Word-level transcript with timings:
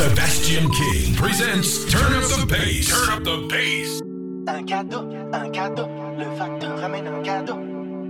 Sebastian 0.00 0.70
King 0.70 1.14
presents 1.14 1.84
Turn 1.84 2.14
Up 2.14 2.22
the 2.22 2.46
Bass. 2.48 2.88
Turn 2.88 3.10
Up 3.10 3.22
the 3.22 3.36
Bass. 3.50 4.00
Un 4.48 4.64
cadeau, 4.64 5.04
un 5.30 5.50
cadeau, 5.50 5.88
le 6.16 6.24
facteur 6.38 6.80
ramène 6.80 7.06
un 7.06 7.22
cadeau. 7.22 7.58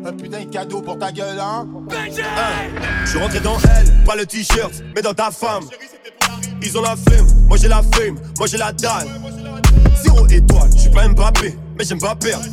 Un 0.06 0.12
putain 0.12 0.44
de 0.44 0.50
cadeau 0.52 0.82
pour 0.82 0.96
ta 1.00 1.10
gueule, 1.10 1.40
hein? 1.40 1.66
Je 1.90 3.10
suis 3.10 3.18
rentré 3.18 3.40
dans 3.40 3.58
elle, 3.58 4.04
pas 4.04 4.14
le 4.14 4.24
t-shirt, 4.24 4.72
mais 4.94 5.02
dans 5.02 5.14
ta 5.14 5.32
femme. 5.32 5.64
Ils 6.62 6.78
ont 6.78 6.82
la 6.82 6.94
flemme, 6.94 7.26
moi 7.48 7.58
j'ai 7.60 7.66
la 7.66 7.82
fame, 7.82 8.20
moi 8.38 8.46
j'ai 8.46 8.58
la 8.58 8.70
dalle. 8.70 9.08
Zéro 10.00 10.28
étoile, 10.28 10.70
je 10.72 10.82
suis 10.82 10.90
pas 10.90 11.08
Mbappé, 11.08 11.56
mais 11.76 11.84
j'aime 11.84 11.98
pas 11.98 12.14
perdre. 12.14 12.46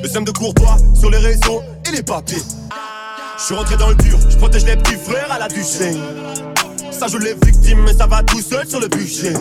Le 0.00 0.08
seum 0.08 0.24
de 0.24 0.30
Courtois 0.30 0.76
sur 0.94 1.10
les 1.10 1.18
réseaux 1.18 1.60
et 1.88 1.90
les 1.90 2.04
papiers. 2.04 2.38
Je 3.36 3.42
suis 3.42 3.54
rentré 3.56 3.76
dans 3.76 3.88
le 3.88 3.96
dur, 3.96 4.16
je 4.30 4.36
protège 4.36 4.64
les 4.64 4.76
petits 4.76 4.94
frères 4.94 5.32
à 5.32 5.40
la 5.40 5.48
Duchesne. 5.48 5.98
Ça 6.98 7.08
joue 7.08 7.18
les 7.18 7.34
victimes, 7.34 7.82
mais 7.84 7.92
ça 7.92 8.06
va 8.06 8.22
tout 8.22 8.40
seul 8.40 8.66
sur 8.66 8.80
le 8.80 8.88
bûcher. 8.88 9.32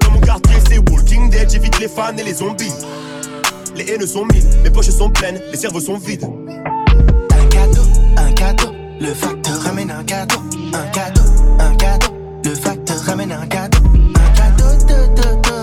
Dans 0.00 0.10
mon 0.10 0.20
quartier, 0.20 0.56
c'est 0.68 0.78
Walking 0.90 1.30
Dead, 1.30 1.48
j'évite 1.48 1.78
les 1.78 1.88
fans 1.88 2.16
et 2.16 2.22
les 2.22 2.34
zombies. 2.34 2.72
Les 3.76 3.92
haines 3.92 4.06
sont 4.06 4.24
mille, 4.24 4.44
mes 4.64 4.70
poches 4.70 4.88
sont 4.90 5.10
pleines, 5.10 5.40
les 5.52 5.58
cerveaux 5.58 5.80
sont 5.80 5.98
vides. 5.98 6.24
Un 6.24 7.46
cadeau, 7.46 7.82
un 8.16 8.32
cadeau, 8.32 8.72
le 9.00 9.14
facteur 9.14 9.60
ramène 9.62 9.90
un 9.90 10.02
cadeau. 10.02 10.40
Un 10.72 10.86
cadeau, 10.88 11.22
un 11.60 11.74
cadeau, 11.76 12.08
le 12.44 12.54
facteur 12.54 12.96
ramène 13.04 13.32
un 13.32 13.46
cadeau. 13.46 13.78
Un 14.14 14.30
cadeau, 14.34 14.76
de, 14.86 15.06
de, 15.14 15.28
de. 15.42 15.54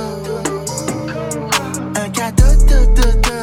Un 2.00 2.10
cadeau, 2.10 2.56
de, 2.68 2.86
de, 2.94 3.08
de. 3.22 3.36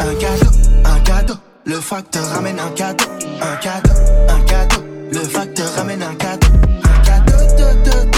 Un 0.00 0.14
cadeau, 0.16 0.50
un 0.84 1.00
cadeau, 1.00 1.34
le 1.64 1.80
facteur 1.80 2.24
ramène 2.30 2.58
un 2.58 2.70
cadeau. 2.70 3.04
Un 3.40 3.56
cadeau, 3.56 3.94
un 4.28 4.40
cadeau, 4.40 4.83
le 5.12 5.20
facteur 5.20 5.72
ramène 5.76 6.02
un 6.02 6.14
4. 6.14 6.50
Un 6.50 7.02
4, 7.04 7.24
2, 7.26 7.90
2, 7.90 7.90
2, 7.90 8.13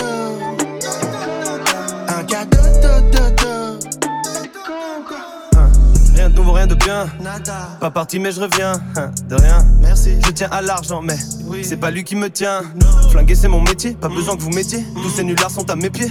Rien 6.67 6.75
de 6.75 6.85
bien. 6.85 7.07
Nada. 7.23 7.69
Pas 7.81 7.91
parti, 7.93 8.19
mais 8.19 8.33
je 8.33 8.41
reviens. 8.41 8.73
hein, 8.97 9.11
De 9.29 9.37
rien. 9.37 9.59
Merci. 9.81 10.17
Je 10.25 10.31
tiens 10.33 10.49
à 10.51 10.61
l'argent, 10.63 11.01
mais 11.01 11.17
c'est 11.63 11.77
pas 11.77 11.91
lui 11.93 12.03
qui 12.03 12.17
me 12.17 12.29
tient. 12.29 12.63
Flinguer, 13.11 13.37
c'est 13.37 13.47
mon 13.49 13.61
métier. 13.61 13.93
Pas 13.93 14.09
besoin 14.09 14.37
que 14.37 14.43
vous 14.43 14.51
mettiez. 14.51 14.85
Tous 14.95 15.11
ces 15.11 15.23
nullards 15.23 15.51
sont 15.51 15.69
à 15.71 15.77
mes 15.77 15.91
pieds. 15.91 16.11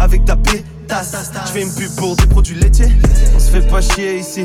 Avec 0.00 0.26
ta 0.26 0.36
pétasse. 0.36 1.14
Je 1.46 1.52
fais 1.52 1.62
une 1.62 1.72
pub 1.72 1.90
pour 1.96 2.16
des 2.16 2.26
produits 2.26 2.56
laitiers. 2.56 2.92
On 3.34 3.38
se 3.38 3.50
fait 3.50 3.66
pas 3.66 3.80
chier 3.80 4.18
ici. 4.18 4.44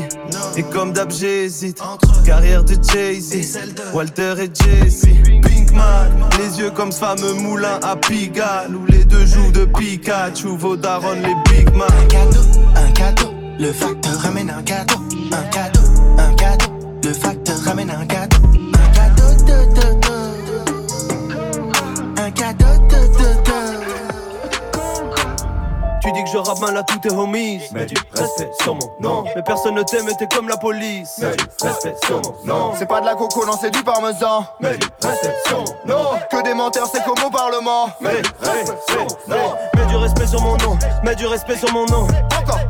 Et 0.56 0.62
comme 0.62 0.92
d'hab, 0.94 1.10
j'hésite. 1.10 1.82
Carrière 2.24 2.64
de 2.64 2.76
Jay-Z. 2.90 3.58
Walter 3.92 4.34
et 4.38 4.50
Jesse. 4.54 5.04
Pinkman. 5.42 6.08
Les 6.38 6.58
yeux 6.58 6.70
comme 6.70 6.90
ce 6.90 7.00
fameux 7.00 7.34
moulin 7.34 7.78
à 7.82 7.96
Pigalle. 7.96 8.74
Où 8.74 8.86
les 8.86 9.04
deux 9.04 9.26
jouent 9.26 9.52
de 9.52 9.66
Pikachu. 9.66 10.56
Vos 10.56 10.76
darons, 10.76 11.12
les 11.12 11.34
Big 11.52 11.70
Man. 11.74 11.86
Un 12.02 12.06
cadeau, 12.06 12.40
un 12.76 12.90
cadeau, 12.92 13.30
le 13.60 13.72
facteur 13.72 14.18
ramène 14.20 14.50
un 14.50 14.62
cadeau. 14.62 14.96
Un 15.32 15.42
cadeau, 15.50 15.80
un 16.18 16.34
cadeau, 16.34 16.70
le 17.04 17.12
facteur 17.12 17.56
ramène 17.66 17.90
un 17.90 18.06
cadeau. 18.06 18.38
Un 18.72 18.88
cadeau, 18.88 19.34
de, 19.44 19.58
de. 19.74 19.82
Un 22.20 22.30
cadeau, 22.30 22.64
de, 22.88 23.00
de, 23.18 23.34
de. 23.44 23.52
Tu 26.02 26.10
dis 26.12 26.24
que 26.24 26.30
je 26.30 26.38
rappe 26.38 26.60
mal 26.60 26.74
à 26.78 26.82
tous 26.82 26.98
tes 27.00 27.12
homies. 27.12 27.60
Mais 27.74 27.84
du 27.84 27.94
respect 28.14 28.50
sur 28.62 28.74
mon 28.74 28.90
nom. 29.00 29.24
Mais 29.36 29.42
personne 29.42 29.74
ne 29.74 29.82
t'aime 29.82 30.08
et 30.08 30.16
t'es 30.16 30.26
comme 30.34 30.48
la 30.48 30.56
police. 30.56 31.18
Mais 31.18 31.36
du 31.36 31.44
respect 31.62 31.94
sur 32.06 32.22
mon 32.22 32.34
nom. 32.46 32.72
C'est 32.78 32.86
pas 32.86 33.02
de 33.02 33.06
la 33.06 33.14
coco, 33.14 33.44
non, 33.44 33.58
c'est 33.60 33.70
du 33.70 33.82
parmesan. 33.84 34.46
Mais 34.60 34.78
du 34.78 34.86
respect 35.02 35.36
sur 35.46 35.58
mon 35.58 35.74
nom. 35.86 36.18
Que 36.30 36.42
des 36.42 36.54
menteurs, 36.54 36.88
c'est 36.90 37.04
comme 37.04 37.22
au 37.26 37.30
Parlement. 37.30 37.90
Mais 38.00 38.22
du 38.22 38.30
respect 38.40 38.78
sur 38.88 39.00
mon 39.28 39.36
nom. 39.36 39.54
Mets 39.76 39.86
du 39.86 39.96
respect 39.96 40.26
sur 40.26 40.40
mon 40.40 40.56
nom. 40.56 40.78
Mets 41.04 41.14
du 41.16 41.26
respect 41.26 41.56
sur 41.56 41.70
mon 41.72 41.84
nom. 41.86 42.06
Encore, 42.40 42.60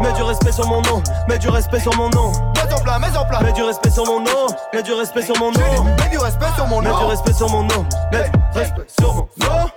Mets 0.00 0.12
du 0.12 0.22
respect 0.22 0.52
sur 0.52 0.66
mon 0.66 0.82
nom. 0.82 1.02
Mets 1.28 1.38
du 1.38 1.48
respect 1.48 1.80
sur 1.80 1.94
mon 1.96 2.08
nom. 2.10 2.32
Mets 2.56 2.72
en 2.72 2.80
plat, 2.80 2.98
mets 2.98 3.16
en 3.16 3.24
plat. 3.24 3.40
Mets 3.40 3.52
du 3.52 3.62
respect 3.62 3.90
sur 3.90 4.04
mon 4.06 4.20
nom. 4.20 4.46
Mets 4.72 4.82
du 4.82 4.92
respect 4.92 5.22
sur 5.22 5.38
mon 5.38 5.52
nom. 5.52 5.84
Mets 5.98 6.08
du 6.10 6.18
respect 6.18 6.48
sur 6.56 6.66
mon 6.66 6.80
Mets 6.80 6.88
du 6.88 6.94
nom. 6.94 7.08
respect 7.08 7.32
sur 7.32 7.48
mon 7.48 7.62
nom. 7.62 7.86
Mets 8.12 8.30
du 8.52 8.58
respect 8.58 8.86
sur 9.00 9.14
mon 9.14 9.28
nom. 9.38 9.70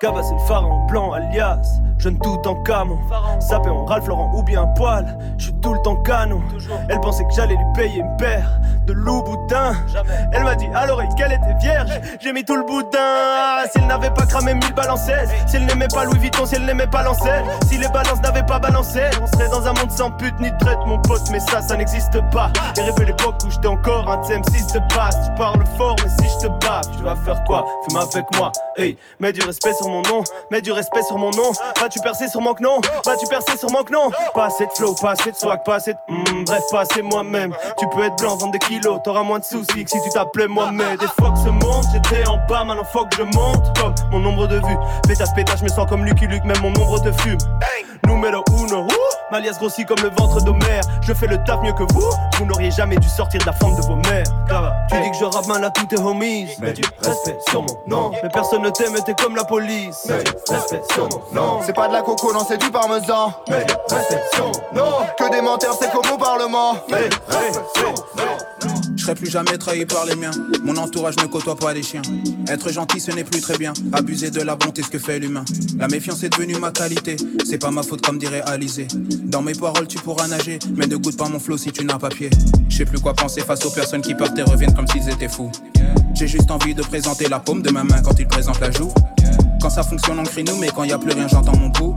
Cabas 0.00 0.22
c'est 0.22 0.32
le 0.32 0.40
pharaon 0.40 0.86
blanc 0.86 1.12
alias 1.12 1.60
Jeune 1.98 2.18
tout 2.18 2.40
en 2.46 2.54
camon 2.62 2.98
Sapé 3.38 3.68
en 3.68 3.84
Ralph 3.84 4.06
Laurent 4.08 4.32
ou 4.34 4.42
bien 4.42 4.66
poil 4.68 5.18
Je 5.36 5.44
suis 5.44 5.54
tout 5.60 5.74
le 5.74 5.82
temps 5.82 5.96
canon 5.96 6.40
Elle 6.88 6.98
pensait 7.00 7.24
que 7.24 7.34
j'allais 7.34 7.56
lui 7.56 7.66
payer 7.74 7.98
une 8.00 8.16
paire 8.16 8.48
De 8.86 8.94
loup 8.94 9.22
boudin 9.22 9.74
Elle 10.32 10.44
m'a 10.44 10.54
dit 10.54 10.68
à 10.74 10.86
l'oreille 10.86 11.10
qu'elle 11.18 11.32
était 11.32 11.54
vierge. 11.60 11.90
J'ai 12.18 12.32
mis 12.32 12.42
tout 12.42 12.56
le 12.56 12.64
boudin. 12.64 13.68
Si 13.70 13.78
elle 13.78 13.86
n'avait 13.86 14.08
pas 14.08 14.24
cramé 14.24 14.54
mille 14.54 14.72
balançaises 14.72 15.28
Si 15.46 15.56
elle 15.56 15.66
n'aimait 15.66 15.88
pas 15.88 16.06
Louis 16.06 16.18
Vuitton 16.18 16.46
Si 16.46 16.54
elle 16.54 16.64
n'aimait 16.64 16.86
pas 16.86 17.02
Lancel 17.02 17.44
Si 17.68 17.76
les 17.76 17.88
balances 17.88 18.22
n'avaient 18.22 18.46
pas 18.46 18.58
balancé 18.58 19.02
On 19.22 19.26
serait 19.26 19.50
dans 19.50 19.66
un 19.68 19.74
monde 19.74 19.90
sans 19.90 20.10
pute 20.12 20.40
ni 20.40 20.50
de 20.50 20.56
traite 20.56 20.78
mon 20.86 20.98
pote 21.02 21.28
Mais 21.30 21.40
ça 21.40 21.60
ça 21.60 21.76
n'existe 21.76 22.18
pas. 22.30 22.50
Et 22.78 22.80
rêver 22.80 23.04
l'époque 23.04 23.34
où 23.44 23.50
j'étais 23.50 23.68
encore 23.68 24.10
un 24.10 24.16
TM6 24.22 24.72
de 24.72 24.94
passe 24.94 25.18
Tu 25.26 25.34
parles 25.36 25.62
fort 25.76 25.96
mais 26.02 26.08
si 26.08 26.32
je 26.32 26.46
te 26.46 26.66
bats 26.66 26.80
Tu 26.96 27.02
vas 27.02 27.16
faire 27.16 27.44
quoi? 27.44 27.66
Fume 27.86 27.98
avec 27.98 28.24
moi. 28.38 28.50
Hey 28.78 28.96
mets 29.18 29.32
du 29.32 29.42
respect 29.42 29.74
sur 29.74 29.89
Mets 30.50 30.60
du 30.60 30.72
respect 30.72 31.02
sur 31.02 31.18
mon 31.18 31.30
nom. 31.30 31.52
Vas-tu 31.80 32.00
percer 32.00 32.28
sur 32.28 32.40
mon 32.40 32.54
non? 32.60 32.80
Vas-tu 33.04 33.26
percer 33.26 33.56
sur 33.56 33.70
mon 33.70 33.84
non? 33.90 34.10
Pas 34.34 34.46
assez 34.46 34.66
de 34.66 34.72
flow, 34.72 34.94
pas 34.94 35.12
assez 35.12 35.30
de 35.30 35.36
swag, 35.36 35.62
pas 35.64 35.76
assez 35.76 35.94
de 35.94 35.98
hmm, 36.08 36.44
Bref, 36.44 36.62
pas 36.70 36.80
assez 36.80 37.02
moi-même. 37.02 37.54
Tu 37.78 37.86
peux 37.88 38.02
être 38.02 38.16
blanc, 38.16 38.36
vendre 38.36 38.52
des 38.52 38.58
kilos 38.58 39.00
T'auras 39.04 39.22
moins 39.22 39.38
de 39.38 39.44
soucis 39.44 39.84
que 39.84 39.90
si 39.90 40.00
tu 40.02 40.10
t'appelais 40.10 40.48
moi-même 40.48 40.96
Des 40.96 41.06
fois 41.06 41.32
que 41.32 41.38
se 41.38 41.48
monte, 41.48 41.84
j'étais 41.92 42.26
en 42.28 42.38
bas 42.48 42.64
Maintenant 42.64 42.84
faut 42.84 43.04
que 43.04 43.16
je 43.16 43.22
monte. 43.22 43.78
Comme 43.78 43.94
mon 44.10 44.18
nombre 44.20 44.46
de 44.46 44.56
vues 44.56 44.78
Pétasse, 45.06 45.32
pétasse, 45.34 45.60
je 45.60 45.64
me 45.64 45.68
sens 45.68 45.88
comme 45.88 46.04
Lucky 46.04 46.26
Luke 46.26 46.44
Même 46.44 46.60
mon 46.62 46.70
nombre 46.70 47.00
de 47.00 47.12
fume 47.12 47.38
Numéro 48.06 48.42
uno, 48.58 48.84
ouh 48.84 49.19
Malias 49.30 49.56
grossit 49.58 49.86
comme 49.86 50.00
le 50.02 50.10
ventre 50.10 50.42
d'Homère. 50.42 50.82
Je 51.02 51.12
fais 51.12 51.26
le 51.26 51.42
taf 51.44 51.60
mieux 51.62 51.72
que 51.72 51.84
vous. 51.92 52.10
Vous 52.38 52.46
n'auriez 52.46 52.70
jamais 52.70 52.96
dû 52.96 53.08
sortir 53.08 53.40
de 53.40 53.46
la 53.46 53.52
forme 53.52 53.76
de 53.76 53.82
vos 53.82 53.96
mères. 53.96 54.24
Tu 54.90 55.00
dis 55.00 55.10
que 55.10 55.16
je 55.16 55.24
rappe 55.24 55.46
mal 55.46 55.64
à 55.64 55.70
tous 55.70 55.86
tes 55.86 55.98
homies. 55.98 56.48
Mais 56.60 56.72
du 56.72 56.82
respect 57.02 57.38
sur 57.48 57.62
mon 57.62 57.76
nom. 57.86 58.10
Mais 58.22 58.28
personne 58.28 58.62
ne 58.62 58.70
t'aime 58.70 58.96
et 58.96 59.02
t'es 59.02 59.14
comme 59.14 59.36
la 59.36 59.44
police. 59.44 60.06
Mais 60.08 60.22
du 60.22 60.32
respect 60.48 60.82
sur 60.92 61.08
mon 61.08 61.22
nom. 61.32 61.60
C'est 61.64 61.74
pas 61.74 61.88
de 61.88 61.92
la 61.92 62.02
coco, 62.02 62.32
non, 62.32 62.44
c'est 62.46 62.58
du 62.58 62.70
parmesan. 62.70 63.32
Mais 63.48 63.64
du 63.64 63.74
respect 63.94 64.22
sur 64.34 64.46
mon 64.46 64.82
nom. 64.82 64.92
Que 65.16 65.30
des 65.30 65.42
menteurs, 65.42 65.76
c'est 65.80 65.90
comme 65.90 66.10
au 66.12 66.18
Parlement. 66.18 66.74
Mais 66.90 67.08
du 67.08 67.16
respect 67.28 67.60
sur 67.74 67.88
mon 67.88 68.24
nom 68.24 68.79
Je 69.00 69.06
serai 69.06 69.14
plus 69.14 69.30
jamais 69.30 69.56
trahi 69.56 69.86
par 69.86 70.04
les 70.04 70.14
miens. 70.14 70.30
Mon 70.62 70.76
entourage 70.76 71.16
ne 71.16 71.24
côtoie 71.24 71.56
pas 71.56 71.72
les 71.72 71.82
chiens. 71.82 72.02
Être 72.48 72.70
gentil, 72.70 73.00
ce 73.00 73.10
n'est 73.10 73.24
plus 73.24 73.40
très 73.40 73.56
bien. 73.56 73.72
Abuser 73.94 74.30
de 74.30 74.42
la 74.42 74.56
bonté, 74.56 74.82
ce 74.82 74.88
que 74.88 74.98
fait 74.98 75.18
l'humain. 75.18 75.42
La 75.78 75.88
méfiance 75.88 76.22
est 76.22 76.28
devenue 76.28 76.58
ma 76.58 76.70
qualité. 76.70 77.16
C'est 77.46 77.56
pas 77.56 77.70
ma 77.70 77.82
faute, 77.82 78.04
comme 78.04 78.18
dirait 78.18 78.42
Alizé. 78.42 78.88
Dans 78.92 79.40
mes 79.40 79.54
paroles, 79.54 79.86
tu 79.86 79.96
pourras 79.96 80.28
nager. 80.28 80.58
Mais 80.76 80.86
ne 80.86 80.96
goûte 80.96 81.16
pas 81.16 81.30
mon 81.30 81.40
flot 81.40 81.56
si 81.56 81.72
tu 81.72 81.82
n'as 81.82 81.98
pas 81.98 82.10
pied. 82.10 82.28
Je 82.68 82.76
sais 82.76 82.84
plus 82.84 83.00
quoi 83.00 83.14
penser 83.14 83.40
face 83.40 83.64
aux 83.64 83.70
personnes 83.70 84.02
qui 84.02 84.14
partent 84.14 84.38
et 84.38 84.42
reviennent 84.42 84.74
comme 84.74 84.86
s'ils 84.86 85.08
étaient 85.08 85.30
fous. 85.30 85.50
J'ai 86.12 86.28
juste 86.28 86.50
envie 86.50 86.74
de 86.74 86.82
présenter 86.82 87.26
la 87.30 87.40
paume 87.40 87.62
de 87.62 87.70
ma 87.70 87.82
main 87.82 88.02
quand 88.02 88.18
ils 88.18 88.28
présentent 88.28 88.60
la 88.60 88.70
joue. 88.70 88.92
Quand 89.62 89.70
ça 89.70 89.82
fonctionne, 89.82 90.18
on 90.18 90.24
crie 90.24 90.44
nous, 90.44 90.56
mais 90.56 90.68
quand 90.68 90.84
y 90.84 90.92
a 90.92 90.98
plus 90.98 91.14
rien, 91.14 91.26
j'entends 91.26 91.56
mon 91.56 91.70
pouls. 91.70 91.94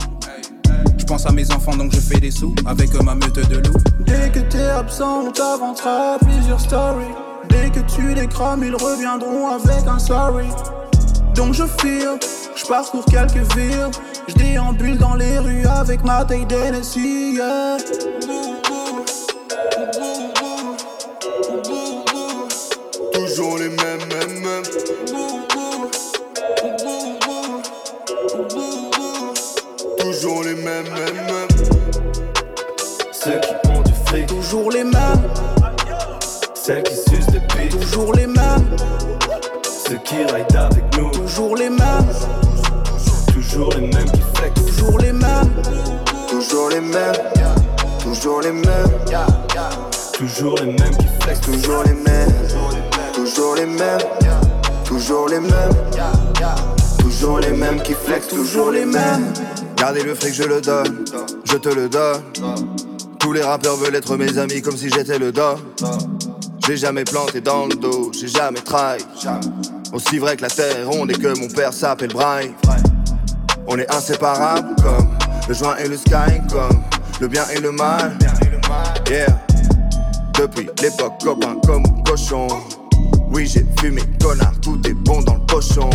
Je 0.98 1.04
pense 1.04 1.26
à 1.26 1.32
mes 1.32 1.50
enfants, 1.52 1.76
donc 1.76 1.92
je 1.92 2.00
fais 2.00 2.20
des 2.20 2.30
sous 2.30 2.54
avec 2.66 2.94
ma 3.02 3.14
meute 3.14 3.48
de 3.48 3.56
loups. 3.56 3.78
Dès 4.00 4.30
que 4.30 4.40
t'es 4.40 4.64
absent, 4.64 5.26
on 5.26 5.32
t'inventera 5.32 6.16
plusieurs 6.20 6.60
stories. 6.60 7.14
Dès 7.48 7.70
que 7.70 7.80
tu 7.80 8.14
les 8.14 8.26
crames, 8.26 8.64
ils 8.64 8.74
reviendront 8.74 9.48
avec 9.48 9.86
un 9.86 9.98
sorry. 9.98 10.46
Donc 11.34 11.54
je 11.54 11.64
file, 11.80 12.18
je 12.56 12.64
parcours 12.66 13.04
quelques 13.04 13.54
villes. 13.54 13.90
Je 14.28 14.34
déambule 14.34 14.96
dans 14.96 15.14
les 15.14 15.38
rues 15.38 15.66
avec 15.66 16.02
ma 16.04 16.24
taille 16.24 16.46
d'Hennessy, 16.46 17.34
yeah. 17.34 17.76
Toujours 23.12 23.58
les 23.58 23.68
mêmes, 23.68 24.08
mêmes, 24.08 24.40
mêmes. 24.40 25.53
Toujours 30.24 30.42
les 30.44 30.54
mêmes, 30.54 30.84
mêmes, 30.84 31.26
mêmes. 31.26 31.48
Ceux 33.12 33.38
qui 33.40 33.68
ont 33.68 33.82
du 33.82 33.92
fric 34.06 34.26
Toujours 34.26 34.70
les 34.70 34.82
mêmes, 34.82 35.30
Celles 36.54 36.82
qui 36.82 36.94
sucent 36.94 37.26
des 37.26 37.40
bites 37.40 37.78
toujours 37.78 38.14
les 38.14 38.26
mêmes, 38.26 38.74
Ceux 39.86 39.98
qui 39.98 40.24
raident 40.24 40.56
avec 40.56 40.96
nous 40.96 41.10
toujours 41.10 41.56
les 41.56 41.68
mêmes, 41.68 42.08
Toujours 43.34 43.70
les 43.74 43.82
mêmes 43.82 44.10
qui 44.12 44.22
flexent 44.34 44.64
toujours 44.64 44.98
les 44.98 45.12
mêmes. 45.12 45.62
Toujours 46.30 46.70
les 46.70 46.80
mêmes. 46.80 47.12
Toujours 48.02 48.40
les 48.40 48.52
mêmes. 48.52 48.90
Toujours 50.14 50.56
les 50.56 50.66
mêmes 50.72 50.96
qui 50.96 51.06
flexent 51.20 51.40
Toujours 51.42 51.82
les 51.84 51.92
mêmes. 51.92 52.32
Toujours 53.12 53.56
les 53.56 53.66
mêmes. 53.66 53.98
Toujours 54.86 55.28
les 55.28 55.40
mêmes. 55.40 55.74
Toujours 56.98 57.40
les 57.40 57.52
mêmes 57.52 57.82
qui 57.82 57.92
flexent. 57.92 58.28
Toujours 58.28 58.70
les 58.70 58.86
mêmes. 58.86 59.34
Gardez 59.84 60.02
le 60.02 60.14
fric, 60.14 60.32
je 60.32 60.44
le 60.44 60.62
donne, 60.62 61.04
je 61.44 61.58
te 61.58 61.68
le 61.68 61.90
donne. 61.90 62.22
Tous 63.18 63.34
les 63.34 63.42
rappeurs 63.42 63.76
veulent 63.76 63.94
être 63.94 64.16
mes 64.16 64.38
amis 64.38 64.62
comme 64.62 64.78
si 64.78 64.88
j'étais 64.88 65.18
le 65.18 65.30
dos. 65.30 65.56
J'ai 66.66 66.78
jamais 66.78 67.04
planté 67.04 67.42
dans 67.42 67.66
le 67.66 67.74
dos, 67.74 68.10
j'ai 68.18 68.28
jamais 68.28 68.60
trahi. 68.60 69.04
Aussi 69.92 70.16
vrai 70.16 70.38
que 70.38 70.40
la 70.40 70.48
terre 70.48 70.74
est 70.74 70.84
ronde 70.84 71.10
et 71.10 71.14
que 71.14 71.38
mon 71.38 71.48
père 71.48 71.74
s'appelle 71.74 72.14
Brian. 72.14 72.52
On 73.66 73.76
est 73.76 73.94
inséparables 73.94 74.74
comme 74.82 75.06
le 75.46 75.52
joint 75.54 75.76
et 75.76 75.86
le 75.86 75.98
sky, 75.98 76.40
comme 76.50 76.82
le 77.20 77.28
bien 77.28 77.44
et 77.54 77.60
le 77.60 77.70
mal. 77.70 78.16
Yeah. 79.10 79.38
Depuis 80.40 80.66
l'époque, 80.80 81.12
copain 81.22 81.56
comme 81.66 82.02
cochon. 82.04 82.48
Oui, 83.30 83.46
j'ai 83.46 83.66
fumé, 83.78 84.00
connard, 84.18 84.58
tout 84.62 84.80
est 84.86 84.94
bon 84.94 85.20
dans 85.20 85.34
le 85.34 85.44
pochon. 85.44 85.90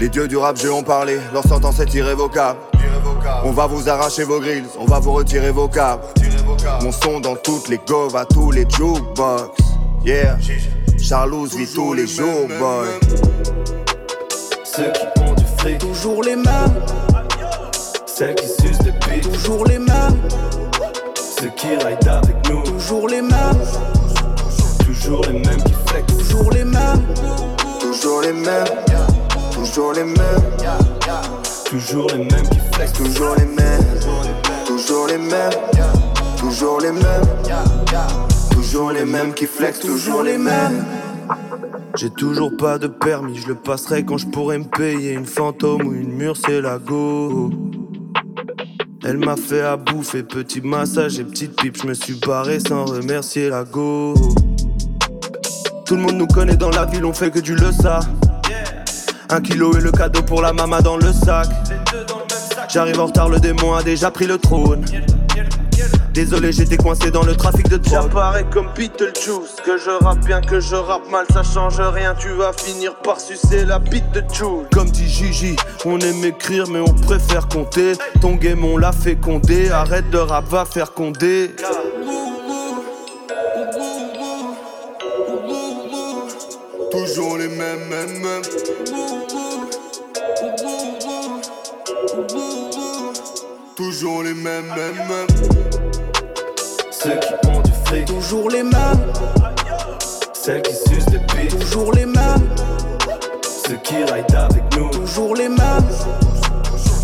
Les 0.00 0.08
dieux 0.08 0.26
du 0.26 0.38
rap, 0.38 0.56
j'ai 0.56 0.70
ont 0.70 0.82
parlé, 0.82 1.18
leur 1.34 1.44
sentence 1.46 1.78
est 1.78 1.92
irrévocable. 1.92 2.58
On 3.44 3.52
va 3.52 3.66
vous 3.66 3.88
arracher 3.88 4.24
vos 4.24 4.40
grilles, 4.40 4.64
on 4.78 4.84
va 4.86 4.98
vous 4.98 5.12
retirer 5.12 5.50
vos 5.50 5.68
câbles. 5.68 6.02
Mon 6.82 6.92
son 6.92 7.20
dans 7.20 7.36
toutes 7.36 7.68
les 7.68 7.80
govs, 7.86 8.16
à 8.16 8.24
tous 8.24 8.50
les 8.50 8.66
jukebox. 8.68 9.58
Yeah, 10.04 10.38
Charlouse 10.98 11.54
vit 11.56 11.66
tous 11.66 11.92
les 11.94 12.06
jours, 12.06 12.48
boy. 12.58 12.88
Ceux 14.64 14.92
qui 14.92 15.20
ont 15.22 15.34
du 15.34 15.44
fric, 15.58 15.78
Toujours 15.78 16.22
les 16.22 16.36
mêmes, 16.36 16.82
celles 18.06 18.34
qui 18.34 18.46
sucent 18.46 18.78
des 18.78 18.92
pics, 18.92 19.30
toujours 19.30 19.64
les 19.66 19.78
mêmes, 19.78 20.20
ceux 21.40 21.50
qui 21.56 21.68
ride 21.68 22.08
avec 22.08 22.48
nous, 22.48 22.62
toujours 22.62 23.08
les 23.08 23.20
mêmes, 23.22 23.60
toujours 24.86 25.22
les 25.26 25.32
mêmes 25.38 25.62
qui 25.62 25.74
flexent. 25.86 26.16
toujours 26.28 26.50
les 26.52 26.64
mêmes, 26.64 27.06
Toujours 27.80 28.22
les 28.22 28.32
mêmes, 28.32 28.64
toujours 29.60 29.92
les 29.92 30.04
mêmes, 30.04 30.16
Toujours 31.66 32.08
les 32.08 32.18
mêmes 32.18 32.48
qui 32.48 32.58
flexent. 32.72 32.92
toujours 32.94 33.34
les 33.36 33.44
mêmes, 33.44 33.84
toujours 34.66 35.06
les 35.06 35.18
mêmes, 35.18 35.50
toujours 36.38 36.80
les 36.80 36.92
mêmes, 36.92 37.04
toujours 38.50 38.90
les 38.90 39.04
mêmes 39.04 39.34
qui 39.34 39.46
flexent, 39.46 39.80
toujours 39.80 40.22
les 40.22 40.38
mêmes. 40.38 40.84
J'ai 41.94 42.08
toujours 42.10 42.50
pas 42.56 42.78
de 42.78 42.86
permis, 42.86 43.36
je 43.36 43.48
le 43.48 43.54
passerai 43.54 44.04
quand 44.04 44.16
je 44.16 44.26
pourrai 44.28 44.58
me 44.58 44.64
payer 44.64 45.12
une 45.12 45.26
fantôme 45.26 45.86
ou 45.86 45.92
une 45.92 46.12
mur, 46.12 46.36
c'est 46.36 46.62
la 46.62 46.78
go. 46.78 47.50
Elle 49.04 49.18
m'a 49.18 49.36
fait 49.36 49.62
à 49.62 49.76
bouffer, 49.76 50.22
petit 50.22 50.62
massage 50.62 51.18
et 51.18 51.24
petite 51.24 51.54
pipe, 51.56 51.76
je 51.82 51.86
me 51.86 51.94
suis 51.94 52.14
barré 52.14 52.60
sans 52.60 52.86
remercier 52.86 53.50
la 53.50 53.64
go. 53.64 54.14
Tout 55.84 55.96
le 55.96 56.02
monde 56.02 56.16
nous 56.16 56.26
connaît 56.26 56.56
dans 56.56 56.70
la 56.70 56.86
ville, 56.86 57.04
on 57.04 57.12
fait 57.12 57.30
que 57.30 57.40
du 57.40 57.54
le 57.54 57.70
ça. 57.72 58.00
Un 59.32 59.40
kilo 59.40 59.76
et 59.76 59.80
le 59.80 59.92
cadeau 59.92 60.22
pour 60.22 60.42
la 60.42 60.52
mama 60.52 60.80
dans 60.80 60.96
le 60.96 61.12
sac. 61.12 61.46
J'arrive 62.68 62.98
en 62.98 63.06
retard, 63.06 63.28
le 63.28 63.38
démon 63.38 63.74
a 63.74 63.82
déjà 63.82 64.10
pris 64.10 64.26
le 64.26 64.38
trône. 64.38 64.84
Désolé, 66.12 66.50
j'étais 66.50 66.76
coincé 66.76 67.12
dans 67.12 67.22
le 67.22 67.36
trafic 67.36 67.68
de 67.68 67.76
drogue. 67.76 68.02
J'apparais 68.02 68.44
comme 68.50 68.68
Beetlejuice, 68.74 69.54
que 69.64 69.78
je 69.78 69.90
rappe 70.04 70.24
bien, 70.26 70.40
que 70.40 70.58
je 70.58 70.74
rappe 70.74 71.08
mal, 71.08 71.26
ça 71.32 71.44
change 71.44 71.80
rien. 71.80 72.16
Tu 72.18 72.30
vas 72.30 72.52
finir 72.52 72.96
par 72.96 73.20
sucer 73.20 73.64
la 73.64 73.78
bite 73.78 74.10
de 74.12 74.22
Jules. 74.32 74.66
Comme 74.72 74.90
dit 74.90 75.08
Gigi, 75.08 75.54
on 75.84 76.00
aime 76.00 76.24
écrire, 76.24 76.66
mais 76.68 76.80
on 76.80 76.92
préfère 76.92 77.46
compter. 77.46 77.92
Ton 78.20 78.34
game, 78.34 78.64
on 78.64 78.76
l'a 78.76 78.90
compter. 79.22 79.70
Arrête 79.70 80.10
de 80.10 80.18
rap, 80.18 80.48
va 80.48 80.64
faire 80.64 80.92
condé. 80.92 81.54
Toujours 86.90 87.38
les 87.38 87.48
mêmes, 87.48 87.88
mêmes, 87.88 88.18
mêmes. 88.18 89.19
Toujours 93.76 94.22
les 94.22 94.32
mêmes, 94.32 94.64
mêmes, 94.68 95.06
mêmes. 95.06 95.26
Ceux 96.90 97.10
qui 97.20 97.48
ont 97.48 97.60
du 97.60 97.72
fric, 97.84 98.06
toujours 98.06 98.48
les 98.50 98.62
mêmes, 98.62 99.12
celles 100.32 100.62
qui 100.62 100.72
sucent 100.74 101.06
des 101.06 101.18
pics, 101.18 101.58
toujours 101.58 101.92
les 101.92 102.06
mêmes, 102.06 102.48
ceux 103.66 103.76
qui 103.84 103.96
ride 103.96 104.34
avec 104.34 104.62
nous. 104.76 104.88
toujours 104.90 105.34
les 105.34 105.48
mêmes, 105.48 105.84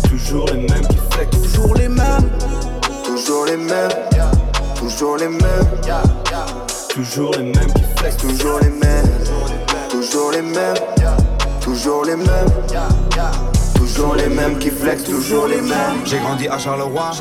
Toujours 0.09 0.47
les 0.47 0.61
mêmes 0.67 0.87
qui 0.87 0.97
flexent. 1.11 1.41
toujours 1.53 1.75
les 1.75 1.87
mêmes, 1.89 2.29
Toujours 3.03 3.45
les 3.45 3.57
mêmes, 3.57 3.89
toujours 4.75 5.17
les 5.17 5.27
mêmes, 5.27 5.67
Toujours 6.89 7.31
les 7.35 7.43
mêmes 7.43 7.73
qui 7.75 7.83
flexent. 7.97 8.17
toujours 8.17 8.59
les 8.59 8.69
mêmes, 8.69 9.05
toujours 9.91 10.31
les 10.31 10.41
mêmes, 10.41 10.75
toujours 11.61 12.05
les 12.05 12.15
mêmes, 12.15 12.49
toujours 13.87 14.15
les 14.15 14.27
mêmes 14.27 14.57
qui 14.59 14.69
flexent, 14.69 15.03
toujours 15.03 15.47
les 15.47 15.61
mêmes. 15.61 16.05
J'ai 16.05 16.19
grandi 16.19 16.47
à 16.47 16.57
Charleroi, 16.57 17.11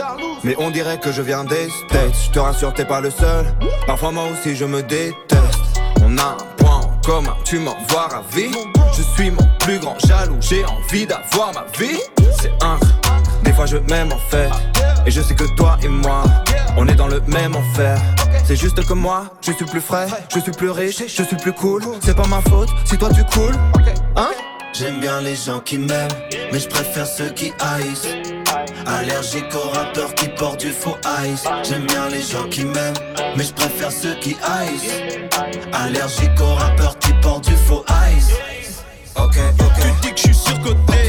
mais 0.43 0.55
on 0.59 0.71
dirait 0.71 0.99
que 0.99 1.13
je 1.13 1.23
viens 1.23 1.45
des 1.45 1.69
States. 1.71 2.15
Je 2.27 2.31
te 2.31 2.39
rassure, 2.39 2.73
t'es 2.75 2.85
pas 2.85 3.01
le 3.01 3.11
seul. 3.11 3.47
Parfois, 3.87 4.11
moi 4.11 4.25
aussi, 4.33 4.57
je 4.57 4.65
me 4.65 4.83
déteste. 4.83 5.15
On 6.03 6.19
a 6.19 6.23
un 6.23 6.37
point 6.57 6.81
en 6.81 7.01
commun, 7.05 7.37
tu 7.45 7.59
m'envoies 7.59 8.09
ravi. 8.09 8.51
Je 8.97 9.03
suis 9.03 9.31
mon 9.31 9.47
plus 9.61 9.79
grand 9.79 9.97
jaloux, 10.07 10.37
j'ai 10.41 10.65
envie 10.65 11.07
d'avoir 11.07 11.53
ma 11.55 11.65
vie. 11.79 12.01
C'est 12.39 12.53
un. 12.63 12.79
Des 13.45 13.53
fois, 13.53 13.67
je 13.67 13.77
m'aime 13.77 14.13
en 14.13 14.19
fait. 14.31 14.51
Et 15.07 15.11
je 15.11 15.21
sais 15.21 15.35
que 15.35 15.45
toi 15.57 15.79
et 15.83 15.89
moi, 15.89 16.25
on 16.77 16.89
est 16.89 16.95
dans 16.97 17.09
le 17.09 17.21
même 17.29 17.55
enfer. 17.55 17.99
C'est 18.45 18.57
juste 18.57 18.85
que 18.85 18.93
moi, 18.93 19.27
je 19.41 19.53
suis 19.53 19.65
plus 19.65 19.81
frais, 19.81 20.07
je 20.35 20.41
suis 20.41 20.53
plus 20.53 20.71
riche, 20.71 21.03
je 21.07 21.23
suis 21.23 21.37
plus 21.37 21.53
cool. 21.53 21.83
C'est 22.01 22.17
pas 22.17 22.27
ma 22.27 22.41
faute 22.43 22.69
si 22.85 22.99
toi 22.99 23.11
tu 23.15 23.23
coules. 23.25 23.57
Hein? 24.17 24.31
J'aime 24.79 25.01
bien 25.01 25.23
les 25.23 25.35
gens 25.35 25.61
qui 25.61 25.79
m'aiment, 25.79 26.11
mais 26.53 26.61
je 26.61 26.69
préfère 26.69 27.07
ceux 27.07 27.31
qui 27.31 27.51
haïssent. 27.61 28.09
Allergique 28.87 29.55
aux 29.55 29.71
rappeurs 29.71 30.15
qui 30.15 30.29
portent 30.29 30.61
du 30.61 30.71
faux 30.71 30.99
ice. 31.25 31.45
J'aime 31.63 31.87
bien 31.87 32.11
les 32.11 32.21
gens 32.21 32.47
qui 32.51 32.63
m'aiment, 32.67 32.95
mais 33.39 33.45
je 33.45 33.55
préfère 33.55 33.91
ceux 33.91 34.15
qui 34.17 34.37
haïssent. 34.43 34.93
Allergique 35.73 36.39
aux 36.43 36.55
rappeurs 36.55 36.99
qui 36.99 37.15
portent 37.23 37.49
du 37.49 37.57
faux 37.57 37.87
ice. 38.15 38.29
Ok, 39.17 39.39
ok, 39.61 39.83
Tu 40.03 40.09
dis 40.09 40.15
que 40.15 40.19
je 40.19 40.23
suis 40.25 40.35
surcoté, 40.35 41.06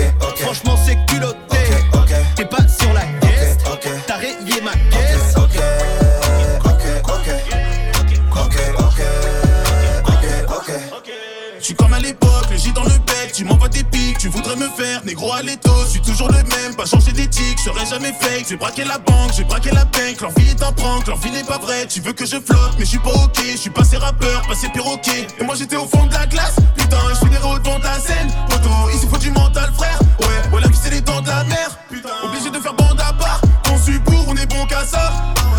négro 15.18 15.34
à 15.34 15.42
l'étau, 15.42 15.74
je 15.86 15.92
suis 15.92 16.02
toujours 16.02 16.28
le 16.30 16.44
même, 16.44 16.76
pas 16.76 16.86
changer 16.86 17.12
d'éthique, 17.12 17.58
je 17.58 17.72
serai 17.72 17.86
jamais 17.88 18.14
fake, 18.20 18.46
j'ai 18.50 18.56
braqué 18.56 18.84
la 18.84 19.00
banque, 19.00 19.32
j'ai 19.36 19.44
braqué 19.44 19.72
la 19.72 19.86
banque, 19.86 20.22
leur 20.22 20.32
vie 20.32 20.50
est 20.50 20.62
un 20.62 20.72
prank, 20.72 21.08
leur 21.08 21.18
vie 21.18 21.32
n'est 21.32 21.44
pas 21.44 21.58
vraie, 21.58 21.88
tu 21.88 22.02
veux 22.02 22.14
que 22.14 22.26
je 22.26 22.38
flotte, 22.38 22.74
mais 22.78 22.86
je 22.86 22.90
suis 22.92 23.00
pas 23.00 23.10
ok, 23.10 23.40
je 23.52 23.58
suis 23.58 23.70
passé 23.70 23.98
rappeur, 23.98 24.44
passé 24.48 24.70
perroquet, 24.70 25.28
et 25.40 25.44
moi 25.44 25.56
j'étais 25.56 25.76
au 25.76 25.88
fond 25.88 26.06
de 26.06 26.14
la 26.14 26.28
glace, 26.28 26.56
putain, 26.76 26.98
je 27.10 27.16
suis 27.16 27.26
au 27.26 27.60
devant 27.60 27.80
de 27.80 27.84
la 27.84 28.00
scène, 28.00 28.32
Poto, 28.50 28.70
s'il 29.00 29.10
faut 29.10 29.18
du 29.18 29.32
mental 29.32 29.72
frère, 29.76 30.00
ouais, 30.20 30.62
la 30.62 30.68
vie 30.68 30.80
c'est 30.82 30.92
les 30.92 31.02
dents 31.02 31.22
de 31.22 31.28
la 31.28 31.44
mer, 31.46 31.70
putain, 31.90 32.10
obligé 32.24 32.52
de 32.52 32.60
faire 32.60 32.74
bande 32.74 33.00
à 33.00 33.14
part, 33.14 33.42
conçu 33.68 34.00
pour, 34.00 34.28
on 34.28 34.36
est 34.36 34.46
bon 34.46 34.66
qu'à 34.68 34.86
ça, 34.86 35.12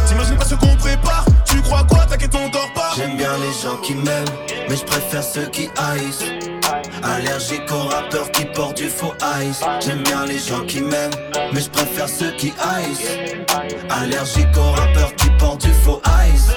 t'imagines 0.06 0.36
pas 0.36 0.44
ce 0.44 0.54
qu'on 0.54 0.76
prépare, 0.76 1.24
tu 1.44 1.60
crois 1.62 1.84
quoi, 1.84 2.06
t'inquiète 2.06 2.34
on 2.36 2.48
dort 2.48 2.72
J'aime 2.98 3.16
bien 3.16 3.38
les 3.38 3.52
gens 3.52 3.76
qui 3.76 3.94
m'aiment, 3.94 4.26
mais 4.68 4.74
je 4.74 4.82
préfère 4.84 5.22
ceux 5.22 5.46
qui 5.46 5.68
haïssent. 5.76 6.24
Allergique 7.04 7.70
aux 7.70 7.88
rappeurs 7.88 8.28
qui 8.32 8.44
portent 8.46 8.76
du 8.76 8.88
faux 8.88 9.12
ice. 9.40 9.60
J'aime 9.78 10.02
bien 10.02 10.26
les 10.26 10.40
gens 10.40 10.64
qui 10.66 10.80
m'aiment, 10.80 11.14
mais 11.52 11.60
je 11.60 11.70
préfère 11.70 12.08
ceux 12.08 12.32
qui 12.32 12.52
haïssent. 12.58 13.38
Allergique 13.88 14.48
aux 14.56 14.72
rappeurs 14.72 15.14
qui 15.14 15.30
portent 15.38 15.60
du 15.64 15.72
faux 15.74 16.02
ice. 16.34 16.48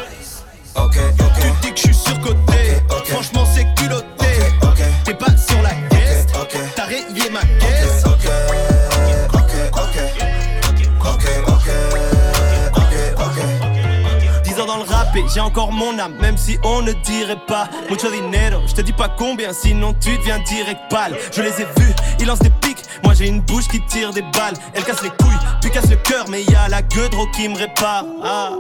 Ok, 0.75 0.97
ok, 1.19 1.41
tu 1.61 1.67
dis 1.67 1.73
que 1.73 1.77
je 1.77 1.83
suis 1.83 1.93
surcoté, 1.93 2.81
Ok, 2.89 2.97
ok. 2.97 3.05
franchement 3.09 3.45
j'ai 15.33 15.39
encore 15.39 15.71
mon 15.71 15.97
âme, 15.99 16.15
même 16.19 16.37
si 16.37 16.57
on 16.63 16.81
ne 16.81 16.93
dirait 16.93 17.39
pas 17.47 17.69
mucho 17.89 18.09
dinero. 18.09 18.61
Je 18.67 18.73
te 18.73 18.81
dis 18.81 18.93
pas 18.93 19.09
combien, 19.09 19.53
sinon 19.53 19.93
tu 19.99 20.17
deviens 20.17 20.39
direct 20.39 20.79
pâle. 20.89 21.15
Je 21.31 21.41
les 21.41 21.61
ai 21.61 21.65
vus, 21.77 21.93
ils 22.19 22.25
lancent 22.25 22.39
des 22.39 22.49
pics. 22.49 22.83
Moi 23.03 23.13
j'ai 23.13 23.27
une 23.27 23.41
bouche 23.41 23.67
qui 23.67 23.81
tire 23.87 24.11
des 24.11 24.21
balles. 24.21 24.55
Elle 24.73 24.83
casse 24.83 25.03
les 25.03 25.09
couilles, 25.09 25.39
puis 25.61 25.71
casse 25.71 25.89
le 25.89 25.97
cœur, 25.97 26.25
mais 26.29 26.43
y 26.43 26.55
a 26.55 26.67
la 26.69 26.81
gueudreau 26.81 27.27
qui 27.35 27.47
me 27.47 27.57
répare. 27.57 28.05
Ah. 28.23 28.51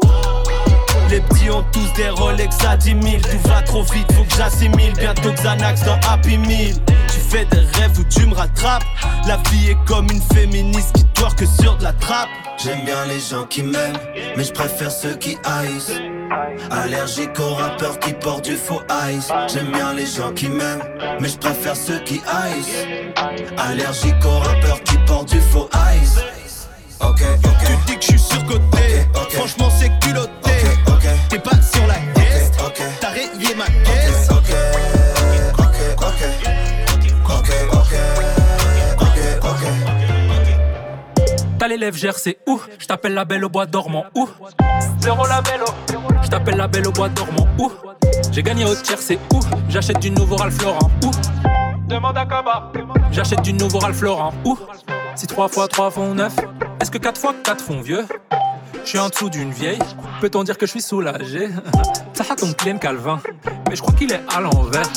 Les 1.09 1.19
petits 1.19 1.49
ont 1.49 1.65
tous 1.73 1.91
des 1.97 2.09
Rolex 2.09 2.55
à 2.65 2.77
10 2.77 2.89
000 2.89 3.01
Tout 3.21 3.49
va 3.49 3.61
trop 3.61 3.83
vite, 3.83 4.09
faut 4.13 4.23
que 4.23 4.35
j'assimile 4.37 4.93
Bientôt 4.93 5.31
Xanax 5.33 5.83
dans 5.83 5.99
Happy 6.09 6.37
Meal 6.37 6.75
Tu 6.85 7.19
fais 7.19 7.43
des 7.45 7.59
rêves 7.79 7.99
où 7.99 8.03
tu 8.05 8.25
me 8.25 8.33
rattrapes 8.33 8.85
La 9.27 9.35
vie 9.49 9.71
est 9.71 9.77
comme 9.85 10.07
une 10.09 10.21
féministe 10.33 10.93
qui 10.93 11.05
dort 11.21 11.35
que 11.35 11.45
sur 11.45 11.75
de 11.77 11.83
la 11.83 11.91
trappe 11.93 12.29
J'aime 12.63 12.85
bien 12.85 13.05
les 13.07 13.19
gens 13.19 13.45
qui 13.45 13.63
m'aiment, 13.63 13.97
mais 14.37 14.43
je 14.43 14.51
préfère 14.51 14.91
ceux 14.91 15.15
qui 15.15 15.35
haïssent. 15.43 15.99
Allergique 16.69 17.37
aux 17.39 17.53
rappeurs 17.55 17.99
qui 17.99 18.13
portent 18.13 18.45
du 18.45 18.55
faux 18.55 18.81
ice. 19.09 19.29
J'aime 19.53 19.71
bien 19.71 19.93
les 19.93 20.05
gens 20.05 20.31
qui 20.33 20.47
m'aiment, 20.47 20.83
mais 21.19 21.27
je 21.27 21.37
préfère 21.37 21.75
ceux 21.75 21.99
qui 21.99 22.21
haïssent. 22.25 22.85
Allergique 23.57 24.23
aux 24.25 24.39
rappeurs 24.39 24.81
qui 24.83 24.97
portent 25.05 25.29
du 25.31 25.41
faux 25.41 25.69
ice. 26.01 26.19
Ok, 27.01 27.21
ok, 27.43 27.51
Tu 27.65 27.91
dis 27.91 27.95
que 27.97 28.01
je 28.03 28.07
suis 28.11 28.19
surcoté, 28.19 28.61
Ok, 29.15 29.21
ok. 29.23 29.31
franchement 29.31 29.69
c'est 29.77 29.91
culotté, 29.99 30.31
élève 41.81 42.13
c'est 42.15 42.37
où? 42.47 42.61
Je 42.77 42.85
t'appelle 42.85 43.13
la 43.13 43.25
belle 43.25 43.43
au 43.43 43.49
bois 43.49 43.65
dormant 43.65 44.05
où? 44.15 44.29
Zéro 44.99 45.25
la 45.25 45.41
belle 45.41 45.61
Je 46.21 46.29
t'appelle 46.29 46.57
la 46.57 46.67
belle 46.67 46.87
au 46.87 46.91
bois 46.91 47.09
dormant 47.09 47.47
où? 47.57 47.71
J'ai 48.31 48.43
gagné 48.43 48.65
au 48.65 48.75
tiers 48.75 48.99
c'est 48.99 49.17
où? 49.33 49.39
J'achète 49.67 49.99
du 49.99 50.11
nouveau 50.11 50.35
Ralph 50.35 50.61
Lauren 50.61 50.91
où? 51.03 51.11
Demande 51.87 52.17
à 52.17 52.25
Kaba. 52.25 52.71
J'achète 53.11 53.41
du 53.41 53.53
nouveau 53.53 53.79
Ralph 53.79 54.01
Lauren 54.01 54.31
où? 54.45 54.57
Si 55.15 55.25
3 55.25 55.47
fois 55.49 55.67
3 55.67 55.91
font 55.91 56.13
9 56.13 56.33
Est-ce 56.79 56.91
que 56.91 56.99
4 56.99 57.19
fois 57.19 57.33
4 57.43 57.63
font 57.63 57.81
vieux? 57.81 58.05
Je 58.83 58.89
suis 58.89 58.99
en 58.99 59.09
dessous 59.09 59.29
d'une 59.29 59.51
vieille, 59.51 59.79
peut-on 60.19 60.43
dire 60.43 60.57
que 60.57 60.65
je 60.65 60.71
suis 60.71 60.81
soulagé? 60.81 61.49
Ça 62.13 62.25
a 62.29 62.35
ton 62.35 62.51
plein 62.53 62.77
Calvin, 62.77 63.19
mais 63.69 63.75
je 63.75 63.81
crois 63.81 63.93
qu'il 63.93 64.11
est 64.11 64.21
à 64.33 64.41
l'envers. 64.41 64.89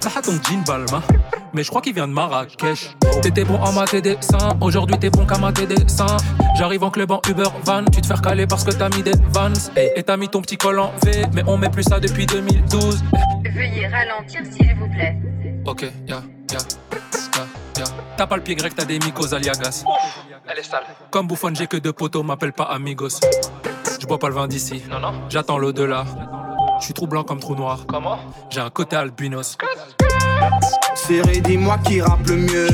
Ça 0.00 0.10
a 0.16 0.22
ton 0.22 0.32
jean 0.32 0.62
Balmain, 0.66 1.02
mais 1.52 1.62
je 1.62 1.68
crois 1.68 1.80
qu'il 1.82 1.94
vient 1.94 2.06
de 2.06 2.12
Marrakech. 2.12 2.96
T'étais 3.22 3.44
bon 3.44 3.56
en 3.56 3.72
maths 3.72 3.94
et 3.94 4.02
dessins, 4.02 4.56
aujourd'hui 4.60 4.98
t'es 4.98 5.10
bon 5.10 5.26
qu'à 5.26 5.38
maths 5.38 5.60
et 5.60 5.66
dessins. 5.66 6.16
J'arrive 6.56 6.84
en 6.84 6.90
club 6.90 7.10
en 7.10 7.20
Uber 7.28 7.48
van, 7.64 7.84
tu 7.84 8.00
te 8.00 8.06
fais 8.06 8.20
caler 8.22 8.46
parce 8.46 8.64
que 8.64 8.70
t'as 8.70 8.88
mis 8.90 9.02
des 9.02 9.14
vans. 9.32 9.52
Et 9.76 10.02
t'as 10.02 10.16
mis 10.16 10.28
ton 10.28 10.40
petit 10.42 10.56
col 10.56 10.78
en 10.78 10.92
V, 11.02 11.24
mais 11.32 11.42
on 11.46 11.56
met 11.56 11.70
plus 11.70 11.82
ça 11.84 11.98
depuis 12.00 12.26
2012. 12.26 13.02
Veuillez 13.54 13.86
ralentir 13.88 14.40
s'il 14.50 14.74
vous 14.76 14.88
plaît. 14.88 15.16
Ok, 15.66 15.82
ya, 16.06 16.22
ya. 16.52 16.58
T'as 18.16 18.26
pas 18.26 18.36
le 18.36 18.42
pied 18.42 18.54
grec, 18.54 18.74
t'as 18.76 18.84
des 18.84 18.98
mycos 18.98 19.34
aliagas. 19.34 19.84
Elle 20.48 20.58
est 20.58 20.62
sale. 20.62 20.84
Comme 21.10 21.26
bouffon, 21.26 21.52
j'ai 21.54 21.66
que 21.66 21.76
deux 21.76 21.92
poteaux, 21.92 22.22
m'appelle 22.22 22.52
pas 22.52 22.64
amigos. 22.64 23.20
Je 24.00 24.06
bois 24.06 24.18
pas 24.18 24.28
le 24.28 24.34
vin 24.34 24.46
d'ici. 24.46 24.82
Non, 24.88 25.00
non. 25.00 25.12
J'attends 25.28 25.58
l'au-delà. 25.58 26.04
Je 26.78 26.84
suis 26.84 26.94
troublant 26.94 27.24
comme 27.24 27.40
trou 27.40 27.54
noir. 27.54 27.80
Comment? 27.88 28.18
J'ai 28.50 28.60
un 28.60 28.70
côté 28.70 28.96
albinos. 28.96 29.56
Serré, 30.94 31.40
dis-moi 31.40 31.78
qui 31.84 32.00
rappe 32.00 32.26
le 32.28 32.36
mieux. 32.36 32.68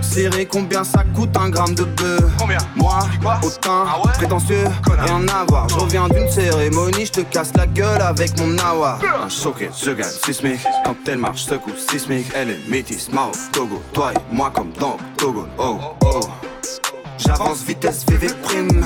Serré, 0.00 0.46
combien 0.46 0.84
ça 0.84 1.04
coûte 1.14 1.34
un 1.36 1.48
gramme 1.48 1.74
de 1.74 1.84
bœuf 1.84 2.24
Combien 2.38 2.58
Moi, 2.76 2.98
autant, 3.42 3.84
ah 3.86 4.08
prétentieux, 4.14 4.64
rien 4.86 5.26
à 5.28 5.44
voir. 5.48 5.68
Je 5.68 5.74
reviens 5.76 6.08
d'une 6.08 6.28
cérémonie, 6.28 7.06
je 7.06 7.12
te 7.12 7.20
casse 7.20 7.52
la 7.56 7.66
gueule 7.66 8.02
avec 8.02 8.38
mon 8.38 8.48
nawa. 8.48 8.98
Un 9.24 9.28
choqué, 9.28 9.70
je 9.82 9.90
gagne 9.92 10.10
sismique. 10.24 10.60
Quand 10.84 10.96
elle 11.06 11.18
marche, 11.18 11.44
ce 11.44 11.54
coup 11.54 11.72
sismique. 11.76 12.26
Elle 12.34 12.50
est 12.50 12.68
métisse, 12.68 13.10
Mao, 13.10 13.32
Togo. 13.52 13.80
Toi 13.92 14.12
et 14.12 14.34
moi 14.34 14.50
comme 14.54 14.72
dans 14.78 14.96
Togo. 15.16 15.46
Oh, 15.58 15.78
oh. 16.04 16.20
J'avance 17.18 17.62
vitesse 17.62 18.04
VV 18.08 18.28
prime. 18.42 18.84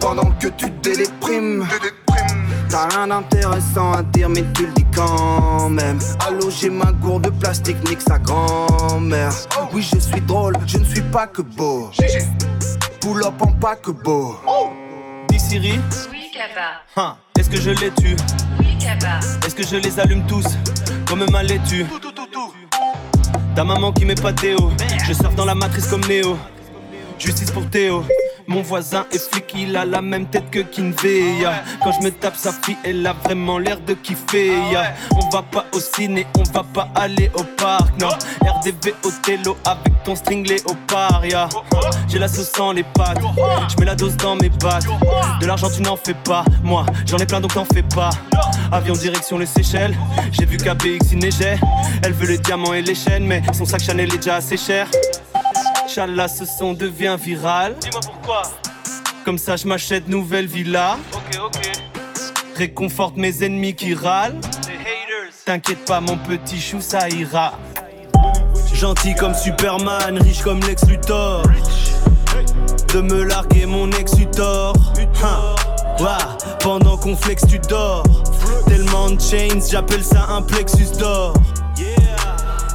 Pendant 0.00 0.30
que 0.38 0.48
tu 0.48 0.70
déprimes. 0.82 1.66
T'as 2.68 2.88
rien 2.88 3.06
d'intéressant 3.06 3.92
à 3.92 4.02
dire, 4.02 4.28
mais 4.28 4.44
tu 4.54 4.66
le 4.66 4.72
dis 4.72 4.84
quand 4.98 5.68
même. 5.70 5.98
Allô, 6.26 6.50
j'ai 6.50 6.70
ma 6.70 6.90
gourde 6.92 7.30
plastique, 7.38 7.76
nique 7.88 8.00
sa 8.00 8.18
grand-mère. 8.18 9.32
Oui, 9.72 9.82
je 9.82 9.98
suis 9.98 10.20
drôle, 10.20 10.54
je 10.66 10.78
ne 10.78 10.84
suis 10.84 11.02
pas 11.02 11.26
que 11.26 11.42
beau. 11.42 11.90
Pull 13.00 13.22
up 13.24 13.40
en 13.40 13.52
pas 13.52 13.76
que 13.76 13.92
beau. 13.92 14.36
Dis 15.28 15.38
Siri. 15.38 15.78
Oui, 16.10 16.30
Kaba. 16.32 16.82
Hein, 16.96 17.16
Est-ce 17.38 17.48
que 17.48 17.60
je 17.60 17.70
les 17.70 17.90
tue? 17.92 18.16
Oui, 18.58 18.76
Kaba. 18.80 19.20
Est-ce 19.46 19.54
que 19.54 19.64
je 19.66 19.76
les 19.76 20.00
allume 20.00 20.26
tous? 20.26 20.46
Comme 21.06 21.24
ma 21.30 21.42
laitue 21.42 21.86
Ta 23.54 23.64
maman 23.64 23.92
qui 23.92 24.04
met 24.04 24.14
pas 24.16 24.32
Théo. 24.32 24.70
Je 25.06 25.12
surfe 25.12 25.34
dans 25.36 25.44
la 25.44 25.54
matrice 25.54 25.86
comme 25.86 26.04
Néo. 26.08 26.36
Justice 27.18 27.50
pour 27.50 27.68
Théo. 27.68 28.04
Mon 28.46 28.62
voisin 28.62 29.04
est 29.12 29.18
flic, 29.18 29.52
il 29.56 29.76
a 29.76 29.84
la 29.84 30.00
même 30.00 30.26
tête 30.26 30.48
que 30.50 30.60
Kinvey. 30.60 31.44
Quand 31.82 31.92
je 31.92 32.04
me 32.04 32.10
tape 32.10 32.36
sa 32.36 32.52
fille, 32.52 32.76
elle 32.84 33.06
a 33.06 33.12
vraiment 33.12 33.58
l'air 33.58 33.78
de 33.80 33.94
kiffer. 33.94 34.52
On 35.14 35.28
va 35.28 35.42
pas 35.42 35.66
au 35.74 35.80
ciné, 35.80 36.26
on 36.38 36.42
va 36.52 36.62
pas 36.62 36.88
aller 36.94 37.30
au 37.34 37.42
parc. 37.42 38.00
Non, 38.00 38.08
RDV 38.40 38.94
télo 39.22 39.56
avec 39.64 40.02
ton 40.04 40.14
string 40.14 40.46
léopard. 40.46 41.26
Yeah. 41.26 41.48
J'ai 42.08 42.18
la 42.18 42.28
sauce 42.28 42.50
sans 42.54 42.72
les 42.72 42.84
pattes, 42.84 43.20
je 43.68 43.76
mets 43.78 43.86
la 43.86 43.94
dose 43.94 44.16
dans 44.16 44.36
mes 44.36 44.50
pattes. 44.50 44.86
De 45.40 45.46
l'argent, 45.46 45.68
tu 45.68 45.82
n'en 45.82 45.96
fais 45.96 46.14
pas. 46.14 46.44
Moi, 46.62 46.86
j'en 47.06 47.18
ai 47.18 47.26
plein 47.26 47.40
donc 47.40 47.52
t'en 47.52 47.66
fais 47.66 47.82
pas. 47.82 48.10
Avion 48.72 48.94
direction 48.94 49.38
les 49.38 49.46
Seychelles, 49.46 49.96
j'ai 50.32 50.46
vu 50.46 50.56
KBX 50.56 51.12
il 51.12 51.18
neigeait. 51.18 51.58
Elle 52.02 52.12
veut 52.12 52.28
les 52.28 52.38
diamants 52.38 52.74
et 52.74 52.82
les 52.82 52.94
chaînes, 52.94 53.26
mais 53.26 53.42
son 53.52 53.64
sac 53.64 53.82
Chanel 53.82 54.12
est 54.14 54.16
déjà 54.16 54.36
assez 54.36 54.56
cher. 54.56 54.88
Inch'Allah, 55.84 56.28
ce 56.28 56.44
son 56.44 56.74
devient 56.74 57.16
viral. 57.18 57.76
Dis-moi 57.80 58.00
pourquoi. 58.04 58.42
Comme 59.24 59.38
ça, 59.38 59.56
je 59.56 59.66
m'achète 59.66 60.08
nouvelle 60.08 60.46
villa. 60.46 60.96
Ok, 61.12 61.38
ok. 61.44 61.72
Réconforte 62.56 63.16
mes 63.16 63.44
ennemis 63.44 63.74
qui 63.74 63.94
râlent. 63.94 64.40
T'inquiète 65.44 65.84
pas, 65.84 66.00
mon 66.00 66.16
petit 66.16 66.60
chou, 66.60 66.80
ça 66.80 67.08
ira. 67.08 67.54
Gentil 68.74 69.14
comme 69.14 69.34
Superman, 69.34 70.18
riche 70.22 70.42
comme 70.42 70.60
Lex 70.60 70.86
Luthor. 70.86 71.42
De 72.92 73.00
me 73.00 73.22
larguer 73.24 73.66
mon 73.66 73.90
ex, 73.92 74.12
tu 74.16 74.26
tort. 74.26 74.74
Hein. 75.22 75.54
Pendant 76.60 76.96
qu'on 76.96 77.16
flex, 77.16 77.46
tu 77.46 77.58
dors. 77.58 78.04
Tellement 78.66 79.10
de 79.10 79.20
chains, 79.20 79.60
j'appelle 79.70 80.04
ça 80.04 80.26
un 80.28 80.42
plexus 80.42 80.96
d'or. 80.98 81.34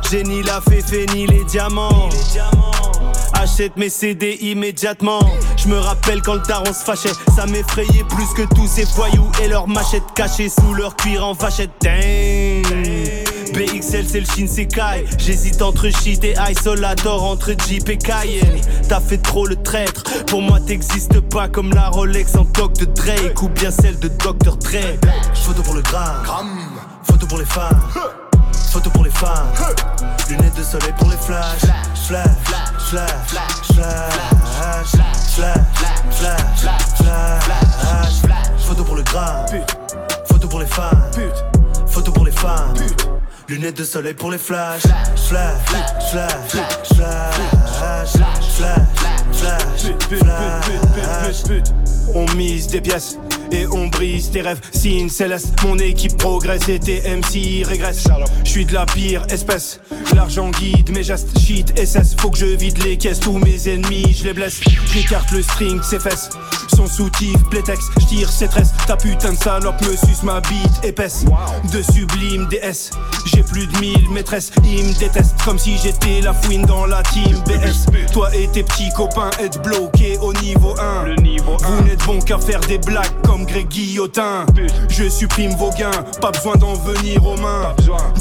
J'ai 0.10 0.24
ni 0.24 0.44
la 0.44 0.62
féfé 0.62 1.06
ni 1.13 1.25
les 1.25 1.44
diamants. 1.46 2.10
Achète 3.43 3.75
mes 3.75 3.89
CD 3.89 4.38
immédiatement. 4.39 5.19
Je 5.57 5.67
me 5.67 5.77
rappelle 5.77 6.21
quand 6.21 6.35
le 6.35 6.39
daron 6.47 6.71
se 6.71 6.81
fâchait, 6.81 7.12
ça 7.35 7.45
m'effrayait 7.45 8.05
plus 8.07 8.33
que 8.38 8.47
tous 8.55 8.67
ces 8.67 8.85
voyous 8.85 9.29
et 9.43 9.50
leurs 9.50 9.67
machettes 9.67 10.13
cachées 10.15 10.47
sous 10.47 10.73
leur 10.73 10.95
cuir 10.95 11.25
en 11.25 11.33
vachette. 11.33 11.71
Dang. 11.81 11.91
BXL 13.53 14.05
c'est 14.07 14.21
le 14.21 14.25
Shinsekai. 14.25 15.05
J'hésite 15.17 15.62
entre 15.62 15.89
shit 15.89 16.23
et 16.23 16.35
isolator 16.50 17.21
Entre 17.21 17.51
Jeep 17.67 17.89
et 17.89 17.97
Cayenne. 17.97 18.62
T'as 18.88 19.01
fait 19.01 19.17
trop 19.17 19.45
le 19.45 19.57
traître. 19.62 20.03
Pour 20.27 20.41
moi 20.41 20.62
t'existes 20.62 21.19
pas 21.19 21.50
comme 21.50 21.73
la 21.73 21.89
Rolex 21.89 22.35
en 22.35 22.45
toque 22.45 22.77
de 22.77 22.85
Drake 22.85 23.41
Ou 23.41 23.50
bien 23.50 23.71
celle 23.71 24.00
de 24.00 24.07
Dr 24.07 24.55
Dre. 24.55 24.97
Photo 25.33 25.62
pour 25.63 25.73
le 25.73 25.81
gramme. 25.81 26.23
Photo 27.03 27.27
pour 27.27 27.39
les 27.39 27.45
femmes 27.45 27.81
Photo 28.72 28.89
pour 28.89 29.03
les 29.03 29.12
femmes. 29.12 29.51
Lunettes 30.29 30.55
de 30.55 30.63
soleil 30.63 30.93
pour 30.98 31.10
les 31.10 31.17
flashs. 31.17 31.62
Flash, 32.08 32.29
flash, 32.46 32.74
flash, 32.89 33.10
flash, 33.74 34.03
flash, 35.34 35.63
flash, 36.12 36.62
flash 38.22 38.43
Photo 38.60 38.84
pour 38.84 38.96
le 38.96 39.03
gramme 39.03 39.46
Photo 40.25 40.48
pour 40.48 40.60
les 40.60 40.65
femmes. 40.65 41.12
Photo 41.88 42.12
pour 42.12 42.25
les 42.25 42.32
femmes. 42.32 42.74
Lunettes 43.48 43.77
de 43.77 43.84
soleil 43.84 44.13
pour 44.13 44.32
les 44.32 44.38
flashs. 44.38 44.82
Flash, 44.82 45.60
flash, 45.67 46.12
flash, 46.12 46.32
flash, 46.93 46.93
flash, 46.93 48.24
On 52.15 52.25
mise 52.36 52.67
des 52.67 52.82
pièces 52.82 53.17
et 53.53 53.67
on 53.67 53.88
brise 53.88 54.31
tes 54.31 54.41
rêves. 54.41 54.60
Signe 54.72 55.10
céleste, 55.10 55.53
mon 55.63 55.77
équipe 55.77 56.17
progresse 56.17 56.67
et 56.69 56.79
tes 56.79 57.01
MC 57.01 57.65
régressent. 57.65 58.07
Je 58.43 58.50
suis 58.50 58.65
de 58.65 58.74
la 58.74 58.86
pire 58.86 59.25
espèce. 59.29 59.79
L'argent 60.15 60.50
guide 60.50 60.89
mes 60.91 61.03
gestes, 61.03 61.38
shit, 61.39 61.74
SS. 61.77 62.15
Faut 62.19 62.29
que 62.29 62.38
je 62.38 62.45
vide 62.45 62.83
les 62.83 62.98
caisses, 62.98 63.19
tous 63.19 63.38
mes 63.38 63.69
ennemis, 63.69 64.15
je 64.17 64.25
les 64.25 64.33
blesse. 64.33 64.62
J'écarte 64.93 65.31
le 65.31 65.41
string, 65.41 65.81
ses 65.81 66.00
fesses. 66.00 66.29
Son 66.75 66.88
soutif, 66.88 67.38
plétex, 67.50 67.79
j'tire 68.00 68.29
ses 68.29 68.48
tresses. 68.48 68.74
Ta 68.88 68.98
putain 68.98 69.33
de 69.33 69.38
salope 69.38 69.81
me 69.81 69.95
suce 69.95 70.24
ma 70.24 70.41
bite 70.41 70.83
épaisse. 70.83 71.25
De 71.72 71.81
sublime 71.81 72.48
DS, 72.48 72.91
j'ai 73.25 73.43
plus 73.43 73.67
de 73.67 73.79
mille 73.79 74.10
maîtresses. 74.10 74.51
Ils 74.63 74.86
me 74.86 75.00
détestent 75.00 75.41
comme 75.43 75.60
si 75.60 75.77
j'étais 75.77 76.22
la 76.22 76.33
fouine 76.33 76.65
dans 76.65 76.86
la 76.86 77.03
team 77.03 77.38
BS. 77.45 77.86
Toi 78.12 78.36
et 78.36 78.48
tes 78.48 78.63
petits 78.63 78.89
copains 78.95 79.29
êtes 79.39 79.62
bloqués 79.62 80.17
au 80.19 80.33
niveau 80.33 80.74
1. 80.79 80.83
Bon 82.05 82.19
qu'à 82.19 82.38
faire 82.38 82.60
des 82.62 82.77
blagues 82.77 83.22
comme 83.25 83.45
Greg 83.45 83.67
Guillotin. 83.67 84.45
Je 84.89 85.10
supprime 85.10 85.55
vos 85.55 85.72
gains, 85.72 86.03
pas 86.22 86.31
besoin 86.31 86.55
d'en 86.55 86.74
venir 86.74 87.25
aux 87.25 87.38
mains. 87.38 87.74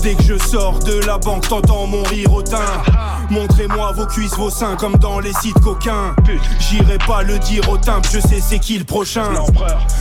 Dès 0.02 0.14
que 0.14 0.22
je 0.22 0.38
sors 0.38 0.78
de 0.80 1.00
la 1.06 1.18
banque, 1.18 1.48
t'entends 1.48 1.86
mon 1.86 2.02
teint. 2.42 2.58
Montrez-moi 3.30 3.92
vos 3.92 4.06
cuisses, 4.06 4.36
vos 4.36 4.50
seins, 4.50 4.76
comme 4.76 4.96
dans 4.96 5.20
les 5.20 5.32
sites 5.34 5.58
coquins. 5.60 6.14
J'irai 6.58 6.98
pas 7.06 7.22
le 7.22 7.38
dire 7.38 7.68
au 7.68 7.78
timbre, 7.78 8.06
je 8.12 8.20
sais 8.20 8.40
c'est 8.40 8.58
qui 8.58 8.78
le 8.78 8.84
prochain. 8.84 9.30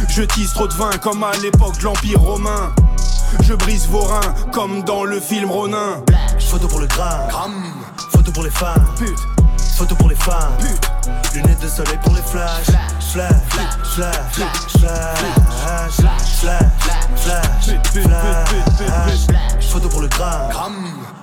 Je 0.10 0.24
tisse 0.24 0.54
trop 0.54 0.68
de 0.68 0.74
vin, 0.74 0.92
comme 1.02 1.24
à 1.24 1.32
l'époque 1.42 1.78
de 1.80 1.84
l'Empire 1.84 2.20
romain. 2.20 2.74
Je 3.44 3.54
brise 3.54 3.88
vos 3.88 4.02
reins, 4.02 4.34
comme 4.52 4.84
dans 4.84 5.04
le 5.04 5.20
film 5.20 5.50
Ronin. 5.50 6.04
Photo 6.40 6.68
pour 6.68 6.80
le 6.80 6.88
gramme, 6.88 7.64
photo 8.12 8.32
pour 8.32 8.44
les 8.44 8.50
femmes. 8.50 8.86
Photo 9.82 9.96
pour 9.96 10.10
les 10.10 10.16
femmes, 10.16 10.54
lunettes 11.34 11.60
de 11.60 11.68
soleil 11.68 11.98
pour 12.04 12.14
les 12.14 12.22
flashs. 12.22 12.68
Flash, 13.00 13.34
flash, 13.96 14.22
flash, 14.70 15.10
flash, 16.40 16.70
flash, 17.16 17.70
Photo 19.60 19.90
pour 19.90 20.02
le 20.02 20.08
gramme, 20.08 20.76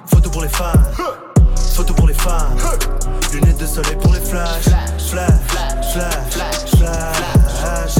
photo 0.07 0.29
pour 0.29 0.43
les 0.43 0.49
femmes. 0.49 0.85
Photo 1.73 1.95
pour 1.95 2.09
les 2.09 2.15
femmes, 2.15 2.57
lunettes 3.33 3.59
de 3.59 3.67
soleil 3.67 3.95
pour 3.95 4.13
les 4.13 4.21
flashs. 4.21 4.65
Flash, 5.09 5.31
flash, 5.93 6.27
flash, 6.77 7.15
flash, 7.71 7.95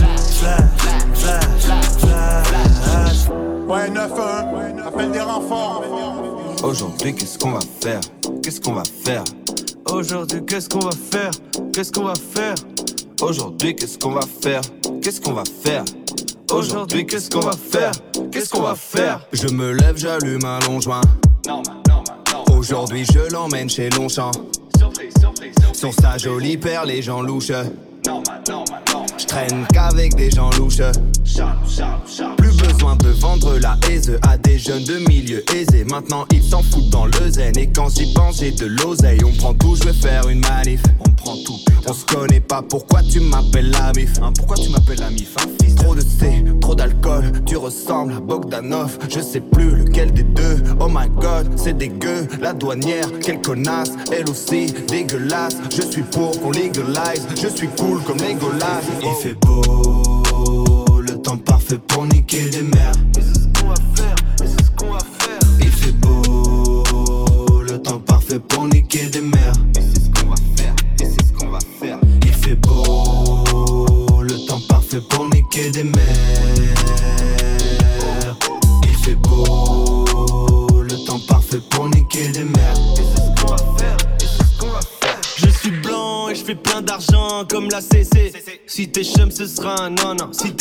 Ouais, 3.69 3.89
9-1, 3.91 4.89
appelle 4.89 5.13
des 5.13 5.21
renforts. 5.21 5.85
Aujourd'hui, 6.65 7.15
qu'est-ce 7.15 7.39
qu'on 7.39 7.53
va 7.53 7.61
faire? 7.81 8.01
Qu'est-ce 8.43 8.61
qu'on 8.61 8.73
va 8.73 8.83
faire? 9.05 9.23
Aujourd'hui, 9.93 10.45
qu'est-ce 10.47 10.69
qu'on 10.69 10.81
va 10.81 10.91
faire? 10.91 11.31
Qu'est-ce 11.73 11.91
qu'on 11.91 12.05
va 12.05 12.15
faire? 12.15 12.55
Aujourd'hui, 13.23 13.75
qu'est-ce 13.75 13.99
qu'on 13.99 14.11
va 14.11 14.21
faire? 14.21 14.61
Qu'est-ce 15.03 15.21
qu'on 15.21 15.33
va 15.33 15.45
faire? 15.63 15.85
Aujourd'hui, 16.53 17.07
qu'est-ce 17.07 17.31
qu'on 17.31 17.41
va 17.41 17.53
faire? 17.53 17.93
Qu'est-ce 18.31 18.51
qu'on 18.51 18.63
va 18.63 18.75
faire? 18.75 19.27
Je 19.33 19.49
me 19.49 19.73
lève, 19.73 19.97
j'allume 19.97 20.45
un 20.45 20.59
long 20.67 20.81
joint. 20.81 21.01
Aujourd'hui, 22.57 23.05
je 23.05 23.33
l'emmène 23.33 23.71
chez 23.71 23.89
Longchamp. 23.91 24.33
Sur 25.73 25.93
sa 25.95 26.19
jolie 26.19 26.59
paire, 26.59 26.85
les 26.85 27.01
gens 27.01 27.23
louches. 27.23 27.53
Je 29.19 29.27
traîne 29.27 29.67
qu'avec 29.73 30.15
des 30.15 30.31
gens 30.31 30.51
louches. 30.59 30.81
Plus 32.39 32.57
besoin 32.57 32.97
de 32.97 33.09
vendre 33.09 33.59
la 33.59 33.77
haise 33.91 34.19
à 34.27 34.39
des 34.39 34.59
jeunes 34.59 34.85
de 34.85 34.99
milieu 35.09 35.45
aisé. 35.55 35.85
Maintenant 35.85 36.25
ils 36.33 36.43
s'en 36.43 36.63
foutent 36.63 36.91
dans 36.91 37.05
le 37.05 37.31
zen. 37.31 37.57
Et 37.59 37.71
quand 37.71 37.91
j'y 37.91 38.13
pense, 38.15 38.39
j'ai 38.39 38.53
de 38.53 38.67
l'oseille. 38.67 39.21
On 39.27 39.33
prend 39.33 39.55
tout, 39.55 39.77
je 39.77 39.85
vais 39.85 39.93
faire 39.93 40.29
une 40.29 40.41
manif. 40.41 40.81
On 41.01 41.11
prend 41.11 41.37
tout. 41.45 41.59
On 41.87 41.93
se 41.95 42.05
connaît 42.05 42.41
pas, 42.41 42.61
pourquoi 42.61 43.03
tu 43.03 43.19
m'appelles 43.21 43.71
la 43.71 43.93
mif? 43.93 44.19
Hein, 44.21 44.31
Pourquoi 44.37 44.57
tu 44.57 44.69
m'appelles 44.69 45.01
la 45.01 45.09
mif 45.09 45.35
hein, 45.39 45.49
Trop 45.77 45.95
de 45.95 46.01
C, 46.01 46.45
trop 46.61 46.75
d'alcool, 46.75 47.33
tu 47.47 47.57
ressembles 47.57 48.13
à 48.13 48.21
Bogdanov. 48.21 48.99
Je 49.09 49.21
sais 49.21 49.41
plus 49.41 49.77
lequel 49.77 50.13
des 50.13 50.25
deux. 50.25 50.63
Oh 50.81 50.89
my 50.91 51.09
god, 51.09 51.49
c'est 51.57 51.79
dégueu. 51.79 52.27
La 52.43 52.53
douanière, 52.53 53.07
quelle 53.23 53.41
connasse, 53.41 53.93
elle 54.13 54.29
aussi 54.29 54.67
dégueulasse. 54.89 55.57
Je 55.75 55.83
suis 55.83 56.03
pour 56.03 56.39
qu'on 56.41 56.51
légalise, 56.51 57.27
je 57.41 57.49
suis 57.49 57.69
cool 57.69 57.98
comme. 58.01 58.19
Il 59.01 59.23
fait 59.23 59.35
beau, 59.35 61.01
le 61.01 61.17
temps 61.23 61.37
parfait 61.37 61.79
pour 61.79 62.05
niquer 62.05 62.49
des 62.51 62.63
mères. 62.63 63.08
T'es 88.99 89.05
chum, 89.05 89.31
ce 89.31 89.47
sera 89.47 89.85
un 89.85 89.91
non, 89.91 90.15
non. 90.15 90.33
Si 90.33 90.53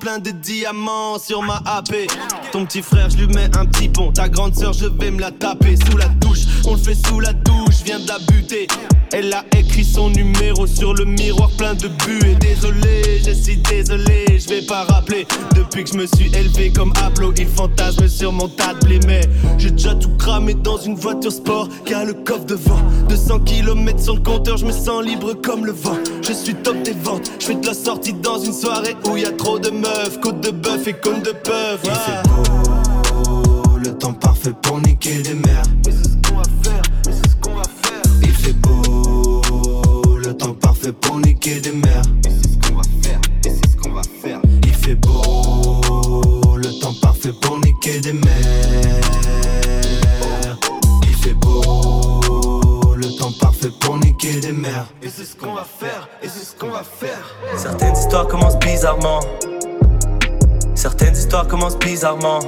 plein 0.00 0.18
de 0.20 0.30
diamants 0.30 1.18
sur 1.18 1.42
ma 1.42 1.60
AP. 1.66 2.08
Ton 2.50 2.64
petit 2.64 2.80
frère, 2.80 3.10
je 3.10 3.18
lui 3.18 3.26
mets 3.26 3.50
un 3.58 3.66
petit 3.66 3.90
pont. 3.90 4.10
Ta 4.10 4.26
grande 4.26 4.54
sœur, 4.54 4.72
je 4.72 4.86
vais 4.86 5.10
me 5.10 5.20
la 5.20 5.30
taper 5.32 5.76
sous 5.76 5.98
la 5.98 6.08
douche. 6.08 6.44
On 6.66 6.72
le 6.72 6.78
fait 6.78 6.96
sous 7.06 7.20
la 7.20 7.34
douche, 7.34 7.82
viens 7.84 7.98
de 7.98 8.08
la 8.08 8.18
buter. 8.20 8.66
Elle 9.12 9.32
a 9.34 9.44
écrit 9.56 9.84
son 9.84 10.08
numéro 10.08 10.66
sur 10.66 10.94
le 10.94 11.04
miroir 11.04 11.50
plein 11.58 11.74
de 11.74 11.88
buées. 11.88 12.36
Désolé, 12.40 13.20
je 13.24 13.32
suis 13.32 13.58
désolé, 13.58 14.24
je 14.30 14.48
vais 14.48 14.62
pas 14.62 14.84
rappeler. 14.84 15.26
Depuis 15.54 15.84
que 15.84 15.90
je 15.90 15.98
me 15.98 16.06
suis 16.06 16.34
élevé 16.34 16.72
comme 16.72 16.92
Aplo, 17.04 17.34
il 17.36 17.46
fantasme 17.46 18.08
sur 18.08 18.32
mon 18.32 18.48
tas 18.48 18.72
de 18.72 18.84
j'ai 19.58 19.70
déjà 19.70 19.94
tout 19.94 20.10
cramé 20.18 20.54
dans 20.54 20.78
une 20.78 20.94
voiture 20.94 21.32
sport 21.32 21.68
qui 21.84 21.94
a 21.94 22.04
le 22.04 22.14
coffre 22.14 22.44
devant. 22.44 22.78
200 23.08 23.40
km 23.40 24.14
le 24.14 24.20
compteur, 24.20 24.56
je 24.56 24.66
me 24.66 24.72
sens 24.72 25.04
libre 25.04 25.34
comme 25.34 25.64
le 25.64 25.72
vent. 25.72 25.96
Je 26.22 26.32
suis 26.32 26.54
top 26.54 26.82
des 26.82 26.92
ventes, 26.92 27.30
je 27.38 27.46
fais 27.46 27.54
de 27.54 27.66
la 27.66 27.74
sortie 27.74 28.12
dans 28.12 28.38
une 28.38 28.52
soirée 28.52 28.96
où 29.08 29.16
y 29.16 29.24
a 29.24 29.32
trop 29.36 29.58
de 29.58 29.70
meufs. 29.70 30.20
Côte 30.20 30.40
de 30.40 30.50
bœuf 30.50 30.86
et 30.86 30.94
cône 30.94 31.22
de 31.22 31.32
peuf. 31.32 31.80
Il 31.84 31.90
fait 31.90 32.22
beau, 32.28 33.78
le 33.78 33.92
temps 33.96 34.12
parfait 34.12 34.52
pour 34.62 34.80
niquer 34.80 35.22
des 35.22 35.34
mères. 35.34 35.62
Et 35.86 35.90
c'est 35.90 36.08
ce 36.08 36.16
qu'on 36.28 36.36
va 36.36 36.44
faire, 36.62 36.82
et 37.08 37.12
c'est 37.12 37.30
ce 37.30 37.36
qu'on 37.36 37.54
va 37.54 37.62
faire. 37.82 38.02
Il 38.22 38.32
fait 38.32 38.52
beau, 38.54 40.18
le 40.18 40.34
temps 40.34 40.54
parfait 40.54 40.92
pour 40.92 41.18
niquer 41.18 41.60
des 41.60 41.72
mères. 41.72 42.02
Et 42.24 42.30
c'est 42.30 42.48
ce 42.52 42.56
qu'on 42.68 42.76
va 42.76 42.82
faire, 43.02 43.20
et 43.44 43.50
c'est 43.50 43.70
ce 43.70 43.76
qu'on 43.76 43.92
va 43.92 44.02
faire. 44.22 44.40
Il 44.62 44.74
fait 44.74 44.94
beau, 44.94 46.56
le 46.56 46.80
temps 46.80 46.94
parfait 47.00 47.32
pour 47.40 47.58
niquer 47.60 48.00
des 48.00 48.12
mères. 48.12 49.03
Parfait 53.64 53.78
pour 53.80 53.98
niquer 53.98 54.40
des 54.40 54.52
mères. 54.52 54.86
Et 55.02 55.08
c'est 55.08 55.24
ce 55.24 55.36
qu'on 55.36 55.54
va 55.54 55.64
faire, 55.64 56.08
et 56.22 56.28
c'est 56.28 56.44
ce 56.44 56.54
qu'on 56.54 56.70
va 56.70 56.82
faire. 56.82 57.36
Certaines 57.56 57.94
histoires 57.94 58.26
commencent 58.26 58.58
bizarrement. 58.58 59.20
Certaines 60.74 61.14
histoires 61.14 61.46
commencent 61.46 61.78
bizarrement. 61.78 62.40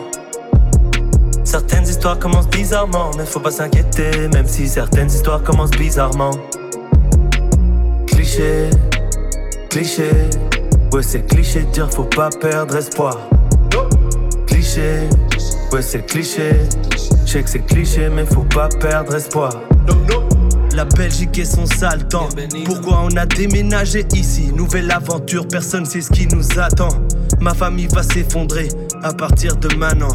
Certaines 1.44 1.84
histoires 1.84 2.18
commencent 2.18 2.48
bizarrement, 2.48 3.10
mais 3.16 3.24
faut 3.24 3.40
pas 3.40 3.50
s'inquiéter, 3.50 4.28
même 4.28 4.46
si 4.46 4.68
certaines 4.68 5.08
histoires 5.08 5.42
commencent 5.42 5.70
bizarrement. 5.70 6.32
Cliché, 8.06 8.70
cliché, 9.70 10.10
ouais 10.92 11.02
c'est 11.02 11.26
cliché 11.26 11.60
de 11.60 11.70
dire 11.70 11.90
faut 11.90 12.04
pas 12.04 12.30
perdre 12.40 12.76
espoir. 12.76 13.16
Cliché, 14.46 15.08
ouais 15.72 15.82
c'est 15.82 16.04
cliché, 16.04 16.52
je 17.24 17.30
sais 17.30 17.42
que 17.42 17.50
c'est 17.50 17.66
cliché, 17.66 18.08
mais 18.08 18.26
faut 18.26 18.42
pas 18.42 18.68
perdre 18.68 19.14
espoir. 19.14 19.52
La 20.76 20.84
Belgique 20.84 21.38
et 21.38 21.46
son 21.46 21.64
sale 21.64 22.06
temps. 22.06 22.28
Pourquoi 22.66 23.00
on 23.10 23.16
a 23.16 23.24
déménagé 23.24 24.04
ici? 24.12 24.52
Nouvelle 24.54 24.90
aventure, 24.90 25.48
personne 25.48 25.86
sait 25.86 26.02
ce 26.02 26.10
qui 26.10 26.26
nous 26.26 26.60
attend. 26.60 26.90
Ma 27.40 27.54
famille 27.54 27.86
va 27.86 28.02
s'effondrer 28.02 28.68
à 29.02 29.14
partir 29.14 29.56
de 29.56 29.74
maintenant. 29.74 30.14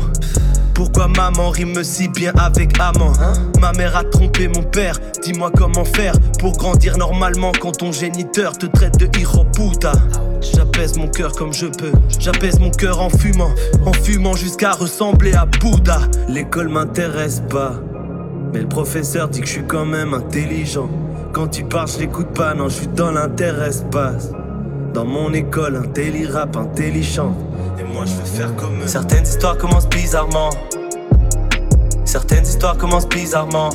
Pourquoi 0.76 1.08
maman 1.08 1.50
rime 1.50 1.84
si 1.84 2.10
bien 2.10 2.32
avec 2.38 2.80
amant? 2.80 3.14
Ma 3.60 3.72
mère 3.72 3.96
a 3.98 4.04
trompé 4.04 4.48
mon 4.50 4.62
père, 4.62 5.00
dis-moi 5.24 5.50
comment 5.58 5.84
faire 5.84 6.14
pour 6.38 6.56
grandir 6.56 6.96
normalement 6.96 7.54
quand 7.60 7.78
ton 7.78 7.92
géniteur 7.92 8.56
te 8.56 8.68
traite 8.68 9.00
de 9.00 9.10
hijo 9.18 9.44
puta. 9.56 9.94
J'apaise 10.42 10.96
mon 10.96 11.08
cœur 11.08 11.32
comme 11.32 11.54
je 11.54 11.66
peux, 11.66 11.92
j'apaise 12.20 12.60
mon 12.60 12.70
cœur 12.70 13.02
en 13.02 13.10
fumant, 13.10 13.54
en 13.84 13.94
fumant 13.94 14.36
jusqu'à 14.36 14.74
ressembler 14.74 15.34
à 15.34 15.48
Bouddha. 15.48 16.02
L'école 16.28 16.70
m'intéresse 16.70 17.42
pas. 17.50 17.82
Mais 18.54 18.60
le 18.60 18.68
professeur 18.68 19.30
dit 19.30 19.42
que 19.42 19.48
je 19.48 19.52
suis 19.54 19.66
quand 19.66 19.86
même 19.86 20.14
intelligent. 20.14 20.90
Quand 21.32 21.58
il 21.58 21.66
parle, 21.66 21.88
je 21.88 22.00
l'écoute 22.00 22.28
pas, 22.28 22.54
non, 22.54 22.68
je 22.68 22.76
suis 22.76 22.88
dans 22.88 23.12
l'interrespace. 23.12 24.32
Dans 24.94 25.06
mon 25.06 25.32
école, 25.34 25.78
un 25.78 25.88
télé 25.88 26.26
rap 26.26 26.58
intelligent. 26.58 27.34
Et 27.80 27.84
moi, 27.84 28.04
je 28.06 28.14
veux 28.14 28.26
faire 28.26 28.54
comme 28.56 28.82
eux. 28.84 28.88
Certaines 28.88 29.24
histoires 29.24 29.58
commencent 29.58 29.88
bizarrement. 29.88 30.50
Certaines 32.04 32.44
histoires 32.44 32.78
commencent 32.78 33.08
bizarrement. 33.08 33.70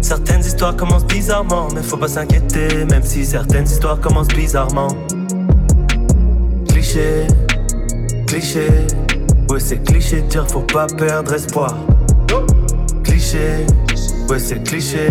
Certaines 0.00 0.40
histoires 0.40 0.74
commencent 0.74 1.06
bizarrement, 1.06 1.68
mais 1.72 1.82
faut 1.82 1.96
pas 1.96 2.08
s'inquiéter, 2.08 2.84
même 2.86 3.04
si 3.04 3.24
certaines 3.24 3.66
histoires 3.66 4.00
commencent 4.00 4.26
bizarrement. 4.26 4.88
Cliché, 6.68 7.28
cliché, 8.26 8.66
ouais 9.50 9.60
c'est 9.60 9.84
cliché 9.84 10.22
de 10.22 10.26
dire 10.26 10.48
faut 10.48 10.62
pas 10.62 10.88
perdre 10.88 11.32
espoir. 11.34 11.76
Ouais 13.32 14.40
c'est 14.40 14.60
cliché, 14.64 15.10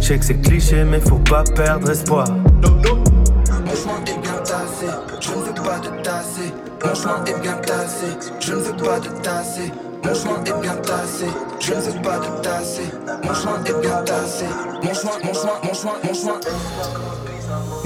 je 0.00 0.06
sais 0.06 0.18
que 0.18 0.24
c'est 0.26 0.40
cliché, 0.42 0.84
mais 0.84 1.00
faut 1.00 1.18
pas 1.18 1.44
perdre 1.44 1.90
espoir. 1.90 2.26
Mon 2.28 3.74
chemin 3.74 4.04
est 4.06 4.20
bien 4.20 4.36
tassé, 4.44 4.86
je 5.18 5.30
ne 5.30 5.36
veux 5.36 5.54
pas 5.54 5.78
de 5.78 6.02
tasser. 6.02 6.52
Mon 6.84 6.94
chemin 6.94 7.24
est 7.24 7.40
bien 7.40 7.54
tassé, 7.54 8.06
je 8.38 8.52
ne 8.52 8.58
veux 8.58 8.76
pas 8.76 9.00
de 9.00 9.08
tasser. 9.22 9.72
Mon 10.04 10.14
chemin 10.14 10.44
est 10.44 10.60
bien 10.60 10.76
tassé, 10.76 11.24
je 11.60 11.72
ne 11.72 11.80
veux 11.80 12.02
pas 12.02 12.18
de 12.18 12.42
tasser. 12.42 12.90
Mon 13.24 13.34
chemin 13.34 13.64
est 13.64 13.80
bien 13.80 14.02
tassé. 14.04 14.44
Mon 14.82 14.92
chemin, 14.92 15.12
mon 15.24 15.32
chemin, 15.32 15.52
mon 15.62 15.74
chemin, 15.74 15.92
mon 16.04 16.14
chemin. 16.14 16.40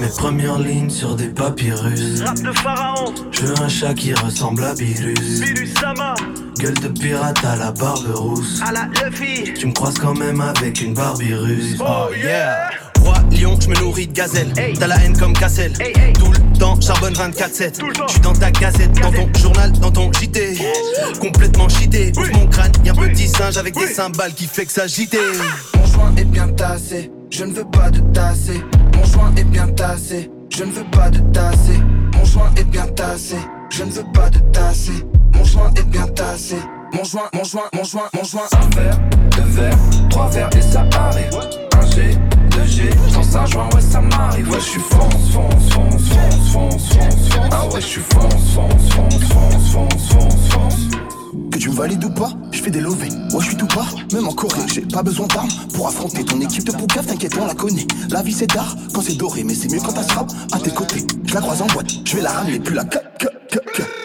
Mes 0.03 0.09
premières 0.09 0.59
lignes 0.59 0.89
sur 0.89 1.15
des 1.15 1.29
papyrus. 1.29 2.19
Rap 2.25 2.37
de 2.41 2.51
pharaon, 2.51 3.13
Je 3.31 3.45
veux 3.45 3.61
un 3.61 3.69
chat 3.69 3.93
qui 3.93 4.13
ressemble 4.13 4.61
à 4.65 4.73
Bilus. 4.73 5.39
Bilus 5.39 5.73
Sama, 5.79 6.13
Gueule 6.59 6.73
de 6.73 6.89
pirate 6.89 7.37
à 7.45 7.55
la 7.55 7.71
barbe 7.71 8.13
rousse. 8.13 8.61
à 8.67 8.73
la 8.73 8.89
Luffy. 9.01 9.53
Tu 9.53 9.65
me 9.67 9.71
croises 9.71 9.97
quand 9.97 10.13
même 10.13 10.41
avec 10.41 10.81
une 10.81 10.93
Barbie 10.93 11.33
russe. 11.33 11.77
Oh 11.79 12.13
yeah. 12.21 12.69
Roi 12.99 13.15
lion, 13.31 13.57
je 13.61 13.69
me 13.69 13.75
nourris 13.79 14.07
de 14.07 14.11
gazelle. 14.11 14.51
T'as 14.77 14.87
la 14.87 14.97
haine 14.97 15.17
comme 15.17 15.31
Cassel. 15.31 15.71
Tout 16.19 16.33
le 16.33 16.59
temps, 16.59 16.77
charbonne 16.81 17.13
24-7. 17.13 17.79
Je 18.07 18.11
suis 18.11 18.19
dans 18.19 18.33
ta 18.33 18.51
gazette, 18.51 18.91
dans 18.99 19.11
ton 19.11 19.29
journal, 19.39 19.71
dans 19.71 19.91
ton 19.91 20.11
JT. 20.11 20.57
Complètement 21.21 21.69
cheaté. 21.69 22.11
Ouvre 22.17 22.33
mon 22.33 22.47
crâne, 22.47 22.73
y'a 22.83 22.91
un 22.91 22.95
petit 22.95 23.29
singe 23.29 23.55
avec 23.55 23.73
des 23.73 23.87
cymbales 23.87 24.33
qui 24.33 24.47
fait 24.47 24.65
que 24.65 24.71
s'agiter. 24.73 25.17
Mon 25.77 25.85
joint 25.85 26.13
est 26.17 26.25
bien 26.25 26.49
tassé, 26.49 27.09
je 27.29 27.45
ne 27.45 27.53
veux 27.53 27.65
pas 27.71 27.89
de 27.89 27.99
tasser. 28.13 28.59
Mon 29.13 29.19
joint 29.19 29.35
est 29.35 29.43
bien 29.43 29.67
tassé, 29.67 30.31
je 30.49 30.63
ne 30.63 30.71
veux 30.71 30.83
pas 30.85 31.09
de 31.11 31.19
tasser. 31.31 31.79
Mon 32.17 32.25
joint 32.25 32.49
est 32.57 32.63
bien 32.63 32.87
tassé, 32.87 33.35
je 33.69 33.83
ne 33.83 33.91
veux 33.91 34.05
pas 34.11 34.29
de 34.29 34.39
tasser. 34.51 35.05
Mon 35.35 35.43
joint 35.43 35.71
est 35.77 35.87
bien 35.87 36.07
tassé. 36.07 36.55
Mon 36.93 37.03
joint, 37.03 37.29
mon 37.33 37.43
joint, 37.43 37.69
mon 37.75 37.83
joint, 37.83 38.09
mon 38.15 38.23
joint. 38.23 38.47
Un 38.53 38.75
verre, 38.75 38.99
deux 39.35 39.43
verres, 39.43 39.77
trois 40.09 40.29
verres 40.29 40.49
et 40.57 40.61
ça 40.61 40.85
arrive. 40.95 41.29
Un 41.79 41.85
G, 41.91 42.17
deux 42.49 42.65
G, 42.65 42.89
sans 43.09 43.37
un 43.37 43.45
joint, 43.45 43.69
ouais 43.75 43.81
ça 43.81 44.01
m'arrive. 44.01 44.49
Ouais, 44.49 44.59
je 44.59 44.65
suis 44.65 44.79
fonce, 44.79 45.31
fonce, 45.31 45.69
fonce, 45.73 46.09
fonce, 46.09 46.51
fonce, 46.51 46.89
fonce, 46.89 47.29
fonce. 47.29 47.49
Ah 47.51 47.65
ouais, 47.67 47.81
je 47.81 47.85
suis 47.85 48.01
fonce, 48.01 48.53
fonce, 48.55 48.93
fonce, 48.93 49.23
fonce, 49.25 49.71
fonce, 49.71 50.09
fonce, 50.09 50.49
fonce. 50.49 51.12
Que 51.53 51.59
tu 51.59 51.69
me 51.69 51.75
valides 51.75 52.03
ou 52.03 52.09
pas, 52.09 52.31
je 52.51 52.63
fais 52.63 52.71
des 52.71 52.81
lovés. 52.81 53.09
Moi 53.31 53.39
je 53.39 53.49
suis 53.49 53.55
tout 53.55 53.67
bas, 53.67 53.85
même 54.11 54.27
en 54.27 54.33
Corée, 54.33 54.63
j'ai 54.73 54.81
pas 54.81 55.03
besoin 55.03 55.27
d'armes 55.27 55.51
pour 55.75 55.87
affronter 55.87 56.25
ton 56.25 56.41
équipe 56.41 56.63
de 56.63 56.71
poucave, 56.71 57.05
t'inquiète, 57.05 57.37
on 57.39 57.45
la 57.45 57.53
connaît. 57.53 57.85
La 58.09 58.23
vie 58.23 58.33
c'est 58.33 58.47
d'art 58.47 58.75
quand 58.91 59.01
c'est 59.01 59.17
doré, 59.17 59.43
mais 59.43 59.53
c'est 59.53 59.71
mieux 59.71 59.79
quand 59.79 59.93
t'as 59.93 60.01
frappe 60.01 60.31
à 60.51 60.57
tes 60.57 60.71
côtés. 60.71 61.05
Je 61.23 61.33
la 61.35 61.41
croise 61.41 61.61
en 61.61 61.67
boîte, 61.67 61.91
je 62.05 62.15
vais 62.15 62.23
la 62.23 62.31
ramener, 62.31 62.59
plus 62.59 62.73
la 62.73 62.85
que, 62.85 62.97
que. 63.19 64.02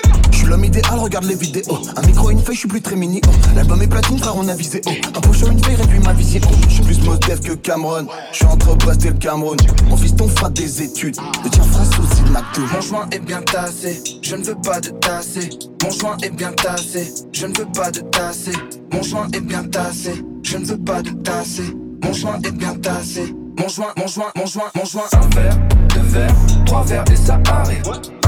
L'homme 0.49 0.65
idéal, 0.65 0.99
regarde 0.99 1.27
les 1.27 1.35
vidéos. 1.35 1.79
Un 1.95 2.07
micro, 2.07 2.31
une 2.31 2.41
feuille, 2.41 2.55
je 2.55 2.61
suis 2.61 2.69
plus 2.69 2.81
très 2.81 2.97
mini. 2.97 3.21
Oh. 3.27 3.31
L'album 3.55 3.83
est 3.83 3.87
platine, 3.87 4.19
frère, 4.19 4.35
on 4.35 4.49
a 4.49 4.55
visé. 4.55 4.81
Oh. 4.87 4.91
Un 5.15 5.21
poche 5.21 5.43
une 5.43 5.63
feuille 5.63 5.75
réduit 5.75 5.99
ma 5.99 6.15
visée. 6.15 6.41
Oh. 6.43 6.55
Je 6.67 6.75
suis 6.75 6.83
plus 6.83 7.03
mode 7.03 7.21
dev 7.21 7.41
que 7.41 7.53
Cameron. 7.53 8.07
Je 8.33 8.37
suis 8.37 8.47
entre 8.47 8.75
Brest 8.77 9.05
et 9.05 9.11
le 9.11 9.15
Cameroun. 9.15 9.59
Mon 9.89 9.97
fils, 9.99 10.17
ton 10.17 10.27
fera 10.27 10.49
des 10.49 10.83
études. 10.83 11.17
Le 11.45 11.51
tien 11.51 11.63
fera 11.65 11.83
aussi 11.83 12.23
de 12.23 12.31
McDo. 12.31 12.63
Mon 12.73 12.81
joint 12.81 13.07
est 13.13 13.19
bien 13.19 13.43
tassé, 13.43 14.03
je 14.23 14.37
ne 14.37 14.45
veux 14.45 14.55
pas 14.55 14.81
de 14.81 14.89
tasser. 14.89 15.51
Mon 15.83 15.91
joint 15.91 16.17
est 16.23 16.31
bien 16.31 16.53
tassé, 16.53 17.13
je 17.33 17.47
ne 17.47 17.59
veux 17.59 17.69
pas 17.75 17.91
de 17.91 18.01
tasser. 18.01 18.53
Mon 18.91 19.03
joint 19.03 19.29
est 19.35 19.41
bien 19.41 19.65
tassé, 19.65 20.25
je 20.43 20.57
ne 20.57 20.65
veux 20.65 20.79
pas 20.79 21.03
de 21.03 21.11
tasser. 21.11 21.77
Mon 22.03 22.13
joint 22.15 22.39
est 22.43 22.53
bien 22.53 22.75
tassé. 22.75 23.35
Mon 23.59 23.69
joint, 23.69 23.93
mon 23.99 24.07
joint, 24.07 24.31
mon 24.35 24.47
joint, 24.47 24.71
mon 24.75 24.85
joint. 24.87 25.09
Un 25.13 25.29
verre, 25.35 25.59
deux 25.95 26.01
verres, 26.09 26.35
trois 26.65 26.85
verres 26.85 27.05
et 27.13 27.17
ça 27.17 27.39
arrive. 27.51 27.83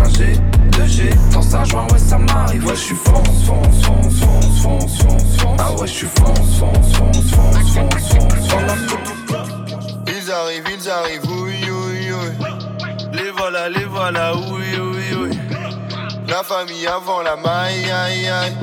Un 0.04 0.09
G, 0.11 0.35
G, 0.86 1.10
dans 1.32 1.56
un 1.56 1.64
joint, 1.64 1.86
ouais 1.92 1.98
ça 1.98 2.18
m'arrive. 2.18 2.64
Ouais, 2.64 2.74
je 2.74 2.80
suis 2.80 2.94
fonce, 2.94 3.44
fonce, 3.46 3.84
fonce, 3.84 4.20
fonce, 4.20 4.62
fonce, 4.62 5.02
fonce, 5.02 5.36
fonce. 5.38 5.56
Ah 5.58 5.72
ouais, 5.72 5.86
je 5.86 5.92
suis 5.92 6.06
fonce, 6.06 6.58
fonce, 6.58 6.92
fonce, 6.94 7.30
fonce, 7.30 7.72
fonce, 7.72 8.48
fonce, 8.48 8.96
Ils 10.06 10.30
arrivent, 10.30 10.64
ils 10.72 10.90
arrivent, 10.90 11.30
oui, 11.42 11.64
oui, 11.68 12.12
oui. 12.12 12.46
Les 13.12 13.30
voilà, 13.30 13.68
les 13.68 13.84
voilà, 13.84 14.34
oui, 14.34 14.78
oui, 14.78 15.14
oui. 15.22 15.38
La 16.28 16.42
famille 16.42 16.86
avant 16.86 17.22
la 17.22 17.36
maille, 17.36 17.90
aïe, 17.90 18.28
aïe. 18.28 18.56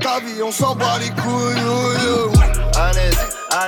Ta 0.00 0.20
vie, 0.20 0.42
on 0.44 0.52
s'en 0.52 0.74
bat 0.74 0.98
les 1.00 1.10
couilles, 1.10 1.62
oui, 1.64 1.96
oui. 2.28 2.40
À 2.76 2.92
l'aise, 2.92 3.18
à 3.50 3.64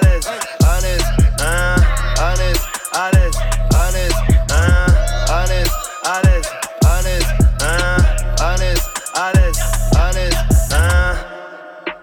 hein. 1.42 1.76
À 2.18 2.34
l'aise, 2.36 2.60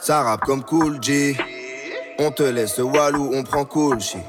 Ça 0.01 0.23
rappe 0.23 0.41
comme 0.41 0.63
Cool 0.63 0.97
G. 0.99 1.37
On 2.17 2.31
te 2.31 2.41
laisse 2.41 2.79
Walou, 2.79 3.31
on 3.35 3.43
prend 3.43 3.65
Cool 3.65 3.99
shit. 3.99 4.21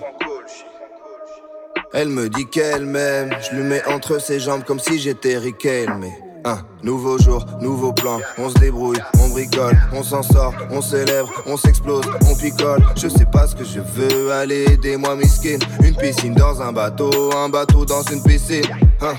Elle 1.94 2.08
me 2.08 2.28
dit 2.28 2.46
qu'elle 2.46 2.85
m'aime, 2.85 3.35
je 3.40 3.56
lui 3.56 3.64
mets 3.64 3.82
entre 3.87 4.18
ses 4.18 4.38
jambes 4.38 4.64
comme 4.64 4.78
si 4.78 4.98
j'étais 4.98 5.38
Riquel, 5.38 5.94
mais 5.98 6.12
un 6.44 6.58
nouveau 6.82 7.18
jour, 7.18 7.44
nouveau 7.61 7.92
plan, 7.92 8.18
on 8.38 8.50
se 8.50 8.54
débrouille, 8.54 8.98
on 9.20 9.28
bricole, 9.28 9.76
on 9.92 10.02
s'en 10.02 10.22
sort, 10.22 10.54
on 10.70 10.82
s'élève, 10.82 11.26
on 11.46 11.56
s'explose, 11.56 12.04
on 12.28 12.35
picole. 12.35 12.82
Je 12.96 13.08
sais 13.08 13.26
pas 13.26 13.46
ce 13.46 13.56
que 13.56 13.64
je 13.64 13.80
veux, 13.80 14.30
allez 14.32 14.64
aidez-moi 14.72 15.16
miskin. 15.16 15.58
Une 15.82 15.96
piscine 15.96 16.35
dans 16.35 16.61
un 16.61 16.72
bateau, 16.72 17.30
un 17.35 17.48
bateau 17.48 17.85
dans 17.85 18.02
une 18.02 18.22
piscine. 18.22 18.66
Hein. 19.00 19.14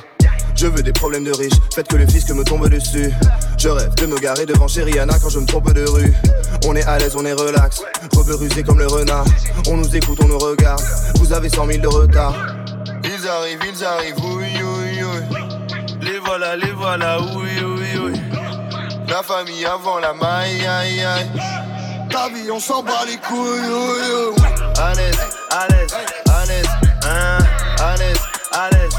Je 0.55 0.67
veux 0.67 0.83
des 0.83 0.93
problèmes 0.93 1.23
de 1.23 1.31
riches, 1.31 1.59
faites 1.73 1.87
que 1.87 1.95
le 1.95 2.07
fisc 2.07 2.29
me 2.29 2.43
tombe 2.43 2.69
dessus. 2.69 3.11
Je 3.57 3.69
rêve 3.69 3.93
de 3.95 4.05
me 4.05 4.17
garer 4.17 4.45
devant 4.45 4.67
Rihanna 4.67 5.19
quand 5.19 5.29
je 5.29 5.39
me 5.39 5.45
trompe 5.45 5.73
de 5.73 5.83
rue. 5.89 6.13
On 6.65 6.75
est 6.75 6.83
à 6.83 6.97
l'aise, 6.97 7.15
on 7.17 7.25
est 7.25 7.33
relax, 7.33 7.81
rebeu 8.15 8.35
rusé 8.35 8.63
comme 8.63 8.79
le 8.79 8.87
renard. 8.87 9.25
On 9.67 9.77
nous 9.77 9.95
écoute, 9.95 10.19
on 10.23 10.27
nous 10.27 10.37
regarde, 10.37 10.81
vous 11.15 11.33
avez 11.33 11.49
100 11.49 11.67
000 11.67 11.81
de 11.81 11.87
retard. 11.87 12.33
Ils 13.03 13.27
arrivent, 13.27 13.59
ils 13.67 13.83
arrivent, 13.83 14.15
oui. 14.23 14.53
Les 16.01 16.19
voilà, 16.19 16.55
les 16.55 16.71
voilà, 16.71 17.17
oui. 17.35 17.49
La 19.09 19.21
famille 19.21 19.65
avant 19.65 19.99
la 19.99 20.13
maille, 20.13 20.65
aïe, 20.65 21.03
aïe. 21.03 21.29
Vie, 22.33 22.49
on 22.51 22.59
s'en 22.59 22.83
bat 22.83 23.03
les 23.05 23.17
couilles, 23.17 23.59
oui. 23.69 24.41
À 24.77 24.93
l'aise, 24.93 25.17
à 25.49 25.67
l'aise, 25.67 25.93
à 26.29 26.45
l'aise, 26.45 26.69
hein. 27.03 27.37
À 27.79 27.97
l'aise, 28.69 28.93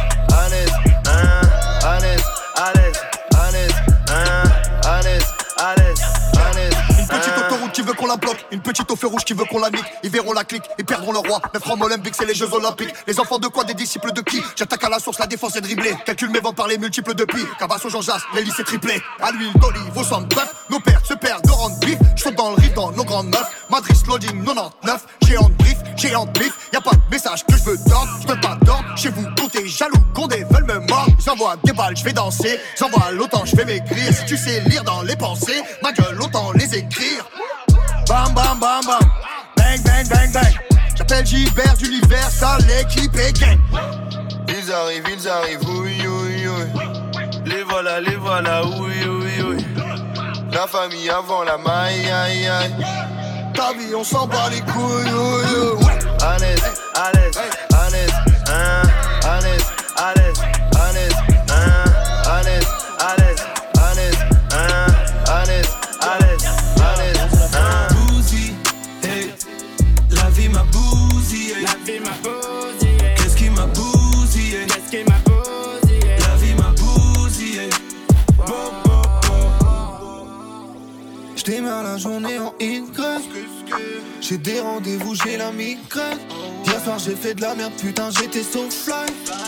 veut 7.85 7.92
qu'on 7.94 8.07
la 8.07 8.16
bloque, 8.16 8.44
une 8.51 8.61
petite 8.61 8.90
au 8.90 8.97
feu 8.97 9.07
rouge 9.07 9.25
qui 9.25 9.35
veut 9.35 9.44
qu'on 9.44 9.61
la 9.61 9.70
nique. 9.70 9.85
Ils 10.03 10.11
verront 10.11 10.33
la 10.33 10.44
clique, 10.44 10.64
ils 10.79 10.85
perdront 10.85 11.12
le 11.12 11.18
roi. 11.18 11.40
Neuf 11.53 11.62
francs 11.62 11.83
olympiques, 11.83 12.14
c'est 12.16 12.27
les 12.27 12.35
Jeux 12.35 12.53
Olympiques. 12.53 12.94
Les 13.07 13.18
enfants 13.20 13.38
de 13.38 13.49
quoi 13.49 13.64
Des 13.64 13.75
disciples 13.75 14.12
de 14.12 14.20
qui? 14.20 14.42
J'attaque 14.57 14.85
à 14.85 14.88
la 14.88 14.99
source, 14.99 15.18
la 15.18 15.27
défense 15.27 15.57
est 15.57 15.61
dribblée. 15.61 15.94
Calcule 16.05 16.31
mes 16.31 16.40
ventes 16.40 16.57
par 16.57 16.68
les 16.68 16.79
multiples 16.79 17.14
de 17.14 17.25
pi. 17.25 17.44
Jean 17.88 18.01
Jas, 18.01 18.23
les 18.35 18.42
lycées 18.42 18.64
triplés. 18.64 19.03
À 19.20 19.31
l'huile 19.33 19.53
d'olive, 19.55 19.97
au 19.97 20.05
centre 20.05 20.29
bref. 20.29 20.55
Nos 20.70 20.81
pères 20.81 21.05
se 21.05 21.14
perdent 21.14 21.44
de 21.44 21.51
rendre 21.51 21.79
bif. 21.81 21.99
J'saute 22.16 22.35
dans 22.35 22.51
le 22.51 22.57
riff 22.57 22.75
dans 22.75 22.92
nos 22.92 23.05
grandes 23.05 23.29
meufs. 23.29 23.66
Madrid 23.70 23.97
loading 24.07 24.44
99. 24.44 25.07
Géant 25.27 25.49
de 25.49 25.55
brief, 25.55 25.77
géant 25.97 26.27
de 26.27 26.38
bif. 26.38 26.70
Y'a 26.73 26.81
pas 26.81 26.92
de 26.92 27.11
message 27.11 27.44
que 27.44 27.57
je 27.57 27.62
veux 27.64 27.77
tendre. 27.77 28.09
J'peux 28.23 28.40
pas 28.40 28.57
tendre. 28.64 28.85
Chez 28.97 29.11
vous, 29.11 29.25
comptez 29.38 29.68
jaloux. 29.68 29.94
Condé 30.14 30.44
veulent 30.51 30.64
me 30.64 30.79
mordre. 30.88 31.12
J'envoie 31.25 31.57
des 31.64 31.73
balles, 31.73 31.97
j'vais 31.97 32.12
danser. 32.12 32.59
J'envoie 32.79 33.11
l'autant, 33.12 33.44
j'vais 33.44 33.64
m'écrire. 33.64 34.12
Si 34.12 34.25
tu 34.27 34.37
sais 34.37 34.61
lire 34.61 34.85
dans 34.85 35.03
les 35.03 35.16
pensées, 35.16 35.62
ma 35.83 35.92
gueule, 35.92 36.20
autant 36.23 36.53
les 36.53 36.77
écrire. 36.77 37.27
Bam 38.08 38.34
bam 38.34 38.60
bam 38.60 38.82
bam 38.86 39.00
Bang 39.56 39.82
bang 39.84 40.08
bang 40.08 40.32
bang 40.32 40.54
J'appelle 40.96 41.26
Gilbert 41.26 41.74
d'Universal, 41.78 42.60
l'équipe 42.66 43.16
est 43.16 43.32
gang 43.40 43.58
Ils 44.48 44.72
arrivent, 44.72 45.08
ils 45.10 45.28
arrivent, 45.28 45.68
oui, 45.68 45.98
oui, 46.06 46.46
oui. 46.46 47.20
Les 47.46 47.62
voilà, 47.62 48.00
les 48.00 48.16
voilà, 48.16 48.64
oui, 48.64 48.94
oui, 49.06 49.42
oui. 49.48 49.64
La 50.52 50.66
famille 50.66 51.10
avant 51.10 51.42
la 51.42 51.58
maille, 51.58 52.10
aïe, 52.10 52.46
aïe. 52.46 52.74
Ta 53.54 53.72
vie, 53.72 53.94
on 53.94 54.04
s'en 54.04 54.26
bat 54.26 54.48
les 54.50 54.60
couilles, 54.60 55.12
oui, 55.12 55.76
oui. 55.78 55.92
À 56.22 56.38
l'aise, 56.38 56.62
à 56.94 57.12
l'aise, 57.12 57.38
à 57.72 57.90
l'aise, 57.90 58.12
hein. 58.48 58.82
À 59.26 59.40
l'aise, 59.40 59.40
à 59.40 59.40
l'aise, 59.40 59.66
J'démarre 81.46 81.83
la 81.83 81.98
journée 81.98 82.38
en 82.38 82.54
in-creux. 82.59 83.20
J'ai 84.22 84.38
des 84.38 84.61
rendez-vous, 84.61 85.14
j'ai 85.14 85.37
la 85.37 85.52
migraine. 85.52 86.18
Hier 86.64 86.83
soir 86.83 86.98
j'ai 86.98 87.14
fait 87.14 87.35
de 87.35 87.42
la 87.42 87.54
merde, 87.54 87.74
putain 87.78 88.09
j'étais 88.18 88.42
so 88.42 88.70
fly. 88.70 89.04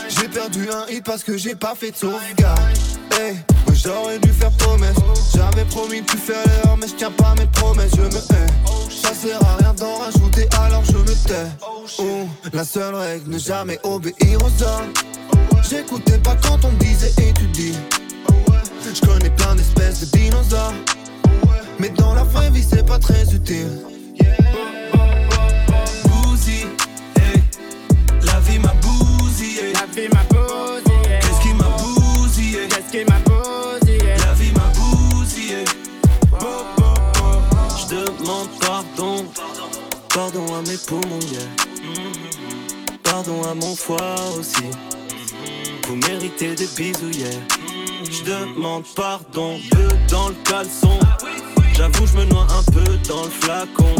J'ai 0.07 0.27
perdu 0.27 0.69
un 0.69 0.85
hit 0.91 1.03
parce 1.03 1.23
que 1.23 1.37
j'ai 1.37 1.55
pas 1.55 1.73
fait 1.73 1.89
de 1.89 1.95
sauvegarde. 1.95 2.59
Hey, 3.19 3.37
j'aurais 3.73 4.19
dû 4.19 4.29
faire 4.29 4.51
promesse. 4.51 4.95
J'avais 5.35 5.65
promis 5.65 6.01
de 6.01 6.05
plus 6.05 6.19
faire 6.19 6.43
l'erreur, 6.45 6.77
mais 6.77 6.87
je 6.87 6.93
tiens 6.93 7.09
pas 7.09 7.33
mes 7.39 7.47
promesses. 7.47 7.91
Je 7.95 8.03
me 8.03 8.07
hais. 8.07 8.91
Ça 8.91 9.15
sert 9.15 9.41
à 9.41 9.55
rien 9.55 9.73
d'en 9.73 9.97
rajouter, 9.97 10.47
alors 10.61 10.85
je 10.85 10.97
me 10.97 11.27
tais. 11.27 11.47
Oh, 11.97 12.27
la 12.53 12.63
seule 12.63 12.93
règle, 12.93 13.31
ne 13.31 13.39
jamais 13.39 13.79
obéir 13.81 14.37
aux 14.41 14.63
hommes. 14.63 14.93
J'écoutais 15.67 16.19
pas 16.19 16.35
quand 16.47 16.63
on 16.63 16.71
me 16.71 16.77
disait 16.77 17.13
étudier. 17.27 17.73
Je 18.83 19.01
connais 19.01 19.31
plein 19.31 19.55
d'espèces 19.55 20.01
de 20.01 20.17
dinosaures. 20.17 20.73
Mais 21.79 21.89
dans 21.89 22.13
la 22.13 22.23
vraie 22.23 22.49
vie, 22.49 22.63
c'est 22.63 22.85
pas 22.85 22.97
très 22.99 23.23
utile. 23.33 23.81
Bousy, 26.05 26.65
hey. 27.15 27.41
La 28.23 28.39
vie 28.39 28.59
m'a 28.59 28.73
bousillé. 28.81 29.73
La 29.73 29.85
vie 29.85 30.09
m'a 30.11 30.23
bousillé. 30.23 31.19
Qu'est-ce 31.21 31.41
qui 31.41 31.53
m'a 31.53 31.69
bousillé? 31.77 32.67
Qu'est-ce 32.67 32.91
qui 32.91 33.05
m'a 33.05 33.19
bousillé? 33.19 34.15
La 34.25 34.33
vie 34.33 34.51
m'a 34.53 34.71
bousillé. 34.75 35.65
Je 37.79 37.95
demande 37.95 38.49
pardon, 38.59 39.25
pardon 40.13 40.55
à 40.55 40.61
mes 40.61 40.77
poumons, 40.77 41.19
yeah. 41.31 41.41
Pardon 43.03 43.43
à 43.43 43.53
mon 43.53 43.75
foie 43.75 44.15
aussi. 44.37 44.65
Vous 45.87 45.95
méritez 45.95 46.55
des 46.55 46.67
bisous, 46.75 47.11
yeah. 47.11 47.29
Je 48.03 48.23
demande 48.23 48.83
pardon, 48.95 49.59
peu 49.71 49.87
dans 50.09 50.29
le 50.29 50.35
caleçon. 50.43 50.99
J'avoue, 51.77 52.07
je 52.07 52.17
me 52.17 52.25
noie 52.25 52.47
un 52.49 52.63
peu 52.71 52.97
dans 53.07 53.23
le 53.23 53.29
flacon. 53.29 53.93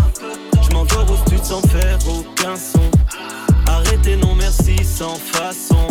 Je 0.64 0.74
m'endors 0.74 1.12
au 1.12 1.18
stud 1.28 1.44
sans 1.44 1.62
faire 1.68 2.00
aucun 2.10 2.56
son. 2.56 2.90
Arrêtez, 3.68 4.16
non 4.16 4.34
merci, 4.34 4.84
sans 4.84 5.14
façon. 5.14 5.88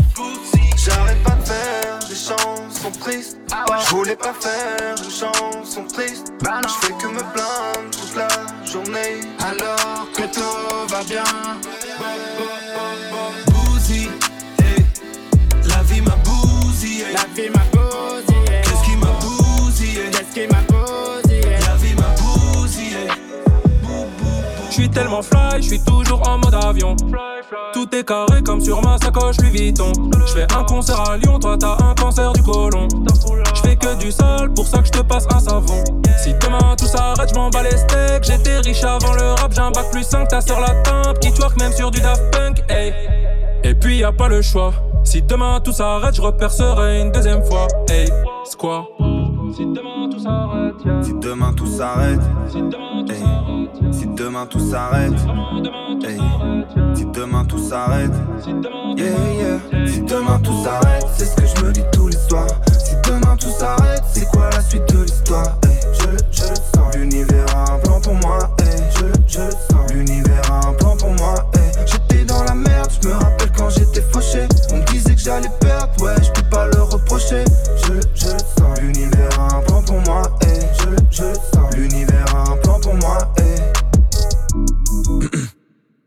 J'arrête 0.76 1.22
pas 1.22 1.36
de 1.36 1.44
faire 1.44 1.98
des 2.08 2.16
chansons 2.16 2.90
tristes. 3.00 3.38
Je 3.48 3.90
voulais 3.94 4.16
pas 4.16 4.34
faire 4.34 4.96
de 4.96 5.04
chansons 5.04 5.84
tristes. 5.84 6.32
Je 6.42 6.86
fais 6.86 6.92
que 6.94 7.06
me 7.06 7.20
plaindre 7.20 7.90
toute 7.92 8.16
la 8.16 8.28
journée. 8.66 9.20
Alors 9.38 10.08
que 10.12 10.22
tout 10.22 10.88
va 10.88 11.04
bien. 11.04 11.22
Bousy, 13.46 14.08
hey. 14.58 14.84
La 15.68 15.82
vie 15.84 16.00
m'a 16.00 16.16
bousillé. 16.16 17.04
La 17.12 17.26
vie 17.32 17.48
m'a 17.48 17.62
bousillé? 17.70 17.72
La 17.72 17.72
vie 17.72 17.72
bousillé. 17.72 17.85
Suis 24.76 24.90
tellement 24.90 25.22
fly, 25.22 25.62
je 25.62 25.68
suis 25.68 25.80
toujours 25.80 26.28
en 26.28 26.36
mode 26.38 26.54
avion. 26.54 26.96
Tout 27.72 27.88
est 27.94 28.04
carré 28.04 28.42
comme 28.44 28.60
sur 28.60 28.82
ma 28.82 28.98
sacoche 28.98 29.36
Louis 29.40 29.50
Vuitton. 29.50 29.90
Je 30.26 30.32
fais 30.32 30.46
un 30.54 30.64
concert 30.64 31.00
à 31.08 31.16
Lyon, 31.16 31.38
toi 31.38 31.56
t'as 31.58 31.78
un 31.82 31.94
cancer 31.94 32.30
du 32.34 32.42
côlon. 32.42 32.86
Je 33.54 33.60
fais 33.62 33.76
que 33.76 33.98
du 33.98 34.12
sale, 34.12 34.52
pour 34.52 34.66
ça 34.66 34.78
que 34.78 34.86
je 34.86 34.92
te 34.92 35.00
passe 35.00 35.26
un 35.34 35.40
savon. 35.40 35.82
Si 36.22 36.34
demain 36.34 36.76
tout 36.76 36.86
s'arrête, 36.86 37.30
je 37.30 37.34
m'en 37.34 37.48
bats 37.48 37.62
les 37.62 37.76
steaks. 37.76 38.24
J'étais 38.24 38.58
riche 38.58 38.84
avant 38.84 39.14
le 39.14 39.40
rap, 39.40 39.50
j'ai 39.52 39.60
un 39.60 39.70
bac 39.70 39.90
plus 39.90 40.04
5, 40.04 40.28
ta 40.28 40.42
sur 40.42 40.60
la 40.60 40.74
tempe. 40.82 41.20
Qui 41.20 41.32
twerk 41.32 41.58
même 41.58 41.72
sur 41.72 41.90
du 41.90 42.00
Daft 42.00 42.30
Punk, 42.32 42.62
hey. 42.68 42.92
Et 43.64 43.74
puis 43.74 43.98
y 43.98 44.04
a 44.04 44.12
pas 44.12 44.28
le 44.28 44.42
choix. 44.42 44.74
Si 45.04 45.22
demain 45.22 45.60
tout 45.60 45.72
s'arrête, 45.72 46.14
je 46.14 46.20
repercerai 46.20 47.00
une 47.00 47.12
deuxième 47.12 47.42
fois. 47.44 47.66
Hey, 47.88 48.08
quoi 48.58 48.88
Si 49.56 49.64
demain 49.64 50.10
tout 50.10 50.18
s'arrête. 50.18 50.74
Si 51.02 51.14
demain 51.14 51.52
tout 51.54 51.66
s'arrête, 51.66 52.20
si 53.92 54.06
demain 54.06 54.46
tout 54.46 54.58
s'arrête, 54.58 55.12
si 56.94 57.04
demain 57.06 57.44
tout 57.44 57.58
s'arrête. 57.58 58.12
Si 59.86 60.00
demain 60.02 60.38
tout 60.42 60.64
s'arrête, 60.64 61.06
c'est 61.16 61.24
ce 61.26 61.36
que 61.36 61.46
je 61.46 61.64
me 61.64 61.72
dis 61.72 61.82
tous 61.92 62.08
les 62.08 62.16
soirs. 62.28 62.46
Si 62.84 62.94
demain 63.04 63.36
tout 63.36 63.50
s'arrête, 63.50 64.02
c'est 64.12 64.26
quoi 64.30 64.50
la 64.50 64.60
suite 64.60 64.88
de 64.92 65.02
l'histoire? 65.02 65.58
Je, 65.92 66.16
je 66.30 66.42
sens, 66.42 66.96
l'univers 66.96 67.46
a 67.56 67.72
un 67.72 67.78
plan 67.78 68.00
pour 68.00 68.14
moi. 68.14 68.38
Je, 68.94 69.06
je 69.26 69.40
le 69.40 69.50
sens, 69.50 69.92
l'univers 69.92 70.42
a 70.50 70.68
un 70.68 70.72
plan 70.74 70.96
pour 70.96 71.10
moi. 71.10 71.34
J'étais 71.86 72.24
dans 72.24 72.42
la 72.44 72.54
merde, 72.54 72.90
je 73.02 73.08
me 73.08 73.14
rappelle 73.14 73.52
quand 73.56 73.70
j'étais 73.70 74.02
fauché. 74.12 74.46
On 74.72 74.76
me 74.78 74.84
disait 74.84 75.14
que 75.14 75.20
j'allais 75.20 75.50
perdre, 75.60 75.92
ouais, 76.02 76.14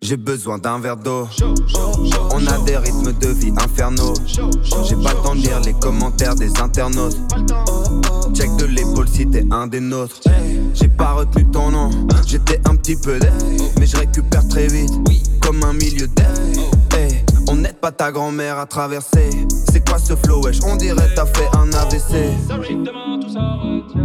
J'ai 0.09 0.17
besoin 0.17 0.57
d'un 0.57 0.79
verre 0.79 0.97
d'eau. 0.97 1.27
On 2.33 2.47
a 2.47 2.57
des 2.65 2.77
rythmes 2.77 3.13
de 3.13 3.27
vie 3.27 3.53
infernaux. 3.63 4.15
J'ai 4.25 4.95
pas 4.95 5.13
le 5.13 5.23
temps 5.23 5.35
de 5.35 5.41
lire 5.41 5.59
les 5.63 5.73
commentaires 5.73 6.33
des 6.33 6.49
internautes. 6.59 7.15
Check 8.33 8.55
de 8.55 8.65
l'épaule 8.65 9.07
si 9.07 9.27
t'es 9.27 9.45
un 9.51 9.67
des 9.67 9.79
nôtres. 9.79 10.15
J'ai 10.73 10.87
pas 10.87 11.11
retenu 11.11 11.45
ton 11.51 11.69
nom. 11.69 11.91
J'étais 12.25 12.59
un 12.67 12.75
petit 12.75 12.95
peu 12.95 13.19
dead, 13.19 13.31
mais 13.79 13.85
je 13.85 13.97
récupère 13.97 14.47
très 14.47 14.65
vite. 14.65 14.89
Comme 15.43 15.63
un 15.63 15.73
milieu 15.73 16.07
dead. 16.07 16.57
Hey, 16.97 17.23
on 17.47 17.57
n'aide 17.57 17.77
pas 17.77 17.91
ta 17.91 18.11
grand-mère 18.11 18.57
à 18.57 18.65
traverser. 18.65 19.29
C'est 19.71 19.87
quoi 19.87 19.99
ce 19.99 20.15
flow, 20.15 20.41
wesh? 20.41 20.57
On 20.65 20.75
dirait 20.75 21.13
t'as 21.15 21.27
fait 21.27 21.49
un 21.55 21.71
AVC. 21.71 22.33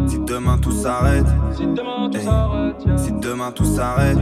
Si 0.06 0.18
demain 0.18 0.58
tout 0.58 0.72
s'arrête, 0.72 1.26
si 1.56 1.64
demain 1.64 2.10
tout 2.10 2.20
s'arrête, 2.20 2.76
si 2.98 3.12
demain 3.12 3.52
tout 3.52 3.64
s'arrête, 3.64 4.18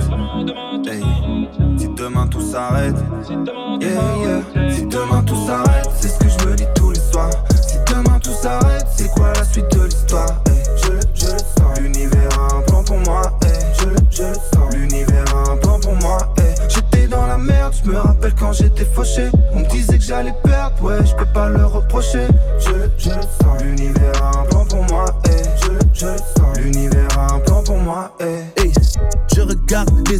yeah, 3.81 4.43
yeah. 4.55 4.71
si 4.71 4.87
demain 4.87 5.23
tout 5.25 5.47
s'arrête, 5.47 5.89
c'est 6.01 6.09
ce 6.09 6.19
que 6.19 6.29
je 6.29 6.49
me 6.49 6.57
dis 6.57 6.67
tous 6.75 6.91
les 6.91 7.01
soirs. 7.01 7.31
Si 7.67 7.77
demain 7.87 8.19
tout 8.19 8.33
s'arrête, 8.33 8.87
c'est 8.97 9.09
quoi 9.11 9.33
la 9.35 9.45
suite 9.45 9.71
de 9.77 9.85
l'histoire? 9.85 10.43
Hey. 10.49 10.63
Je, 10.77 10.93
je 11.15 11.33
le 11.33 11.39
sens, 11.39 11.81
l'univers 11.81 12.29
a 12.39 12.57
un 12.57 12.61
plan 12.63 12.83
pour 12.83 12.99
moi. 12.99 13.23
Hey. 13.45 13.53
Je, 13.79 14.17
je 14.17 14.23
le 14.25 14.35
sens, 14.35 14.75
l'univers 14.75 15.25
a 15.35 15.53
un 15.53 15.57
plan 15.59 15.79
pour 15.81 15.95
moi. 15.97 16.19
Hey. 16.39 16.55
J'étais 16.69 17.07
dans 17.07 17.27
la 17.27 17.39
merde, 17.39 17.73
je 17.85 17.91
me 17.91 17.97
rappelle 17.97 18.35
quand 18.35 18.53
j'étais 18.53 18.85
fauché. 18.85 19.31
On 19.53 19.61
me 19.61 19.67
disait 19.67 19.99
que 19.99 20.05
j'allais 20.05 20.35
perdre, 20.43 20.83
ouais, 20.83 21.07
je 21.07 21.15
peux 21.15 21.27
pas 21.33 21.49
le 21.49 21.65
reprocher. 21.65 22.27
Je, 22.59 22.73
je 22.99 23.11
le 23.11 23.23
sens, 23.23 23.42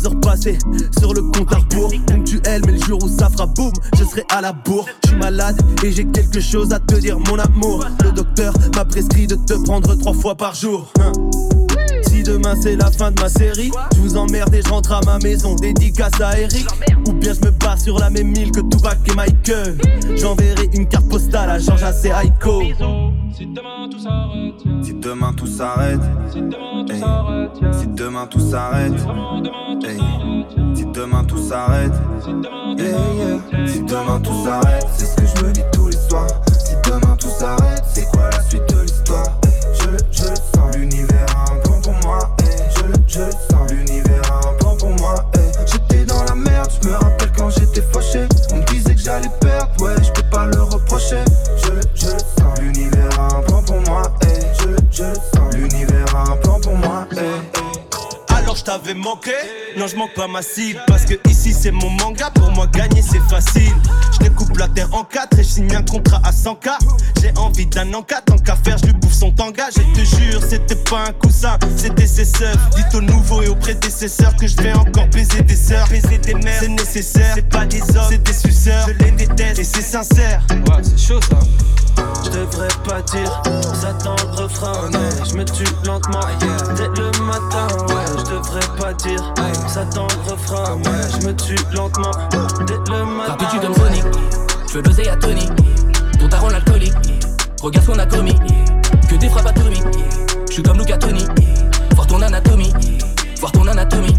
heures 0.07 0.21
passées 0.21 0.59
sur 0.99 1.13
le 1.15 1.23
compte 1.23 1.53
à 1.53 1.57
rebours. 1.57 1.93
Ponctuel, 2.07 2.63
mais 2.67 2.73
le 2.73 2.85
jour 2.85 3.03
où 3.03 3.09
ça 3.09 3.29
fera 3.29 3.47
boum, 3.47 3.73
je 3.99 4.05
serai 4.05 4.25
à 4.31 4.41
la 4.41 4.53
bourre. 4.53 4.87
Je 5.05 5.09
suis 5.09 5.19
malade 5.19 5.61
et 5.85 5.93
j'ai 5.93 6.05
quelque 6.07 6.41
chose 6.41 6.73
à 6.73 6.79
te 6.79 6.95
dire, 6.97 7.19
mon 7.19 7.39
amour. 7.39 7.85
Le 8.03 8.13
docteur 8.13 8.55
m'a 8.75 8.85
prescrit 8.85 9.27
de 9.27 9.35
te 9.37 9.55
prendre 9.65 9.95
trois 9.97 10.15
fois 10.15 10.35
par 10.35 10.55
jour. 10.55 10.93
Hein. 11.01 11.13
Si 12.09 12.23
demain 12.23 12.55
c'est 12.61 12.77
la 12.77 12.91
fin 12.91 13.11
de 13.11 13.21
ma 13.21 13.29
série, 13.29 13.71
je 13.95 14.01
vous 14.01 14.17
emmerde 14.17 14.55
et 14.55 14.63
je 14.63 14.69
rentre 14.69 14.93
à 14.93 15.01
ma 15.05 15.19
maison. 15.19 15.55
Dédicace 15.57 16.21
à 16.21 16.39
Eric, 16.39 16.67
ou 17.09 17.13
bien 17.13 17.33
je 17.33 17.41
me 17.47 17.51
barre 17.51 17.81
sur 17.81 17.99
la 17.99 18.11
même 18.11 18.35
île 18.37 18.53
que 18.53 18.61
Tupac 18.61 18.99
et 19.11 19.15
Michael. 19.15 19.79
J'enverrai 20.17 20.69
une 20.75 20.87
carte 20.87 21.09
postale 21.09 21.51
à 21.51 21.59
Georges 21.59 21.83
Aiko. 22.05 22.63
Si 23.37 23.47
demain 23.47 23.89
tout 23.91 23.99
s'arrête, 23.99 24.55
Si 24.83 24.95
demain 24.95 25.33
tout 25.35 25.47
s'arrête, 25.47 26.01
hey. 26.91 27.73
si 27.81 27.87
demain 27.89 28.27
tout 28.27 28.41
s'arrête, 28.41 28.93
hey. 29.85 29.99
si 30.75 30.85
demain 30.87 31.25
tout 31.25 31.39
s'arrête, 31.39 31.93
si 33.67 33.83
demain 33.83 34.21
tout 34.21 34.45
s'arrête, 34.45 34.87
c'est 34.97 35.07
ce 35.07 35.17
que 35.17 35.27
je 35.27 35.45
me 35.45 35.53
dis 35.53 35.63
tous 35.73 35.89
les 35.89 35.97
soirs. 35.97 36.29
Si 36.59 36.75
demain 36.85 37.17
tout 37.17 37.29
s'arrête, 37.29 37.83
c'est 37.93 38.07
quoi 38.11 38.31
la 38.31 38.42
Non 59.77 59.89
je 59.89 59.97
manque 59.97 60.15
pas 60.15 60.29
ma 60.29 60.43
cible 60.43 60.81
Parce 60.87 61.05
que 61.05 61.15
ici 61.29 61.53
c'est 61.53 61.73
mon 61.73 61.91
manga. 61.91 62.31
Pour 62.31 62.51
moi 62.53 62.69
gagner 62.69 63.03
c'est 63.03 63.23
facile. 63.29 63.75
Je 64.13 64.19
découpe 64.19 64.57
la 64.59 64.69
terre 64.69 64.89
en 64.93 65.03
quatre 65.03 65.39
Et 65.39 65.43
je 65.43 65.49
signe 65.49 65.75
un 65.75 65.83
contrat 65.83 66.21
à 66.25 66.31
100k 66.31 66.71
J'ai 67.21 67.33
envie 67.37 67.67
d'un 67.67 67.93
en 67.95 68.03
quatre 68.03 68.27
Tant 68.27 68.39
qu'à 68.39 68.55
faire 68.55 68.79
je 68.79 68.87
lui 68.87 68.93
bouffe 68.93 69.15
son 69.15 69.33
tanga. 69.33 69.65
Je 69.75 70.01
te 70.01 70.05
jure 70.05 70.41
c'était 70.49 70.77
pas 70.77 71.07
un 71.09 71.13
coussin 71.13 71.59
C'était 71.77 72.07
ses 72.07 72.25
sœurs. 72.25 72.57
Dites 72.77 72.95
aux 72.95 73.01
nouveaux 73.01 73.43
et 73.43 73.49
aux 73.49 73.57
prédécesseurs 73.57 74.37
Que 74.37 74.47
je 74.47 74.57
vais 74.59 74.73
encore 74.73 75.09
baiser 75.09 75.43
des 75.43 75.57
sœurs. 75.57 75.89
Baiser 75.89 76.19
des 76.19 76.35
mères 76.35 76.61
C'est 76.61 76.69
nécessaire. 76.69 77.33
C'est 77.35 77.49
pas 77.49 77.67
des 77.67 77.81
hommes 77.81 78.07
C'est 78.09 78.23
des 78.23 78.33
suceurs. 78.33 78.87
Je 78.87 79.05
les 79.05 79.11
déteste 79.11 79.59
Et 79.59 79.65
c'est 79.65 79.83
sincère. 79.83 80.47
Ouais, 80.51 80.83
c'est 80.83 80.99
chaud 80.99 81.21
ça. 81.29 81.39
je 82.25 82.31
devrais 82.31 82.69
pas 82.87 83.03
dire 83.03 83.43
ça 83.81 83.93
dans 84.05 84.15
le 84.15 84.43
refrain. 84.45 84.91
Mais 84.93 85.27
Je 85.29 85.35
me 85.35 85.45
tue 85.45 85.65
lentement 85.85 86.21
dès 86.77 86.87
le 87.01 87.11
matin. 87.25 87.67
Ouais 87.89 88.05
Je 88.19 88.31
devrais 88.31 88.77
pas 88.79 88.92
dire 88.95 89.35
ça 89.69 89.85
dans 89.85 90.07
le 90.07 90.33
refrain 90.33 90.77
mais 90.77 91.21
Je 91.21 91.27
me 91.27 91.35
tue 91.35 91.57
lentement 91.75 92.11
dès 92.67 92.75
le 92.75 93.05
matin 93.05 93.33
Rapide, 93.33 93.49
tu 93.51 93.59
donnes 93.59 93.75
Sonic. 93.75 94.05
Je 94.69 94.75
veux 94.75 94.83
buzzer 94.83 95.09
à 95.09 95.17
Tony. 95.17 95.49
Ton 96.19 96.29
daron 96.29 96.49
l'alcoolique. 96.49 96.95
Regarde 97.63 97.87
ce 97.87 97.91
qu'on 97.93 97.99
a 97.99 98.07
commis. 98.07 98.35
Que 99.09 99.17
des 99.17 99.29
frappes 99.29 99.47
atomiques. 99.47 99.85
Je 100.49 100.53
suis 100.55 100.63
comme 100.63 100.79
Luca 100.79 100.97
Tony. 100.99 101.25
Voir 101.95 102.07
ton 102.07 102.21
anatomie. 102.23 102.73
Voir 103.39 103.53
ton 103.53 103.67
anatomie. 103.67 104.17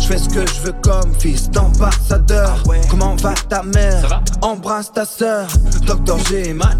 Je 0.00 0.06
fais 0.06 0.18
ce 0.18 0.28
que 0.28 0.46
je 0.46 0.60
veux 0.62 0.74
comme 0.82 1.14
fils 1.18 1.50
d'ambassadeur. 1.50 2.62
Comment 2.90 3.16
va 3.16 3.34
ta 3.48 3.62
mère? 3.62 4.22
Embrasse 4.40 4.92
ta 4.92 5.04
sœur. 5.04 5.46
Docteur, 5.86 6.18
j'ai 6.28 6.52
mal. 6.52 6.76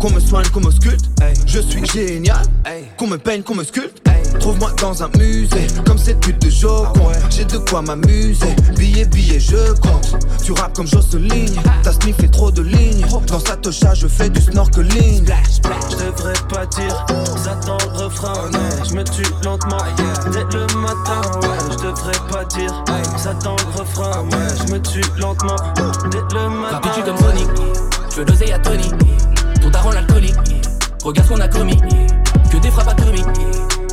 Qu'on 0.00 0.10
me 0.10 0.20
soigne, 0.20 0.46
qu'on 0.48 0.60
me 0.60 0.70
sculpte. 0.70 1.06
Je 1.46 1.60
suis 1.60 1.84
génial. 1.86 2.42
Qu'on 2.96 3.06
me 3.06 3.16
peigne, 3.16 3.42
qu'on 3.42 3.54
me 3.54 3.64
sculpte. 3.64 4.05
Trouve-moi 4.46 4.70
dans 4.80 5.02
un 5.02 5.08
musée, 5.18 5.66
comme 5.84 5.98
cette 5.98 6.20
pute 6.20 6.40
de 6.40 6.48
Joconde. 6.48 7.16
J'ai 7.30 7.44
de 7.44 7.58
quoi 7.58 7.82
m'amuser. 7.82 8.54
Billet, 8.76 9.04
billet, 9.06 9.40
je 9.40 9.72
compte. 9.80 10.24
Tu 10.44 10.52
rappes 10.52 10.72
comme 10.76 10.86
Jocelyne. 10.86 11.60
Ta 11.82 11.90
sniffé 11.90 12.28
trop 12.28 12.52
de 12.52 12.62
lignes. 12.62 13.04
Dans 13.26 13.40
sa 13.40 13.56
tocha, 13.56 13.92
je 13.94 14.06
fais 14.06 14.30
du 14.30 14.40
snorkeling. 14.40 15.26
Je 15.90 15.96
devrais 15.96 16.32
pas 16.48 16.64
dire 16.66 17.06
ça 17.42 17.56
dans 17.66 17.76
le 17.76 18.04
refrain 18.04 18.34
Je 18.88 18.94
me 18.94 19.02
tue 19.02 19.26
lentement 19.42 19.78
dès 20.30 20.44
le 20.56 20.66
matin 20.78 21.20
ouais 21.42 21.58
Je 21.72 21.76
devrais 21.82 22.30
pas 22.30 22.44
dire 22.44 22.84
ça 23.16 23.34
dans 23.42 23.56
le 23.56 23.80
refrain 23.80 24.24
Je 24.64 24.72
me 24.72 24.80
tue 24.80 25.02
lentement 25.18 25.56
dès 26.12 26.18
le 26.18 26.48
matin 26.50 26.76
Rapide, 26.76 26.92
tu 26.94 27.02
donnes 27.02 27.18
Sonic. 27.18 27.48
Je 28.10 28.16
veux 28.18 28.24
buzzer 28.24 28.52
à 28.52 28.60
Tony. 28.60 28.92
Ton 29.60 29.70
daron 29.70 29.90
l'alcoolique. 29.90 30.36
Regarde 31.02 31.26
ce 31.26 31.34
qu'on 31.34 31.40
a 31.40 31.48
commis. 31.48 31.80
Que 32.52 32.58
des 32.58 32.70
frappes 32.70 32.86
atomiques. 32.86 33.26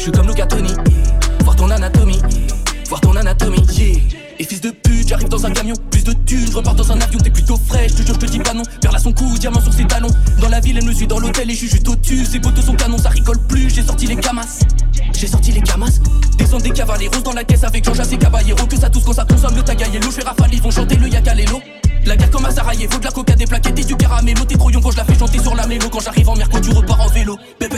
Je 0.04 0.10
suis 0.10 0.20
comme 0.20 0.28
Luca 0.28 0.46
Tony. 0.46 0.74
Voir 1.46 1.56
ton 1.56 1.70
anatomie. 1.70 2.20
Voir 2.90 3.00
ton 3.00 3.16
anatomie. 3.16 3.66
Yeah. 3.72 4.02
Et 4.38 4.44
fils 4.44 4.60
de 4.60 4.72
pute, 4.72 5.08
j'arrive 5.08 5.30
dans 5.30 5.46
un 5.46 5.52
camion, 5.52 5.76
plus 5.92 6.04
de 6.04 6.12
thunes, 6.12 6.46
je 6.52 6.58
repars 6.58 6.76
dans 6.76 6.92
un 6.92 7.00
avion, 7.00 7.20
t'es 7.20 7.30
plutôt 7.30 7.56
frais, 7.56 7.88
je 7.88 7.94
te 7.94 8.02
jure, 8.02 8.16
je 8.16 8.20
te 8.20 8.26
dis 8.26 8.40
pas 8.40 8.54
non. 8.54 8.64
Perle 8.82 8.98
à 8.98 9.00
son 9.00 9.14
cou, 9.14 9.38
diamant 9.40 9.62
sur 9.62 9.72
ses 9.72 9.86
talons. 9.86 10.10
Dans 10.42 10.50
la 10.50 10.60
ville, 10.60 10.78
elle 10.78 10.84
me 10.84 10.92
suit 10.92 11.08
dans 11.08 11.20
l'hôtel 11.20 11.50
et 11.50 11.54
je 11.54 11.60
suis 11.60 11.70
juste 11.70 11.88
au-dessus. 11.88 12.26
Ses 12.26 12.42
poteaux 12.42 12.62
sont 12.62 12.76
canons, 12.76 12.98
ça 12.98 13.08
rigole 13.12 13.40
plus, 13.48 13.74
j'ai 13.74 13.82
sorti 13.82 14.06
les 14.06 14.18
camas. 14.18 14.60
J'ai 15.14 15.28
sorti 15.28 15.54
les 15.54 15.62
camas. 15.62 16.02
Descends 16.38 16.58
des 16.58 16.72
cavaleros 16.72 17.22
dans 17.24 17.32
la 17.32 17.46
caisse 17.46 17.64
avec 17.64 17.86
Jean-Jacques 17.86 18.12
et 18.12 18.18
Caballero. 18.18 18.68
Que 18.68 18.76
ça 18.76 18.90
tous 18.90 19.06
quand 19.06 19.14
ça 19.14 19.24
consomme 19.24 19.56
le 19.56 19.64
tagayello. 19.64 20.12
Je 20.12 20.16
fais 20.16 20.24
rafale, 20.24 20.50
ils 20.52 20.62
vont 20.62 20.72
chanter 20.72 20.98
le 20.98 21.08
yakalelo. 21.08 21.62
La 22.06 22.18
guerre 22.18 22.30
comme 22.30 22.44
à 22.44 22.52
Sarajevo, 22.52 23.00
de 23.00 23.06
la 23.06 23.12
coca, 23.12 23.36
des 23.36 23.46
plaquettes 23.46 23.80
et 23.80 23.86
du 23.86 23.96
caramelo. 23.96 24.44
T'es 24.44 24.58
trop 24.58 24.70
quand 24.70 24.92
je 24.92 24.98
la 24.98 25.06
fais 25.06 25.18
chanter 25.18 25.40
sur 25.40 25.56
la 25.56 25.66
mélo. 25.66 25.88
Quand 25.90 26.02
j'arrive 26.02 26.28
en 26.28 26.36
mer, 26.36 26.50
tu 26.50 26.72
repars 26.72 27.00
en 27.00 27.08
vélo. 27.08 27.38
Bébé 27.58 27.78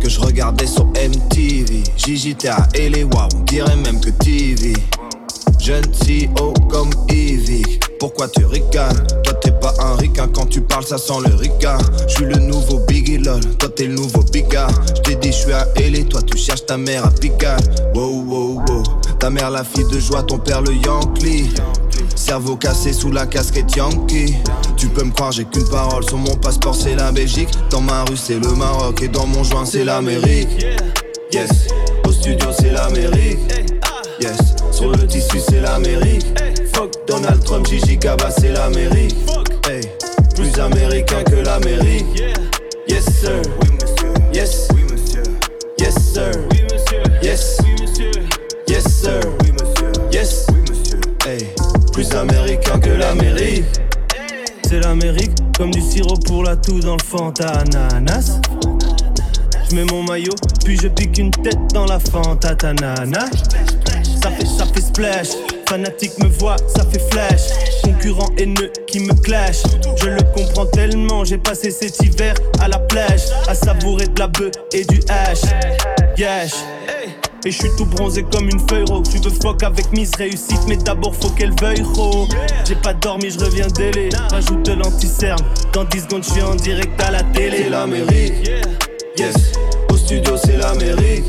que 0.00 0.08
je 0.08 0.20
regardais 0.20 0.66
sur 0.66 0.86
MTV. 0.86 1.82
JJTA 1.96 2.68
et 2.74 2.88
les 2.88 3.04
on 3.04 3.40
dirait 3.44 3.76
même 3.76 4.00
que 4.00 4.10
TV. 4.10 4.72
Jeune 5.58 5.84
CEO 5.84 6.52
comme 6.68 6.90
Evie. 7.08 7.78
Pourquoi 7.98 8.28
tu 8.28 8.44
ricanes? 8.44 9.06
Toi 9.22 9.34
t'es 9.34 9.52
pas 9.52 9.72
un 9.80 9.96
ricain 9.96 10.28
quand 10.34 10.46
tu 10.46 10.60
parles, 10.60 10.84
ça 10.84 10.98
sent 10.98 11.14
le 11.26 11.34
ricard. 11.34 11.80
Je 12.08 12.14
suis 12.14 12.24
le 12.26 12.36
nouveau 12.36 12.80
Biggie 12.86 13.18
lol, 13.18 13.40
toi 13.58 13.70
t'es 13.74 13.86
le 13.86 13.94
nouveau 13.94 14.22
Bigard. 14.32 14.70
Je 14.96 15.00
t'ai 15.02 15.16
dit 15.16 15.28
je 15.28 15.36
suis 15.36 15.52
à 15.52 15.66
LA, 15.76 16.04
toi 16.04 16.20
tu 16.22 16.36
cherches 16.36 16.66
ta 16.66 16.76
mère 16.76 17.06
à 17.06 17.10
Pigalle. 17.10 17.60
Wow 17.94 18.24
wow 18.24 18.62
wow, 18.68 18.82
ta 19.18 19.30
mère 19.30 19.50
la 19.50 19.64
fille 19.64 19.88
de 19.90 19.98
joie, 19.98 20.22
ton 20.22 20.38
père 20.38 20.60
le 20.60 20.74
Yankee. 20.74 21.50
Cerveau 22.24 22.56
cassé 22.56 22.94
sous 22.94 23.12
la 23.12 23.26
casquette 23.26 23.76
Yankee. 23.76 24.34
Tu 24.78 24.88
peux 24.88 25.04
me 25.04 25.10
croire, 25.10 25.30
j'ai 25.30 25.44
qu'une 25.44 25.68
parole. 25.68 26.02
Sur 26.04 26.16
mon 26.16 26.34
passeport, 26.36 26.74
c'est 26.74 26.94
la 26.94 27.12
Belgique. 27.12 27.50
Dans 27.68 27.82
ma 27.82 28.02
rue, 28.04 28.16
c'est 28.16 28.38
le 28.38 28.48
Maroc. 28.54 29.02
Et 29.02 29.08
dans 29.08 29.26
mon 29.26 29.44
joint, 29.44 29.66
c'est 29.66 29.84
l'Amérique. 29.84 30.48
Yes, 31.34 31.68
au 32.08 32.12
studio, 32.12 32.48
c'est 32.58 32.70
l'Amérique. 32.70 33.40
Yes, 34.22 34.38
sur 34.72 34.90
le 34.92 35.06
tissu, 35.06 35.38
c'est 35.38 35.60
l'Amérique. 35.60 36.24
Fuck 36.72 36.92
Donald 37.06 37.44
Trump, 37.44 37.66
Gigi 37.66 37.98
Kaba, 37.98 38.30
c'est 38.30 38.52
l'Amérique. 38.52 39.16
Hey, 39.68 39.82
plus 40.34 40.58
américain 40.58 41.22
que 41.24 41.36
l'Amérique. 41.36 42.06
Yes, 42.88 43.04
sir. 43.20 43.42
Yes, 44.32 44.68
Yes, 45.78 45.94
sir. 46.14 46.32
Yes, 47.22 47.58
Yes, 48.66 49.02
sir. 49.02 49.20
Yes, 50.10 50.46
Hey, 51.26 51.63
plus 51.94 52.12
américain 52.12 52.80
que 52.80 52.90
l'Amérique. 52.90 53.64
C'est 54.68 54.80
l'Amérique, 54.80 55.30
comme 55.56 55.70
du 55.70 55.80
sirop 55.80 56.16
pour 56.26 56.42
la 56.42 56.56
toux 56.56 56.80
dans 56.80 56.96
le 56.96 57.02
Fanta 57.02 57.46
ananas. 57.46 58.40
Je 59.70 59.76
mets 59.76 59.84
mon 59.84 60.02
maillot, 60.02 60.34
puis 60.64 60.76
je 60.76 60.88
pique 60.88 61.16
une 61.18 61.30
tête 61.30 61.58
dans 61.72 61.86
la 61.86 62.00
Fanta 62.00 62.56
tanana. 62.56 63.26
Ça 64.20 64.30
fait, 64.32 64.46
ça 64.46 64.66
fait 64.66 64.80
splash. 64.80 65.28
Fanatique 65.68 66.18
me 66.18 66.26
voit, 66.26 66.56
ça 66.74 66.84
fait 66.84 67.02
flash. 67.12 67.42
Concurrent 67.84 68.30
haineux 68.38 68.72
qui 68.88 68.98
me 68.98 69.14
clash. 69.14 69.62
Je 70.02 70.08
le 70.08 70.22
comprends 70.34 70.66
tellement, 70.66 71.24
j'ai 71.24 71.38
passé 71.38 71.70
cet 71.70 72.02
hiver 72.02 72.34
à 72.60 72.66
la 72.66 72.80
plage. 72.80 73.22
À 73.46 73.54
savourer 73.54 74.08
de 74.08 74.18
la 74.18 74.26
bœuf 74.26 74.50
et 74.72 74.84
du 74.84 75.00
hash. 75.08 75.42
Et 77.46 77.50
je 77.50 77.58
suis 77.58 77.70
tout 77.76 77.84
bronzé 77.84 78.24
comme 78.32 78.48
une 78.48 78.60
feuille 78.68 78.84
rose. 78.88 79.08
Tu 79.10 79.18
veux 79.18 79.30
fuck 79.42 79.62
avec 79.62 79.92
Miss 79.92 80.10
Réussite, 80.16 80.60
mais 80.66 80.76
d'abord 80.76 81.14
faut 81.14 81.28
qu'elle 81.30 81.52
veuille 81.60 81.82
gros. 81.82 82.26
J'ai 82.66 82.74
pas 82.76 82.94
dormi, 82.94 83.30
je 83.30 83.38
reviens 83.38 83.66
délai. 83.68 84.08
Rajoute 84.30 84.64
de 84.64 84.72
l'anti-cerne. 84.72 85.40
Dans 85.72 85.84
10 85.84 86.00
secondes, 86.00 86.24
je 86.24 86.30
suis 86.30 86.42
en 86.42 86.54
direct 86.54 87.00
à 87.02 87.10
la 87.10 87.22
télé. 87.22 87.64
C'est 87.64 87.68
l'Amérique. 87.70 88.50
Yes, 89.18 89.34
au 89.92 89.96
studio, 89.96 90.36
c'est 90.42 90.56
l'Amérique. 90.56 91.24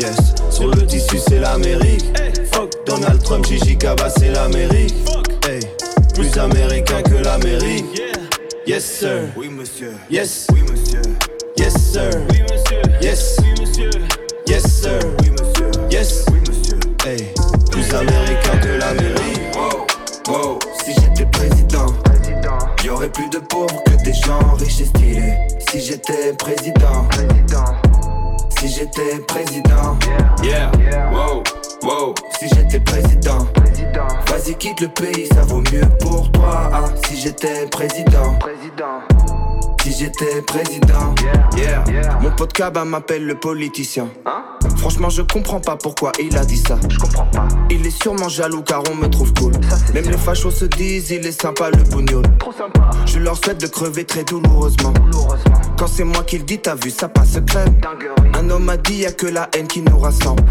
Yes, 0.00 0.16
sur 0.50 0.68
le 0.68 0.84
tissu, 0.86 1.18
c'est 1.28 1.38
l'Amérique. 1.38 2.04
Fuck 2.52 2.70
Donald 2.86 3.22
Trump, 3.22 3.46
Gigi 3.46 3.78
Kaba, 3.78 4.10
c'est 4.10 4.32
l'Amérique. 4.32 4.94
Hey, 5.48 5.60
plus 6.14 6.36
américain 6.36 7.00
que 7.02 7.14
l'Amérique. 7.14 7.84
Yes, 8.66 8.84
sir. 8.84 9.20
Oui, 9.36 9.48
monsieur. 9.48 9.92
Yes, 10.10 10.46
Oui, 10.52 10.60
monsieur. 10.62 11.00
yes, 11.56 11.74
sir. 11.92 12.10
Yes, 13.00 13.36
yes, 14.48 14.80
sir. 14.82 14.98
Oui, 15.20 15.30
monsieur. 15.30 15.70
Yes, 15.90 16.24
Oui, 16.32 16.40
monsieur. 16.48 16.78
hey, 17.06 17.32
plus 17.70 17.94
américain 17.94 18.58
que 18.62 18.68
l'Amérique. 18.78 19.40
Wow, 19.54 19.86
wow, 20.28 20.58
si 20.84 20.92
j'étais 20.94 21.26
président, 21.26 21.86
y 22.84 22.88
aurait 22.88 23.10
plus 23.10 23.28
de 23.28 23.38
pauvres 23.38 23.82
que 23.84 24.02
des 24.04 24.12
gens 24.14 24.54
riches 24.58 24.80
et 24.80 24.84
stylés. 24.86 25.34
Si 25.70 25.80
j'étais 25.80 26.32
président, 26.38 27.06
si 28.58 28.68
j'étais 28.68 29.18
président, 29.26 29.98
yeah, 30.42 30.70
wow, 31.12 31.42
wow, 31.82 32.14
si 32.38 32.48
j'étais 32.48 32.80
président, 32.80 33.46
vas-y 34.28 34.54
quitte 34.54 34.80
le 34.80 34.88
pays, 34.88 35.26
ça 35.34 35.42
vaut 35.42 35.62
mieux 35.72 35.86
pour 36.00 36.30
toi. 36.32 36.70
Ah, 36.72 36.84
si 37.06 37.20
j'étais 37.20 37.66
président, 37.66 38.38
si 39.82 39.92
j'étais 39.92 40.42
président, 40.42 41.14
Yeah, 41.56 41.84
mon 42.20 42.30
pote 42.30 42.52
Kaba 42.52 42.84
m'appelle 42.84 43.26
le 43.26 43.34
politicien. 43.34 44.08
Franchement, 44.76 45.10
je 45.10 45.22
comprends 45.22 45.60
pas 45.60 45.76
pourquoi 45.76 46.12
il 46.20 46.36
a 46.36 46.44
dit 46.44 46.56
ça. 46.56 46.78
Je 46.88 46.98
comprends 46.98 47.26
pas. 47.26 47.48
Il 47.70 47.84
est 47.86 48.02
sûrement 48.02 48.28
jaloux 48.28 48.62
car 48.62 48.82
on 48.90 48.94
me 48.94 49.08
trouve 49.08 49.32
cool. 49.34 49.52
Même 49.92 50.08
les 50.08 50.16
fachos 50.16 50.50
se 50.50 50.64
disent, 50.66 51.10
il 51.10 51.26
est 51.26 51.40
sympa 51.40 51.70
le 51.70 51.82
bougnoul. 51.82 52.24
Je 53.06 53.18
leur 53.18 53.36
souhaite 53.36 53.60
de 53.60 53.66
crever 53.66 54.04
très 54.04 54.24
douloureusement. 54.24 54.94
Quand 55.76 55.88
c'est 55.88 56.04
moi 56.04 56.22
qui 56.22 56.38
le 56.38 56.44
dis, 56.44 56.58
t'as 56.58 56.76
vu, 56.76 56.90
ça 56.90 57.08
passe 57.08 57.38
crème. 57.46 57.80
Un 58.34 58.50
homme 58.50 58.68
a 58.68 58.76
dit, 58.76 58.98
y 58.98 59.06
a 59.06 59.12
que 59.12 59.26
la 59.26 59.48
haine 59.56 59.66
qui 59.66 59.82
nous 59.82 59.98
rassemble. 59.98 60.44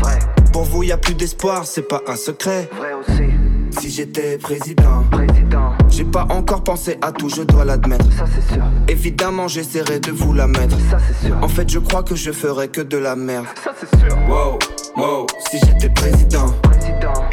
Pour 0.51 0.63
vous, 0.63 0.83
y 0.83 0.91
a 0.91 0.97
plus 0.97 1.13
d'espoir, 1.13 1.65
c'est 1.65 1.87
pas 1.87 2.01
un 2.07 2.15
secret. 2.15 2.69
Si 3.79 3.89
j'étais 3.89 4.37
président, 4.37 5.03
J'ai 5.89 6.03
pas 6.03 6.25
encore 6.29 6.63
pensé 6.63 6.97
à 7.01 7.11
tout, 7.11 7.29
je 7.29 7.43
dois 7.43 7.65
l'admettre. 7.65 8.05
Évidemment, 8.87 9.47
j'essaierai 9.47 9.99
de 9.99 10.11
vous 10.11 10.33
la 10.33 10.47
mettre. 10.47 10.77
En 11.41 11.47
fait, 11.47 11.69
je 11.69 11.79
crois 11.79 12.03
que 12.03 12.15
je 12.15 12.31
ferai 12.31 12.67
que 12.67 12.81
de 12.81 12.97
la 12.97 13.15
merde. 13.15 13.45
wow, 14.29 14.57
wow, 14.95 15.27
si 15.49 15.59
j'étais 15.65 15.89
président, 15.89 16.53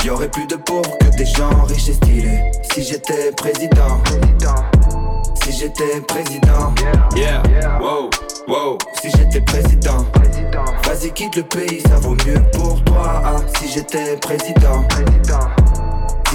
y 0.04 0.10
aurait 0.10 0.30
plus 0.30 0.46
de 0.46 0.56
pauvres 0.56 0.96
que 0.98 1.16
des 1.16 1.26
gens 1.26 1.62
riches 1.64 1.88
et 1.88 1.94
stylés. 1.94 2.40
Si 2.72 2.82
j'étais 2.82 3.32
président, 3.32 4.02
si 5.42 5.52
j'étais 5.52 6.00
président, 6.06 6.74
yeah, 7.16 7.42
wow, 7.80 8.10
wow, 8.48 8.78
si 9.00 9.10
j'étais 9.10 9.40
président, 9.40 10.06
vas-y 10.84 11.10
quitte 11.12 11.36
le 11.36 11.42
pays, 11.42 11.80
ça 11.88 11.96
vaut 11.96 12.16
mieux 12.26 12.42
pour 12.52 12.82
toi. 12.84 13.22
Ah, 13.24 13.36
si 13.58 13.70
j'étais 13.72 14.16
président, 14.16 14.86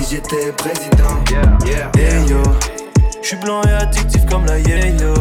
si 0.04 0.16
j'étais 0.16 0.52
président, 0.54 1.24
yeah, 1.66 1.92
Hey 1.98 2.28
yo, 2.30 2.42
je 3.22 3.28
suis 3.28 3.38
blanc 3.38 3.62
et 3.64 3.72
addictif 3.72 4.26
comme 4.26 4.46
la 4.46 4.60
yo. 4.60 5.14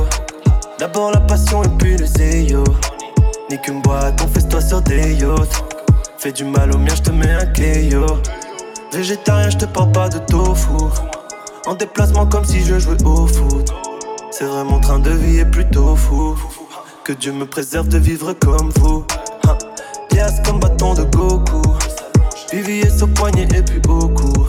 D'abord 0.79 1.11
la 1.11 1.21
passion 1.21 1.63
et 1.63 1.69
puis 1.79 1.97
le 1.97 2.07
zéyo. 2.07 2.65
Ni 3.51 3.61
qu'une 3.61 3.81
boîte, 3.83 4.21
on 4.25 4.29
fait 4.29 4.47
toi 4.49 4.61
sur 4.61 4.81
des 4.83 5.15
yachts. 5.15 5.65
Fais 6.19 6.33
du 6.33 6.45
mal 6.45 6.73
au 6.75 6.79
mien, 6.79 6.95
je 6.95 7.03
te 7.03 7.11
mets 7.11 7.31
un 7.31 7.81
yo. 7.81 8.07
Végétarien, 8.93 9.51
je 9.51 9.59
te 9.59 9.65
parle 9.67 9.93
pas 9.93 10.09
de 10.09 10.19
tofu. 10.19 10.71
En 11.67 11.75
déplacement 11.75 12.27
comme 12.27 12.45
si 12.45 12.65
je 12.65 12.79
jouais 12.79 13.03
au 13.05 13.27
foot. 13.27 13.73
C'est 14.31 14.45
vrai, 14.45 14.65
mon 14.65 14.81
train 14.81 14.99
de 14.99 15.11
vie 15.11 15.39
est 15.39 15.51
plutôt 15.51 15.97
fou. 15.97 16.37
Que 17.05 17.13
Dieu 17.13 17.33
me 17.33 17.47
préserve 17.47 17.89
de 17.89 17.99
vivre 17.99 18.33
comme 18.35 18.71
vous. 18.77 19.05
Hein. 19.49 19.59
Yes, 20.13 20.41
comme 20.45 20.61
bâton 20.61 20.95
de 20.95 21.05
Goku. 21.05 21.63
VVS 22.53 23.03
au 23.03 23.07
poignet 23.09 23.49
et 23.55 23.63
puis 23.63 23.81
au 23.89 24.09
cou. 24.09 24.47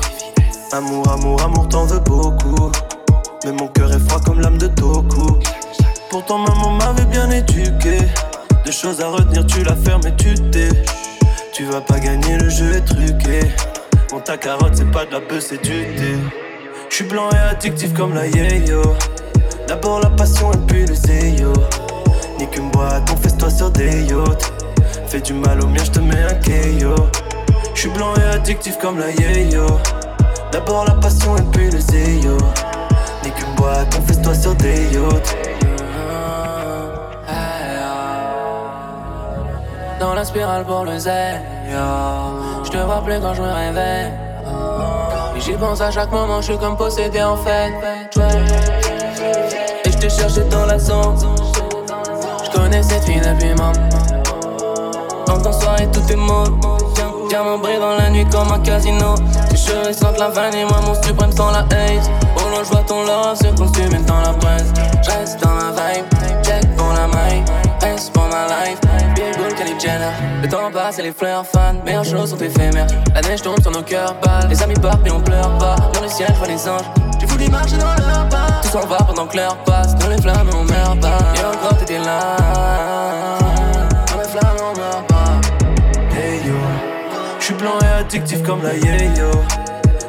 Amour, 0.71 1.09
amour, 1.11 1.41
amour, 1.41 1.67
t'en 1.67 1.85
veux 1.85 1.99
beaucoup. 1.99 2.71
Mais 3.43 3.51
mon 3.51 3.67
cœur 3.69 3.91
est 3.91 4.07
froid 4.07 4.21
comme 4.23 4.39
l'âme 4.39 4.59
de 4.59 4.67
Toku. 4.67 5.39
Pourtant, 6.11 6.37
maman 6.37 6.69
m'avait 6.69 7.05
bien 7.05 7.27
éduqué. 7.31 7.97
Deux 8.63 8.71
choses 8.71 9.01
à 9.01 9.09
retenir, 9.09 9.47
tu 9.47 9.63
la 9.63 9.75
fermes 9.75 10.05
et 10.05 10.15
tu 10.15 10.35
t'es. 10.51 10.69
Tu 11.53 11.65
vas 11.65 11.81
pas 11.81 11.99
gagner, 11.99 12.37
le 12.37 12.49
jeu 12.49 12.71
est 12.75 12.85
truqué. 12.85 13.39
Mon 14.11 14.19
ta 14.19 14.37
carotte, 14.37 14.75
c'est 14.75 14.91
pas 14.91 15.05
de 15.05 15.13
la 15.13 15.19
bœuf, 15.21 15.43
c'est 15.49 15.61
du 15.63 15.71
thé. 15.95 16.15
J'suis 16.91 17.05
blanc 17.05 17.29
et 17.31 17.49
addictif 17.49 17.91
comme 17.95 18.13
la 18.13 18.27
yo. 18.27 18.83
D'abord 19.67 20.01
la 20.01 20.11
passion 20.11 20.51
et 20.51 20.57
puis 20.67 20.85
le 20.85 20.93
zéyo. 20.93 21.51
Ni 22.37 22.47
qu'une 22.47 22.69
boîte, 22.69 23.09
on 23.11 23.17
fait 23.17 23.35
toi 23.35 23.49
sur 23.49 23.71
des 23.71 24.03
yachts. 24.03 24.53
Fais 25.07 25.21
du 25.21 25.33
mal 25.33 25.63
au 25.63 25.67
mien, 25.67 25.83
j'te 25.83 25.97
mets 25.97 26.23
un 26.25 26.35
KO. 26.35 27.07
J'suis 27.73 27.89
blanc 27.89 28.13
et 28.17 28.35
addictif 28.35 28.77
comme 28.77 28.99
la 28.99 29.09
yo. 29.09 29.65
D'abord 30.51 30.85
la 30.85 30.93
passion 30.95 31.37
et 31.37 31.41
puis 31.51 31.69
le 31.69 31.79
zéyo. 31.79 32.37
Ni 33.23 33.31
qu'une 33.31 33.55
boîte, 33.55 33.95
on 33.97 34.01
fait 34.01 34.21
toi 34.21 34.33
sur 34.33 34.55
des 34.55 34.93
yachts. 34.93 35.37
Dans 39.99 40.13
la 40.13 40.23
spirale 40.23 40.65
pour 40.65 40.85
le 40.85 40.97
zèle, 40.97 41.41
Je 42.63 42.69
te 42.69 42.77
vois 42.77 43.01
plus 43.03 43.19
quand 43.19 43.33
je 43.33 43.41
me 43.41 43.51
réveille. 43.51 44.11
Et 45.35 45.41
j'y 45.41 45.53
pense 45.53 45.81
à 45.81 45.91
chaque 45.91 46.11
moment, 46.11 46.41
je 46.41 46.51
suis 46.51 46.57
comme 46.57 46.77
possédé 46.77 47.21
en 47.21 47.37
fait. 47.37 47.71
Et 49.85 49.91
je 49.91 49.97
te 49.97 50.09
cherchais 50.09 50.45
dans 50.45 50.65
la 50.65 50.79
zone. 50.79 51.17
Je 52.43 52.49
connais 52.57 52.81
cette 52.81 53.03
fille 53.03 53.21
depuis 53.21 53.53
maman. 53.55 53.73
Dans 55.27 55.41
ton 55.41 55.51
soirée, 55.51 55.87
tout 55.91 56.11
est 56.11 56.15
mot. 56.15 56.78
Diamant 57.29 57.59
brille 57.59 57.79
dans 57.79 57.95
la 57.95 58.09
nuit 58.09 58.25
comme 58.31 58.51
un 58.51 58.59
casino. 58.59 59.13
Tes 59.51 59.55
cheveux 59.55 59.93
sentent 59.93 60.17
la 60.17 60.29
vanille, 60.29 60.65
moi 60.65 60.79
mon 60.83 60.99
suprême 60.99 61.31
sans 61.31 61.51
la 61.51 61.59
hate. 61.59 62.09
Oh 62.35 62.39
volant, 62.39 62.63
je 62.63 62.69
vois 62.69 62.83
ton 62.87 63.03
love 63.03 63.35
se 63.35 63.47
consumer 63.55 63.99
dans 64.07 64.19
la 64.21 64.33
presse. 64.33 64.73
Reste 65.07 65.39
dans 65.39 65.53
la 65.53 65.69
vibe, 65.69 66.05
check 66.43 66.75
pour 66.75 66.91
la 66.91 67.05
maille, 67.05 67.43
reste 67.81 68.11
pour 68.13 68.23
ma 68.23 68.47
life. 68.47 68.79
Big 69.13 69.37
Bull, 69.37 69.53
Kylie 69.53 69.79
Jenner. 69.79 70.09
Le 70.41 70.49
temps 70.49 70.71
passe 70.73 70.97
et 70.97 71.03
les 71.03 71.11
fleurs 71.11 71.45
fans, 71.45 71.75
meilleures 71.85 72.03
choses 72.03 72.31
sont 72.31 72.37
éphémères. 72.37 72.87
La 73.13 73.21
neige 73.21 73.43
tombe 73.43 73.61
sur 73.61 73.71
nos 73.71 73.83
cœurs 73.83 74.15
balles, 74.23 74.47
les 74.49 74.63
amis 74.63 74.73
partent 74.81 75.01
mais 75.03 75.11
on 75.11 75.21
pleure 75.21 75.55
pas. 75.59 75.75
Dans 75.93 76.01
le 76.01 76.09
ciel, 76.09 76.29
je 76.33 76.37
vois 76.39 76.47
les 76.47 76.67
anges. 76.67 76.89
J'ai 77.19 77.27
voulu 77.27 77.47
marcher 77.47 77.77
dans 77.77 78.07
leur 78.07 78.27
pas. 78.29 78.59
Tout 78.63 78.69
s'en 78.69 78.87
va 78.87 78.97
pendant 78.97 79.27
que 79.27 79.37
l'heure 79.37 79.57
passe. 79.65 79.95
Dans 79.97 80.07
les 80.07 80.19
flammes, 80.19 80.49
on 80.51 80.63
meurt 80.63 80.99
pas. 80.99 81.19
Et 81.35 81.45
encore, 81.45 81.77
t'étais 81.77 81.99
là. 81.99 83.28
Addictif 88.09 88.41
comme 88.41 88.63
la 88.63 88.73
yo. 88.75 89.29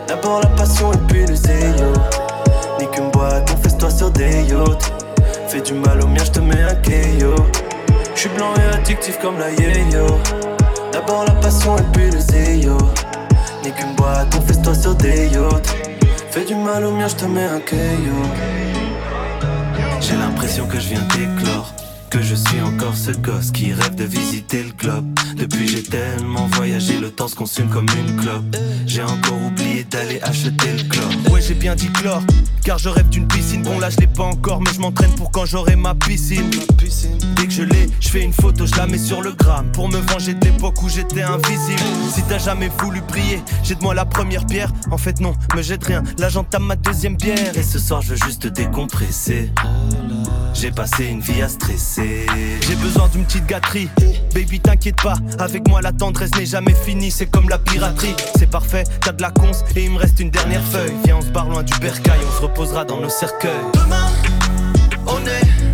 D'abord 0.08 0.40
la 0.40 0.48
passion 0.56 0.90
et 0.90 0.96
puis 1.06 1.26
le 1.26 1.34
zéyo. 1.34 1.92
Nique 2.78 2.96
une 2.96 3.10
boîte, 3.10 3.54
on 3.54 3.62
fait 3.62 3.76
toi 3.76 3.90
sur 3.90 4.10
des 4.10 4.44
yachts. 4.44 4.90
Fais 5.48 5.60
du 5.60 5.74
mal 5.74 6.00
au 6.00 6.06
mien, 6.06 6.24
je 6.24 6.30
te 6.30 6.40
mets 6.40 6.62
un 6.62 6.74
KO. 6.76 7.34
Je 8.14 8.20
suis 8.20 8.30
blanc 8.30 8.54
et 8.56 8.74
addictif 8.74 9.18
comme 9.20 9.38
la 9.38 9.50
yo. 9.50 10.06
D'abord 10.92 11.26
la 11.26 11.34
passion 11.34 11.76
et 11.76 11.82
puis 11.92 12.10
le 12.10 12.18
zéyo. 12.18 12.78
Nique 13.62 13.78
une 13.82 13.94
boîte, 13.96 14.34
on 14.34 14.40
fait 14.40 14.62
toi 14.62 14.74
sur 14.74 14.94
des 14.94 15.28
yachts. 15.28 15.76
Fais 16.30 16.46
du 16.46 16.54
mal 16.54 16.86
au 16.86 16.92
mien, 16.92 17.06
je 17.06 17.16
te 17.16 17.26
mets 17.26 17.44
un 17.44 17.60
KO. 17.60 17.76
J'ai 20.00 20.16
l'impression 20.16 20.66
que 20.66 20.80
je 20.80 20.88
viens 20.88 21.06
d'éclore. 21.14 21.70
Que 22.10 22.20
je 22.22 22.34
suis 22.34 22.60
encore 22.60 22.96
ce 22.96 23.12
gosse 23.12 23.52
qui 23.52 23.72
rêve 23.72 23.94
de 23.94 24.02
visiter 24.02 24.64
le 24.64 24.72
globe. 24.72 25.06
Depuis 25.36 25.68
j'ai 25.68 25.82
tellement 25.84 26.48
voyagé, 26.52 26.98
le 26.98 27.10
temps 27.10 27.28
se 27.28 27.36
consume 27.36 27.68
comme 27.68 27.86
une 27.96 28.16
clope. 28.16 28.56
J'ai 28.84 29.02
encore 29.02 29.40
oublié 29.46 29.84
d'aller 29.84 30.20
acheter 30.22 30.72
le 30.76 30.88
chlore. 30.88 31.12
Ouais, 31.30 31.40
j'ai 31.40 31.54
bien 31.54 31.76
dit 31.76 31.88
chlore, 31.92 32.22
car 32.64 32.78
je 32.78 32.88
rêve 32.88 33.08
d'une 33.10 33.28
piscine. 33.28 33.62
Bon, 33.62 33.78
là 33.78 33.90
je 33.90 33.98
l'ai 33.98 34.08
pas 34.08 34.24
encore, 34.24 34.60
mais 34.60 34.72
je 34.74 34.80
m'entraîne 34.80 35.14
pour 35.14 35.30
quand 35.30 35.46
j'aurai 35.46 35.76
ma 35.76 35.94
piscine. 35.94 36.50
Dès 37.36 37.46
que 37.46 37.52
je 37.52 37.62
l'ai, 37.62 37.86
je 38.00 38.08
fais 38.08 38.22
une 38.22 38.32
photo, 38.32 38.66
je 38.66 38.74
la 38.74 38.88
mets 38.88 38.98
sur 38.98 39.22
le 39.22 39.32
gramme. 39.32 39.70
Pour 39.72 39.88
me 39.88 39.98
venger 39.98 40.34
de 40.34 40.44
l'époque 40.44 40.82
où 40.82 40.88
j'étais 40.88 41.22
invisible. 41.22 41.80
Si 42.12 42.22
t'as 42.28 42.38
jamais 42.38 42.70
voulu 42.80 43.02
prier, 43.02 43.40
jette-moi 43.62 43.94
la 43.94 44.04
première 44.04 44.46
pierre. 44.46 44.72
En 44.90 44.98
fait, 44.98 45.20
non, 45.20 45.34
me 45.54 45.62
jette 45.62 45.84
rien. 45.84 46.02
Là 46.18 46.28
j'entame 46.28 46.64
ma 46.64 46.76
deuxième 46.76 47.16
bière. 47.16 47.56
Et 47.56 47.62
ce 47.62 47.78
soir, 47.78 48.02
je 48.02 48.10
veux 48.14 48.18
juste 48.26 48.48
décompresser. 48.48 49.52
J'ai 50.54 50.70
passé 50.70 51.06
une 51.06 51.20
vie 51.20 51.42
à 51.42 51.48
stresser. 51.48 52.26
J'ai 52.66 52.74
besoin 52.76 53.08
d'une 53.08 53.24
petite 53.24 53.46
gâterie. 53.46 53.88
Baby, 54.34 54.60
t'inquiète 54.60 55.00
pas, 55.02 55.14
avec 55.38 55.66
moi 55.68 55.80
la 55.80 55.92
tendresse 55.92 56.30
n'est 56.36 56.46
jamais 56.46 56.74
finie. 56.74 57.10
C'est 57.10 57.26
comme 57.26 57.48
la 57.48 57.58
piraterie. 57.58 58.14
C'est 58.38 58.50
parfait, 58.50 58.84
t'as 59.00 59.12
de 59.12 59.22
la 59.22 59.30
conce 59.30 59.64
et 59.76 59.84
il 59.84 59.92
me 59.92 59.98
reste 59.98 60.20
une 60.20 60.30
dernière 60.30 60.62
feuille. 60.64 60.92
Viens, 61.04 61.16
on 61.16 61.22
se 61.22 61.30
barre 61.30 61.48
loin 61.48 61.62
du 61.62 61.72
bercail, 61.78 62.20
on 62.28 62.36
se 62.36 62.42
reposera 62.42 62.84
dans 62.84 63.00
nos 63.00 63.08
cercueils. 63.08 63.50
Demain, 63.74 64.06
on 65.06 65.18
est 65.26 65.69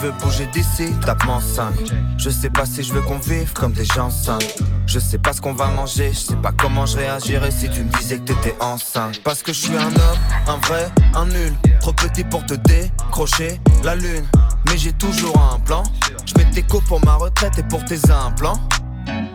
veux 0.00 0.12
bouger 0.12 0.46
d'ici, 0.46 0.92
tape-moi 1.04 1.40
5 1.40 1.74
Je 2.16 2.30
sais 2.30 2.50
pas 2.50 2.64
si 2.64 2.82
je 2.82 2.92
veux 2.92 3.02
qu'on 3.02 3.18
vive 3.18 3.52
comme 3.52 3.72
des 3.72 3.84
gens 3.84 4.10
simples 4.10 4.46
Je 4.86 4.98
sais 4.98 5.18
pas 5.18 5.32
ce 5.32 5.40
qu'on 5.40 5.52
va 5.52 5.66
manger, 5.68 6.10
je 6.12 6.18
sais 6.18 6.36
pas 6.36 6.52
comment 6.52 6.86
je 6.86 6.96
réagirais 6.96 7.50
si 7.50 7.68
tu 7.68 7.82
me 7.82 7.92
disais 7.98 8.18
que 8.18 8.32
t'étais 8.32 8.56
enceinte. 8.60 9.22
Parce 9.22 9.42
que 9.42 9.52
je 9.52 9.58
suis 9.58 9.76
un 9.76 9.88
homme, 9.88 10.18
un 10.48 10.56
vrai, 10.66 10.90
un 11.14 11.26
nul. 11.26 11.52
Trop 11.80 11.92
petit 11.92 12.24
pour 12.24 12.44
te 12.46 12.54
décrocher 12.54 13.60
la 13.84 13.94
lune. 13.94 14.24
Mais 14.66 14.78
j'ai 14.78 14.92
toujours 14.92 15.38
un 15.52 15.58
plan. 15.60 15.82
Je 16.24 16.34
mets 16.38 16.50
tes 16.50 16.62
coups 16.62 16.86
pour 16.86 17.04
ma 17.04 17.14
retraite 17.14 17.58
et 17.58 17.62
pour 17.62 17.84
tes 17.84 18.10
implants. 18.10 18.58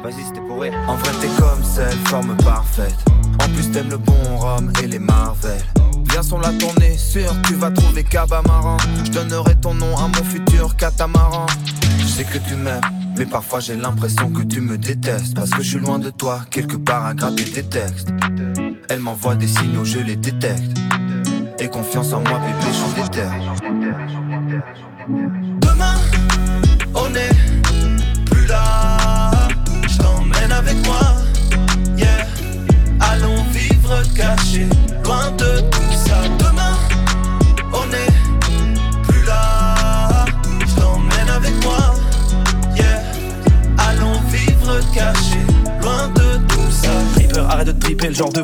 Vas-y 0.03 0.23
c'était 0.25 0.41
pour 0.41 0.61
rire. 0.61 0.73
En 0.87 0.95
vrai 0.95 1.11
t'es 1.21 1.29
comme 1.39 1.63
celle, 1.63 1.97
forme 2.05 2.35
parfaite. 2.37 2.97
En 3.39 3.49
plus 3.49 3.69
t'aimes 3.71 3.89
le 3.89 3.97
bon 3.97 4.37
rhum 4.37 4.71
et 4.81 4.87
les 4.87 4.99
Marvel 4.99 5.61
Sur 6.23 6.39
la 6.39 6.51
tournée, 6.53 6.97
sûr 6.97 7.31
tu 7.45 7.53
vas 7.55 7.69
trouver 7.69 8.03
Cabamaran. 8.03 8.77
Je 9.03 9.11
donnerai 9.11 9.55
ton 9.55 9.73
nom 9.73 9.95
à 9.97 10.07
mon 10.07 10.23
futur 10.23 10.75
catamaran. 10.75 11.45
Je 11.99 12.05
sais 12.05 12.23
que 12.23 12.37
tu 12.37 12.55
m'aimes 12.55 12.81
mais 13.17 13.25
parfois 13.25 13.59
j'ai 13.59 13.75
l'impression 13.75 14.29
que 14.29 14.41
tu 14.41 14.61
me 14.61 14.77
détestes. 14.77 15.35
Parce 15.35 15.49
que 15.49 15.61
je 15.61 15.69
suis 15.69 15.79
loin 15.79 15.99
de 15.99 16.09
toi, 16.09 16.41
quelque 16.49 16.77
part 16.77 17.05
à 17.05 17.13
gratter 17.13 17.43
tes 17.43 17.63
textes. 17.63 18.09
Elle 18.89 18.99
m'envoie 18.99 19.35
des 19.35 19.47
signaux, 19.47 19.85
je 19.85 19.99
les 19.99 20.15
détecte. 20.15 20.77
Et 21.59 21.67
confiance 21.69 22.13
en 22.13 22.21
moi 22.21 22.39
bébé, 22.39 22.71
j'en 22.73 23.03
déterre 23.03 23.33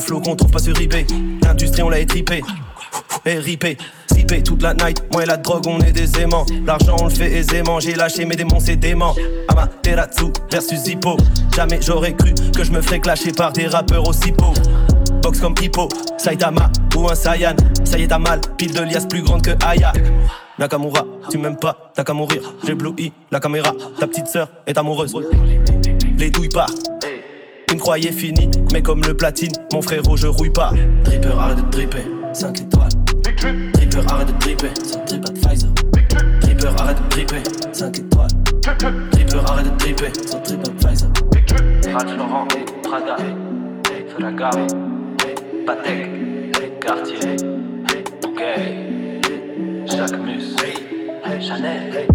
flow 0.02 0.20
qu'on 0.20 0.36
trouve 0.36 0.52
pas 0.52 0.60
sur 0.60 0.80
eBay. 0.80 1.06
L'industrie, 1.44 1.84
on 1.84 1.90
l'a 1.90 2.00
étripé. 2.00 2.42
Et 3.26 3.38
ripé, 3.38 3.78
slipé 4.12 4.42
toute 4.42 4.62
la 4.62 4.74
night. 4.74 5.04
Moi 5.12 5.24
et 5.24 5.26
la 5.26 5.38
drogue, 5.38 5.68
on 5.68 5.80
est 5.80 5.92
des 5.92 6.20
aimants. 6.20 6.46
L'argent, 6.66 6.96
on 7.00 7.06
le 7.06 7.12
fait 7.12 7.32
aisément. 7.32 7.80
J'ai 7.80 7.96
lâché 7.96 8.26
mes 8.26 8.36
démons, 8.36 8.60
c'est 8.60 8.76
dément. 8.76 9.16
Amaterasu 9.48 10.26
versus 10.52 10.88
Hippo. 10.88 11.18
Jamais 11.56 11.80
j'aurais 11.82 12.14
cru 12.14 12.34
que 12.56 12.64
je 12.64 12.72
me 12.72 12.82
ferais 12.82 13.00
clasher 13.00 13.32
par 13.32 13.54
des 13.54 13.68
rappeurs 13.68 14.08
aussi 14.08 14.32
pauvres. 14.32 14.62
Box 15.22 15.40
comme 15.40 15.56
Hippo, 15.62 15.88
Saitama 16.18 16.72
ou 16.96 17.08
un 17.10 17.16
Saiyan. 17.16 17.56
Ça 17.84 17.98
y 17.98 18.04
est, 18.04 18.08
t'as 18.08 18.18
mal, 18.18 18.42
pile 18.58 18.74
de 18.74 18.82
liasses 18.82 19.08
plus 19.08 19.22
grande 19.22 19.44
que 19.44 19.52
Aya. 19.64 19.94
Nakamura, 20.58 21.06
tu 21.30 21.38
m'aimes 21.38 21.58
pas, 21.58 21.92
t'as 21.94 22.04
qu'à 22.04 22.14
mourir. 22.14 22.42
J'ai 22.66 22.74
bloui 22.74 23.14
la 23.32 23.40
caméra, 23.40 23.72
ta 24.00 24.08
petite 24.08 24.28
sœur 24.28 24.50
est 24.66 24.78
amoureuse. 24.78 25.16
Les 26.18 26.32
douilles 26.32 26.50
pas. 26.50 26.66
Tu 27.72 27.78
me 27.78 27.82
croyais 27.82 28.12
fini, 28.12 28.52
mais 28.74 28.82
comme 28.82 29.02
le 29.08 29.16
platine, 29.16 29.54
mon 29.72 29.82
frérot, 29.82 30.18
je 30.18 30.28
rouille 30.28 30.50
pas. 30.50 30.74
Dripper, 31.06 31.30
arrête 31.40 31.56
de 31.56 31.72
dripper, 31.72 32.04
5 32.34 32.60
étoiles. 32.60 32.90
Dripper, 33.72 34.00
arrête 34.10 34.28
de 34.28 34.40
dripper, 34.40 34.68
ça 34.84 34.98
drip 35.08 35.24
Pfizer. 35.36 35.70
Dripper, 36.42 36.68
arrête 36.78 36.98
de 37.02 37.10
dripper, 37.10 37.44
5 37.72 37.98
étoiles. 37.98 38.28
Dripper, 39.12 39.38
arrête 39.48 39.72
de 39.72 39.78
dripper, 39.78 40.12
ça 40.26 40.38
drip 40.40 40.62
Pfizer. 40.80 41.08
Ralph 41.94 42.18
Laurent, 42.18 42.46
Prada, 42.84 43.16
Ferragamo, 44.18 44.68
Patek, 45.66 46.10
Cartier, 46.82 47.38
Bouquet, 48.22 49.22
Jacques 49.86 50.20
Mus, 50.20 50.58
Chanel. 51.40 52.06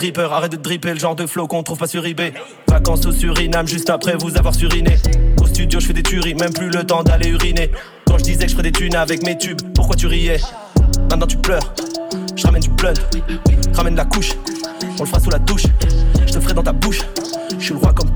Dripper, 0.00 0.28
arrête 0.32 0.52
de 0.52 0.56
dripper, 0.56 0.94
le 0.94 0.98
genre 0.98 1.14
de 1.14 1.26
flow 1.26 1.46
qu'on 1.46 1.62
trouve 1.62 1.76
pas 1.76 1.86
sur 1.86 2.06
eBay. 2.06 2.32
Vacances 2.66 3.04
au 3.04 3.12
Suriname, 3.12 3.68
juste 3.68 3.90
après 3.90 4.16
vous 4.16 4.34
avoir 4.38 4.54
suriné. 4.54 4.96
Au 5.42 5.46
studio, 5.46 5.78
je 5.78 5.88
fais 5.88 5.92
des 5.92 6.02
tueries, 6.02 6.34
même 6.36 6.54
plus 6.54 6.70
le 6.70 6.84
temps 6.84 7.02
d'aller 7.02 7.28
uriner. 7.28 7.70
Quand 8.06 8.16
je 8.16 8.24
disais 8.24 8.44
que 8.44 8.48
je 8.48 8.56
ferais 8.56 8.70
des 8.70 8.72
thunes 8.72 8.96
avec 8.96 9.22
mes 9.26 9.36
tubes, 9.36 9.60
pourquoi 9.74 9.96
tu 9.96 10.06
riais? 10.06 10.40
Maintenant 11.10 11.26
tu 11.26 11.36
pleures, 11.36 11.74
je 12.34 12.42
ramène 12.46 12.62
du 12.62 12.70
blunt, 12.70 12.94
ramène 13.74 13.94
la 13.94 14.06
couche, 14.06 14.30
on 14.98 15.02
le 15.02 15.06
fera 15.06 15.20
sous 15.20 15.28
la 15.28 15.38
douche. 15.38 15.64
Je 16.26 16.32
te 16.32 16.40
ferai 16.40 16.54
dans 16.54 16.62
ta 16.62 16.72
bouche, 16.72 17.02
je 17.58 17.62
suis 17.62 17.74
le 17.74 17.80
roi 17.80 17.92
comme. 17.92 18.10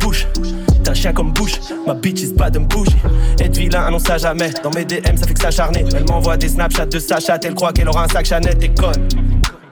T'es 0.82 0.90
un 0.90 0.94
chien 0.94 1.12
comme 1.12 1.32
Bush, 1.32 1.52
ma 1.86 1.94
bitch 1.94 2.22
is 2.22 2.32
bad 2.34 2.56
and 2.56 2.62
bougie. 2.62 2.96
Être 3.38 3.56
vilain, 3.56 3.84
annonce 3.84 4.02
ça 4.02 4.18
jamais. 4.18 4.50
Dans 4.62 4.70
mes 4.70 4.84
DM, 4.84 5.16
ça 5.16 5.26
fait 5.26 5.34
que 5.34 5.40
s'acharner. 5.40 5.84
Elle 5.94 6.04
m'envoie 6.08 6.36
des 6.36 6.48
snapchats 6.48 6.86
de 6.86 6.98
sa 6.98 7.20
chatte, 7.20 7.44
elle 7.44 7.54
croit 7.54 7.72
qu'elle 7.72 7.88
aura 7.88 8.04
un 8.04 8.08
sac 8.08 8.26
Chanel, 8.26 8.58
t'es 8.58 8.68
conne. 8.68 9.08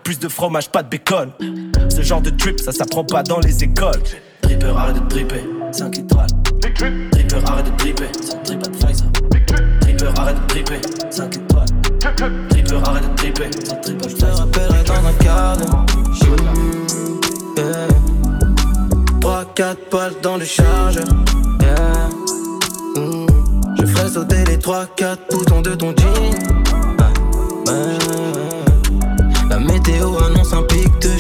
Plus 0.02 0.18
de 0.18 0.28
fromage, 0.28 0.70
pas 0.70 0.82
de 0.82 0.88
bacon. 0.88 1.30
Ce 1.94 2.00
genre 2.00 2.22
de 2.22 2.30
drip, 2.30 2.58
ça 2.58 2.72
s'apprend 2.72 3.04
pas 3.04 3.22
dans 3.22 3.38
les 3.40 3.62
écoles. 3.62 4.02
Dripper, 4.42 4.72
arrête 4.74 4.94
de 4.94 5.08
dripper, 5.08 5.44
5 5.72 5.98
étoiles. 5.98 6.26
Dripper, 6.62 7.36
arrête 7.46 7.66
de 7.66 7.76
dripper, 7.76 8.08
ça 8.22 8.34
drip 8.44 8.64
à 8.64 8.70
Pfizer. 8.70 9.06
Dripper, 9.82 10.08
arrête 10.16 10.36
de 10.40 10.46
dripper, 10.48 10.80
5 11.10 11.36
étoiles. 11.36 11.66
Dripper, 12.48 12.76
arrête 12.86 13.10
de 13.10 13.16
dripper, 13.16 13.50
ça 13.62 13.74
drip 13.74 14.02
à 14.02 14.06
Pfizer. 14.06 14.08
Je 14.08 14.16
te 14.16 14.24
rappellerai 14.24 14.84
dans 14.84 15.06
un 15.06 15.12
quart 15.22 15.56
d'heure. 15.58 15.86
Yeah. 17.58 17.88
3-4 19.20 19.76
balles 19.92 20.14
dans 20.22 20.38
le 20.38 20.44
chargeur. 20.46 21.04
Yeah. 21.60 22.08
Mm. 22.96 23.26
Je 23.78 23.86
ferai 23.86 24.08
sauter 24.08 24.44
les 24.46 24.56
3-4 24.56 25.18
boutons 25.30 25.60
de 25.60 25.74
ton 25.74 25.94
jean. 25.94 26.30
Ah. 26.98 27.10
La 29.50 29.58
météo 29.58 30.16
annonce 30.24 30.54
un 30.54 30.62
pic 30.62 30.88
de 31.00 31.10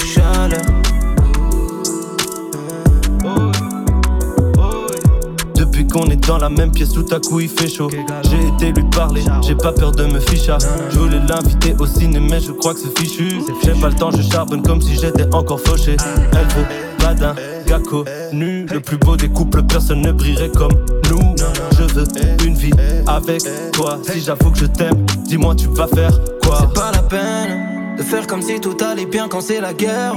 Depuis 5.54 5.86
qu'on 5.86 6.06
est 6.06 6.26
dans 6.26 6.38
la 6.38 6.48
même 6.48 6.72
pièce, 6.72 6.90
tout 6.90 7.06
à 7.10 7.20
coup 7.20 7.40
il 7.40 7.48
fait 7.48 7.68
chaud. 7.68 7.90
J'ai 7.90 8.48
été 8.48 8.72
lui 8.78 8.88
parler, 8.90 9.22
j'ai 9.42 9.54
pas 9.54 9.72
peur 9.72 9.92
de 9.92 10.04
me 10.04 10.20
ficher. 10.20 10.56
Je 10.90 10.98
voulais 10.98 11.20
l'inviter 11.28 11.74
au 11.78 11.86
ciné, 11.86 12.20
mais 12.20 12.40
je 12.40 12.52
crois 12.52 12.74
que 12.74 12.80
c'est 12.80 12.98
fichu. 12.98 13.40
J'ai 13.64 13.72
pas 13.72 13.88
le 13.88 13.94
temps, 13.94 14.10
je 14.10 14.22
charbonne 14.22 14.62
comme 14.62 14.82
si 14.82 14.94
j'étais 14.94 15.32
encore 15.34 15.60
fauché. 15.60 15.96
Elle 16.32 16.48
veut 16.48 16.66
pas 16.98 17.14
d'un 17.14 17.34
gars 17.66 17.80
connu. 17.80 18.66
Le 18.66 18.80
plus 18.80 18.98
beau 18.98 19.16
des 19.16 19.28
couples, 19.28 19.62
personne 19.62 20.02
ne 20.02 20.12
brillerait 20.12 20.50
comme 20.50 20.74
nous. 21.10 21.34
Je 21.78 21.84
veux 21.94 22.06
une 22.44 22.54
vie 22.54 22.72
avec 23.06 23.42
toi. 23.72 23.98
Si 24.02 24.20
j'avoue 24.20 24.50
que 24.50 24.58
je 24.58 24.66
t'aime, 24.66 25.06
dis-moi, 25.24 25.54
tu 25.54 25.68
vas 25.68 25.86
faire 25.86 26.12
quoi? 26.42 26.58
C'est 26.60 26.74
pas 26.74 26.92
la 26.92 27.02
peine 27.02 27.71
de 27.96 28.02
faire 28.02 28.26
comme 28.26 28.42
si 28.42 28.60
tout 28.60 28.76
allait 28.84 29.06
bien 29.06 29.28
quand 29.28 29.40
c'est 29.40 29.60
la 29.60 29.72
guerre. 29.72 30.14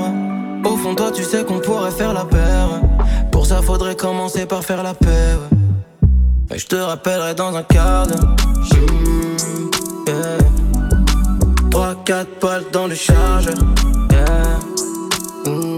Au 0.63 0.77
fond, 0.77 0.95
toi, 0.95 1.11
tu 1.11 1.23
sais 1.23 1.43
qu'on 1.43 1.59
pourrait 1.59 1.91
faire 1.91 2.13
la 2.13 2.25
paire. 2.25 2.81
Pour 3.31 3.45
ça, 3.45 3.61
faudrait 3.61 3.95
commencer 3.95 4.45
par 4.45 4.63
faire 4.63 4.81
la 4.83 4.93
paix. 4.93 5.37
Et 6.53 6.57
je 6.57 6.65
te 6.67 6.75
rappellerai 6.75 7.35
dans 7.35 7.55
un 7.55 7.63
quart 7.63 8.07
d'heure. 8.07 8.35
Mmh, 8.73 10.07
yeah. 10.07 10.37
3-4 11.69 12.25
balles 12.41 12.63
dans 12.71 12.87
le 12.87 12.95
chargeur. 12.95 13.55
Mmh. 15.45 15.75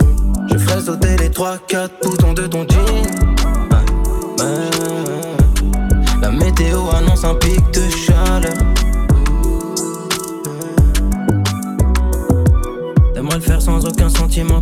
Je 0.51 0.57
ferai 0.57 0.81
sauter 0.81 1.17
les 1.17 1.29
3-4 1.29 1.89
boutons 2.03 2.33
de 2.33 2.47
ton 2.47 2.65
jean. 2.69 3.03
La 6.21 6.31
météo 6.31 6.79
annonce 6.95 7.23
un 7.23 7.35
pic 7.35 7.59
de 7.71 7.89
chaleur. 7.89 8.06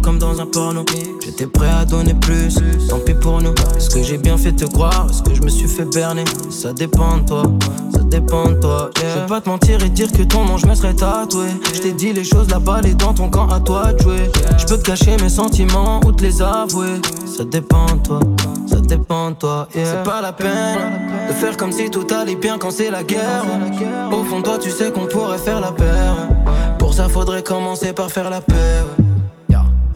Comme 0.01 0.19
dans 0.19 0.39
un 0.39 0.45
porno. 0.45 0.85
J'étais 1.21 1.47
prêt 1.47 1.69
à 1.69 1.85
donner 1.85 2.13
plus, 2.13 2.55
tant 2.87 2.99
pis 2.99 3.13
pour 3.13 3.41
nous. 3.41 3.53
Est-ce 3.75 3.89
que 3.89 4.01
j'ai 4.01 4.17
bien 4.17 4.37
fait 4.37 4.53
te 4.53 4.65
croire, 4.65 5.07
est-ce 5.09 5.21
que 5.21 5.33
je 5.33 5.41
me 5.41 5.49
suis 5.49 5.67
fait 5.67 5.85
berner? 5.85 6.23
Ça 6.49 6.71
dépend 6.71 7.17
de 7.17 7.25
toi, 7.25 7.43
ça 7.91 7.99
dépend 8.03 8.45
de 8.45 8.53
toi 8.55 8.89
yeah. 9.01 9.15
Je 9.15 9.19
vais 9.21 9.25
pas 9.25 9.41
te 9.41 9.49
mentir 9.49 9.83
et 9.83 9.89
dire 9.89 10.11
que 10.11 10.23
ton 10.23 10.45
nom 10.45 10.57
je 10.57 10.65
me 10.65 10.75
serais 10.75 10.93
tatoué. 10.93 11.47
Je 11.73 11.81
t'ai 11.81 11.91
dit 11.91 12.13
les 12.13 12.23
choses, 12.23 12.49
la 12.49 12.59
balle 12.59 12.85
est 12.85 12.93
dans 12.93 13.13
ton 13.13 13.29
camp 13.29 13.49
à 13.49 13.59
toi 13.59 13.91
de 13.91 14.01
jouer. 14.01 14.31
Je 14.57 14.65
peux 14.65 14.77
te 14.77 14.83
cacher 14.83 15.17
mes 15.21 15.29
sentiments 15.29 15.99
ou 16.05 16.11
te 16.13 16.23
les 16.23 16.41
avouer. 16.41 17.01
Ça 17.25 17.43
dépend 17.43 17.85
de 17.87 18.01
toi, 18.01 18.19
ça 18.67 18.79
dépend 18.79 19.31
de 19.31 19.35
toi 19.35 19.67
yeah. 19.75 19.85
C'est 19.85 20.03
pas 20.09 20.21
la 20.21 20.31
peine 20.31 20.79
de 21.27 21.33
faire 21.33 21.57
comme 21.57 21.73
si 21.73 21.89
tout 21.89 22.07
allait 22.13 22.35
bien 22.35 22.57
quand 22.57 22.71
c'est 22.71 22.91
la 22.91 23.03
guerre. 23.03 23.43
Au 24.11 24.23
fond 24.23 24.41
toi 24.41 24.57
tu 24.57 24.69
sais 24.69 24.91
qu'on 24.91 25.05
pourrait 25.05 25.37
faire 25.37 25.59
la 25.59 25.73
paire. 25.73 26.29
Pour 26.79 26.93
ça 26.93 27.09
faudrait 27.09 27.43
commencer 27.43 27.91
par 27.91 28.09
faire 28.09 28.29
la 28.29 28.39
paix. 28.39 28.84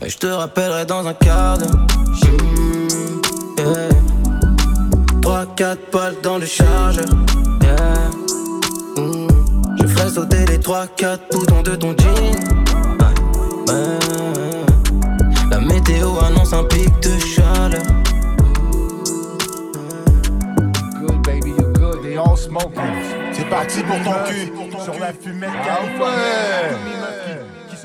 Et 0.02 0.10
je 0.10 0.18
te 0.18 0.28
rappellerai 0.28 0.86
dans 0.86 1.06
un 1.06 1.14
quart 1.14 1.58
d'heure 1.58 1.86
Mmh, 2.42 3.62
yeah. 3.62 3.90
3-4 5.22 5.78
balles 5.92 6.16
dans 6.24 6.38
le 6.38 6.46
chargeur 6.46 7.06
yeah. 7.62 8.10
Mmh, 8.98 9.28
Je 9.82 9.88
ferai 9.88 10.10
sauter 10.10 10.46
les 10.48 10.58
3-4 10.58 11.20
boutons 11.32 11.62
de 11.62 11.76
ton 11.76 11.96
jean. 11.98 12.32
La 15.52 15.60
météo 15.60 16.10
annonce 16.26 16.54
un 16.54 16.64
pic 16.64 16.90
de 17.02 17.18
chaleur 17.20 17.82
Good 21.00 21.22
baby, 21.24 21.50
you 21.50 21.74
good. 21.74 22.02
They 22.04 22.18
all 22.18 22.38
smoking. 22.38 22.74
C'est 23.34 23.50
parti 23.50 23.82
pour 23.84 23.98
ton 24.04 24.14
cul. 24.28 24.52
Sur 24.84 25.00
la 25.00 25.12
fumette 25.14 25.50
Ah 25.68 25.80
ouais. 26.02 26.70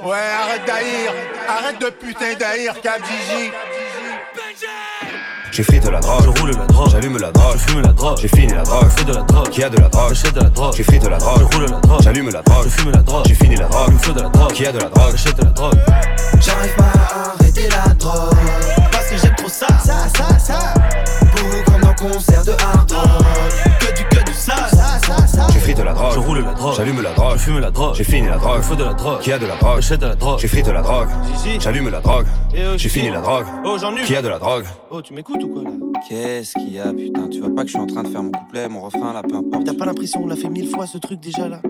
Ouais, 0.04 0.16
arrête 0.16 0.66
d'haïr. 0.66 1.12
Arrête 1.48 1.80
de 1.80 1.88
putain 1.88 2.34
d'haïr, 2.38 2.74
Cap 2.82 3.00
Gigi. 3.06 3.50
J'ai 5.50 5.62
frite 5.62 5.84
la 5.90 6.00
drogue, 6.00 6.24
je 6.24 6.40
roule 6.40 6.50
la 6.50 6.66
drogue, 6.66 6.90
j'allume 6.90 7.16
la 7.16 7.30
drogue, 7.30 7.56
je 7.56 7.70
fume 7.70 7.80
la 7.80 7.92
drogue, 7.92 8.18
j'ai 8.20 8.28
fini 8.28 8.52
la 8.52 8.62
drogue, 8.64 8.84
je 8.90 8.98
fais 8.98 9.04
de 9.04 9.14
la 9.14 9.22
drogue, 9.22 9.48
qui 9.48 9.62
a 9.62 9.70
de 9.70 9.80
la 9.80 9.88
drogue, 9.88 10.08
j'achète 10.10 10.34
de 10.34 10.40
la 10.40 10.50
drogue, 10.50 10.74
j'ai 10.76 10.82
frite 10.82 11.04
la 11.04 11.16
drogue, 11.16 11.38
je 11.38 11.56
roule 11.56 11.70
la 11.70 11.80
drogue, 11.80 12.02
j'allume 12.02 12.30
la 12.30 12.42
drogue, 12.42 12.64
je 12.64 12.68
fume 12.68 12.90
la 12.90 13.02
drogue, 13.02 13.24
j'ai 13.28 13.34
fini 13.34 13.56
la 13.56 13.66
drogue, 13.66 13.86
il 13.88 13.94
me 13.94 13.98
faut 13.98 14.12
de 14.12 14.20
la 14.20 14.28
drogue, 14.28 14.52
qui 14.52 14.66
a 14.66 14.72
de 14.72 14.78
la 14.78 14.88
drogue, 14.88 15.10
j'achète 15.12 15.36
de 15.36 15.44
la 15.44 15.50
drogue. 15.50 15.78
J'arrive 16.40 16.74
pas 16.74 16.84
à 16.84 17.30
arrêter 17.30 17.68
la 17.68 17.94
drogue 17.94 18.36
Parce 18.90 19.06
que 19.06 19.16
j'aime 19.16 19.34
trop 19.36 19.48
ça, 19.48 19.66
ça, 19.82 20.08
ça, 20.16 20.38
ça 20.38 20.74
Pour 21.34 21.64
comme 21.64 21.80
dans 21.80 21.94
concert 21.94 22.44
de 22.44 22.52
hard 22.52 22.92
rock 22.92 23.83
J'ai 24.46 25.58
frite 25.60 25.78
la 25.78 25.92
drogue, 25.94 26.12
je 26.14 26.18
roule 26.18 26.38
la 26.40 26.52
drogue, 26.52 26.74
j'allume 26.76 27.00
la 27.00 27.12
drogue, 27.14 27.32
je 27.36 27.42
fume 27.42 27.60
la 27.60 27.70
drogue, 27.70 27.94
j'ai 27.94 28.04
fini 28.04 28.26
la 28.28 28.36
drogue, 28.36 28.60
faut 28.60 28.74
de 28.76 28.84
la 28.84 28.92
drogue, 28.92 29.20
qui 29.20 29.32
a 29.32 29.38
de 29.38 29.46
la 29.46 29.56
drogue, 29.56 29.76
j'achète 29.76 30.00
de 30.00 30.06
la 30.06 30.14
drogue, 30.16 30.38
j'ai 30.38 30.48
frite 30.48 30.66
la 30.68 30.82
drogue, 30.82 31.08
j'allume 31.60 31.88
la 31.88 32.00
drogue, 32.00 32.26
Eh 32.54 32.60
oh, 32.66 32.74
j'ai 32.76 32.88
fini 32.90 33.08
la 33.10 33.20
drogue, 33.22 33.46
Oh, 33.64 33.76
j'ennuie. 33.80 34.04
qui 34.04 34.14
a 34.14 34.20
de 34.20 34.28
la 34.28 34.38
drogue. 34.38 34.64
Oh, 34.90 35.00
tu 35.00 35.14
m'écoutes 35.14 35.42
ou 35.44 35.48
quoi 35.48 35.62
là 35.62 35.70
Qu'est-ce 36.06 36.52
qu'il 36.58 36.74
y 36.74 36.78
a, 36.78 36.92
putain 36.92 37.28
Tu 37.28 37.40
vois 37.40 37.54
pas 37.54 37.62
que 37.62 37.68
je 37.68 37.72
suis 37.72 37.80
en 37.82 37.86
train 37.86 38.02
de 38.02 38.08
faire 38.08 38.22
mon 38.22 38.30
couplet, 38.32 38.68
mon 38.68 38.82
refrain 38.82 39.14
là, 39.14 39.22
peu 39.22 39.34
importe. 39.34 39.64
T'as 39.64 39.74
pas 39.74 39.86
l'impression 39.86 40.20
qu'on 40.20 40.26
l'a 40.28 40.36
fait 40.36 40.50
mille 40.50 40.68
fois 40.68 40.86
ce 40.86 40.98
truc 40.98 41.20
déjà 41.20 41.48
là 41.48 41.60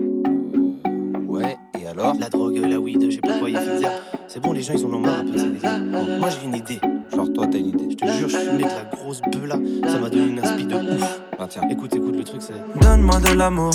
Ouais, 1.27 1.55
et 1.81 1.87
alors 1.87 2.13
La 2.19 2.27
drogue, 2.27 2.57
la 2.57 2.77
weed, 2.79 3.05
je 3.09 3.15
sais 3.15 3.21
pas 3.21 3.39
quoi, 3.39 3.49
dire. 3.49 3.89
C'est 4.27 4.41
bon, 4.41 4.51
les 4.51 4.61
gens 4.63 4.73
ils 4.75 4.85
en 4.85 4.89
ont 4.89 4.99
marre 4.99 5.19
un 5.19 5.25
peu, 5.25 6.19
moi 6.19 6.29
j'ai 6.29 6.45
une 6.45 6.55
idée. 6.55 6.79
Genre 7.15 7.27
toi, 7.33 7.47
t'as 7.49 7.57
une 7.57 7.67
idée. 7.67 7.87
Je 7.91 7.95
te 7.95 8.11
jure, 8.11 8.29
je 8.29 8.37
fumais 8.37 8.63
avec 8.65 8.65
la 8.65 8.97
grosse 8.97 9.21
bœuf 9.21 9.45
là. 9.47 9.55
Ça 9.89 9.99
m'a 9.99 10.09
donné 10.09 10.27
une 10.27 10.39
inspi 10.39 10.65
de 10.65 10.75
ouf. 10.75 11.21
Bah 11.39 11.47
tiens. 11.49 11.61
Écoute, 11.69 11.95
écoute, 11.95 12.15
le 12.17 12.23
truc 12.23 12.41
c'est. 12.41 12.53
Donne-moi 12.81 13.19
de 13.19 13.37
l'amour. 13.37 13.71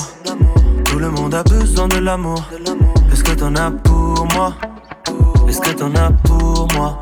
Tout 0.84 0.98
le 0.98 1.10
monde 1.10 1.34
a 1.34 1.42
besoin 1.42 1.88
de 1.88 1.98
l'amour. 1.98 2.42
Est-ce 3.10 3.24
que 3.24 3.32
t'en 3.32 3.54
as 3.54 3.70
pour 3.70 4.26
moi? 4.34 4.54
Est-ce 5.48 5.60
que 5.60 5.70
t'en 5.70 5.94
as 5.94 6.10
pour 6.24 6.68
moi? 6.74 6.98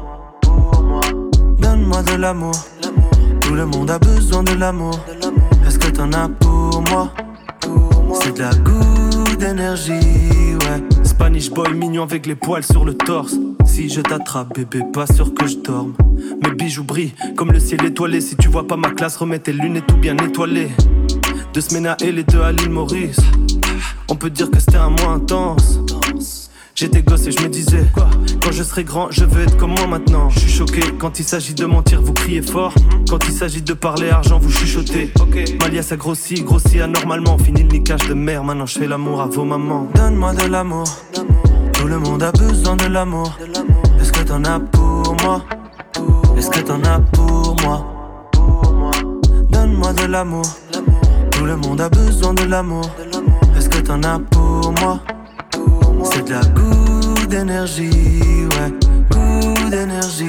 Donne-moi 1.58 2.02
de 2.04 2.14
l'amour. 2.16 2.54
Tout 3.40 3.54
le 3.54 3.66
monde 3.66 3.90
a 3.90 3.98
besoin 3.98 4.42
de 4.42 4.52
l'amour. 4.52 4.98
Est-ce 5.66 5.78
que 5.78 5.90
t'en 5.90 6.12
as 6.12 6.28
pour 6.28 6.82
moi? 6.90 7.10
C'est 8.22 8.36
de 8.36 8.40
la 8.40 8.54
goutte 8.54 9.38
d'énergie, 9.38 9.92
ouais. 9.92 10.82
Spanish 11.02 11.50
boy 11.50 11.74
mignon 11.74 12.04
avec 12.04 12.26
les 12.26 12.34
poils 12.34 12.62
sur 12.62 12.84
le 12.84 12.94
torse. 12.94 13.34
Si 13.68 13.88
je 13.88 14.00
t'attrape, 14.00 14.54
bébé, 14.54 14.82
pas 14.92 15.06
sûr 15.06 15.32
que 15.34 15.46
je 15.46 15.56
dorme. 15.56 15.92
Mes 16.42 16.50
bijoux 16.50 16.82
brillent 16.82 17.14
comme 17.36 17.52
le 17.52 17.60
ciel 17.60 17.84
étoilé. 17.84 18.20
Si 18.20 18.34
tu 18.34 18.48
vois 18.48 18.66
pas 18.66 18.76
ma 18.76 18.90
classe, 18.90 19.16
remets 19.16 19.38
tes 19.38 19.52
lunettes 19.52 19.86
tout 19.86 19.96
bien 19.96 20.16
étoilées. 20.16 20.70
Deux 21.54 21.60
semaines 21.60 21.86
à 21.86 21.96
et 22.00 22.10
les 22.10 22.24
deux 22.24 22.40
à 22.40 22.50
l'île 22.50 22.70
Maurice. 22.70 23.20
On 24.08 24.16
peut 24.16 24.30
dire 24.30 24.50
que 24.50 24.58
c'était 24.58 24.78
un 24.78 24.90
mois 24.90 25.12
intense. 25.12 25.78
J'étais 26.74 27.02
gosse 27.02 27.26
et 27.26 27.32
je 27.32 27.40
me 27.42 27.48
disais 27.48 27.84
Quand 27.94 28.52
je 28.52 28.62
serai 28.62 28.84
grand, 28.84 29.10
je 29.10 29.24
veux 29.24 29.42
être 29.42 29.56
comme 29.56 29.74
moi 29.74 29.86
maintenant. 29.86 30.30
Je 30.30 30.40
suis 30.40 30.50
choqué 30.52 30.80
quand 30.98 31.18
il 31.20 31.24
s'agit 31.24 31.54
de 31.54 31.66
mentir, 31.66 32.00
vous 32.00 32.14
criez 32.14 32.42
fort. 32.42 32.74
Quand 33.08 33.18
il 33.26 33.32
s'agit 33.32 33.62
de 33.62 33.74
parler 33.74 34.10
argent, 34.10 34.38
vous 34.38 34.50
chuchotez. 34.50 35.12
Malia 35.60 35.82
ça 35.82 35.96
grossit, 35.96 36.44
grossit 36.44 36.80
anormalement. 36.80 37.36
Fini 37.38 37.62
le 37.62 37.68
niquage 37.68 38.08
de 38.08 38.14
mère, 38.14 38.42
maintenant 38.44 38.66
je 38.66 38.78
fais 38.78 38.86
l'amour 38.88 39.20
à 39.20 39.26
vos 39.26 39.44
mamans. 39.44 39.88
Donne-moi 39.94 40.34
de 40.34 40.46
l'amour. 40.46 40.86
Tout 41.88 41.94
le 41.94 42.00
monde 42.00 42.22
a 42.22 42.32
besoin 42.32 42.76
de 42.76 42.84
l'amour. 42.84 43.38
Est-ce 43.98 44.12
que 44.12 44.22
t'en 44.22 44.44
as 44.44 44.60
pour 44.60 45.16
moi 45.22 45.42
Est-ce 46.36 46.50
que 46.50 46.60
t'en 46.60 46.84
as 46.84 47.00
pour 47.14 47.56
moi 47.62 47.82
Donne-moi 49.48 49.94
de 49.94 50.04
l'amour. 50.04 50.44
Tout 51.30 51.46
le 51.46 51.56
monde 51.56 51.80
a 51.80 51.88
besoin 51.88 52.34
de 52.34 52.44
l'amour. 52.44 52.90
Est-ce 53.56 53.70
que 53.70 53.78
t'en 53.78 54.02
as 54.02 54.18
pour 54.18 54.74
moi 54.82 55.00
C'est 56.04 56.26
de 56.26 56.32
la 56.32 56.44
goutte 56.44 57.26
d'énergie, 57.28 58.44
ouais. 58.50 58.70
Goutte 59.10 59.70
d'énergie, 59.70 60.28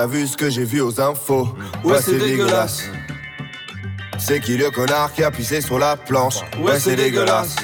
a 0.00 0.06
vu 0.06 0.26
ce 0.26 0.36
que 0.36 0.48
j'ai 0.48 0.64
vu 0.64 0.80
aux 0.80 0.98
infos 0.98 1.48
Ouais, 1.84 2.00
c'est 2.02 2.18
dégueulasse. 2.18 2.84
C'est 4.18 4.40
qui 4.40 4.56
le 4.56 4.70
connard 4.70 5.12
qui 5.12 5.22
a 5.22 5.30
pissé 5.30 5.60
sur 5.60 5.78
la 5.78 5.96
planche? 5.96 6.40
Ouais, 6.58 6.80
c'est 6.80 6.96
dégueulasse. 6.96 7.56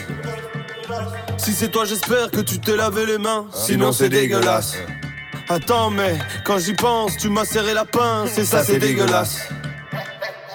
Si 1.39 1.53
c'est 1.53 1.69
toi, 1.69 1.85
j'espère 1.87 2.31
que 2.31 2.41
tu 2.41 2.59
t'es 2.59 2.77
lavé 2.77 3.07
les 3.07 3.19
mains. 3.19 3.47
Sinon, 3.53 3.93
c'est 3.93 4.11
dégueulasse. 4.11 4.77
Attends, 5.49 5.91
mais 5.91 6.19
quand 6.45 6.59
j'y 6.59 6.75
pense, 6.75 7.17
tu 7.17 7.31
m'as 7.31 7.45
serré 7.45 7.73
la 7.73 7.85
pince. 7.87 8.37
Et 8.37 8.45
ça, 8.45 8.63
c'est 8.63 8.79
dégueulasse. 8.79 9.49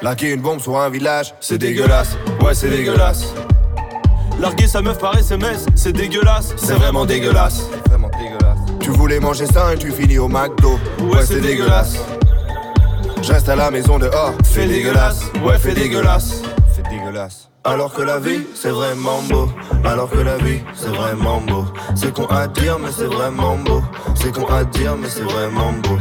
Larguer 0.02 0.32
une 0.32 0.42
bombe 0.42 0.60
sur 0.60 0.78
un 0.80 0.90
village, 0.90 1.34
c'est 1.40 1.58
dégueulasse. 1.58 2.18
Ouais, 2.42 2.54
c'est 2.54 2.70
dégueulasse. 2.70 3.34
Larguer 4.40 4.68
sa 4.68 4.82
meuf 4.82 5.00
par 5.00 5.18
SMS, 5.18 5.66
c'est 5.76 5.94
dégueulasse. 5.94 6.54
C'est 6.58 6.74
vraiment 6.74 7.06
dégueulasse. 7.06 7.66
Tu 8.92 8.98
voulais 8.98 9.22
manger 9.22 9.46
ça 9.46 9.74
et 9.74 9.78
tu 9.78 9.90
finis 9.90 10.18
au 10.18 10.28
McDo. 10.28 10.78
Ouais, 11.00 11.26
c'est 11.26 11.40
dégueulasse. 11.40 11.96
Je 13.22 13.32
reste 13.32 13.48
à 13.48 13.56
la 13.56 13.72
maison 13.72 13.98
dehors, 13.98 14.34
fait 14.44 14.68
dégueulasse. 14.68 15.32
Ouais, 15.42 15.58
fait 15.58 15.74
dégueulasse. 15.74 16.42
Fait 16.76 16.84
dégueulasse. 16.90 17.48
Alors 17.64 17.94
que 17.94 18.02
la 18.02 18.20
vie, 18.20 18.42
c'est 18.54 18.70
vraiment 18.70 19.22
beau. 19.30 19.50
Alors 19.86 20.10
que 20.10 20.18
la 20.18 20.36
vie, 20.40 20.60
c'est 20.76 20.90
vraiment 20.90 21.40
beau. 21.40 21.64
C'est 21.96 22.14
con 22.14 22.26
à 22.26 22.48
dire, 22.48 22.80
mais 22.80 22.92
c'est 22.92 23.06
vraiment 23.06 23.56
beau. 23.56 23.82
C'est 24.14 24.36
con 24.36 24.46
à 24.48 24.66
dire, 24.66 24.98
mais 25.02 25.08
c'est 25.08 25.24
vraiment 25.24 25.72
beau. 25.72 25.98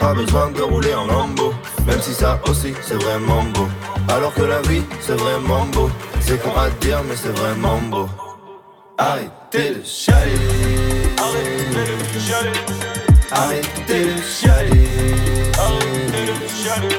Pas 0.00 0.12
besoin 0.12 0.50
de 0.50 0.62
rouler 0.62 0.94
en 0.94 1.06
lambeau, 1.06 1.54
même 1.86 2.00
si 2.00 2.12
ça 2.12 2.40
aussi 2.48 2.74
c'est 2.82 3.00
vraiment 3.00 3.44
beau. 3.54 3.68
Alors 4.08 4.34
que 4.34 4.42
la 4.42 4.60
vie 4.62 4.82
c'est 5.00 5.18
vraiment 5.18 5.64
beau, 5.72 5.90
c'est 6.20 6.42
qu'on 6.42 6.50
va 6.50 6.70
dire 6.80 7.02
mais 7.08 7.16
c'est 7.16 7.34
vraiment 7.38 7.78
beau. 7.88 8.08
Arrêtez 9.56 9.74
de 9.74 9.84
chialer, 9.86 10.32
arrêtez 11.16 11.94
de 12.12 12.20
chialer, 12.20 12.52
arrêtez 13.30 14.04
de 14.04 14.20
chialer, 14.20 14.88
arrêtez 15.58 16.26
de 16.26 16.46
chialer, 16.46 16.96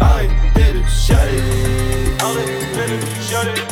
arrêtez 0.00 0.72
de 0.72 0.82
chialer, 0.88 1.42
arrêtez 2.18 2.88
de 2.88 2.98
chialer, 3.22 3.62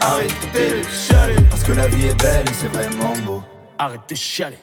arrêtez 0.00 0.82
chialer, 0.92 1.42
parce 1.50 1.64
que 1.64 1.72
la 1.72 1.88
vie 1.88 2.06
est 2.06 2.22
belle 2.22 2.44
et 2.46 2.54
c'est 2.54 2.72
vraiment 2.72 3.14
beau. 3.26 3.42
Arrêtez 3.80 4.14
de 4.14 4.20
chialer. 4.20 4.58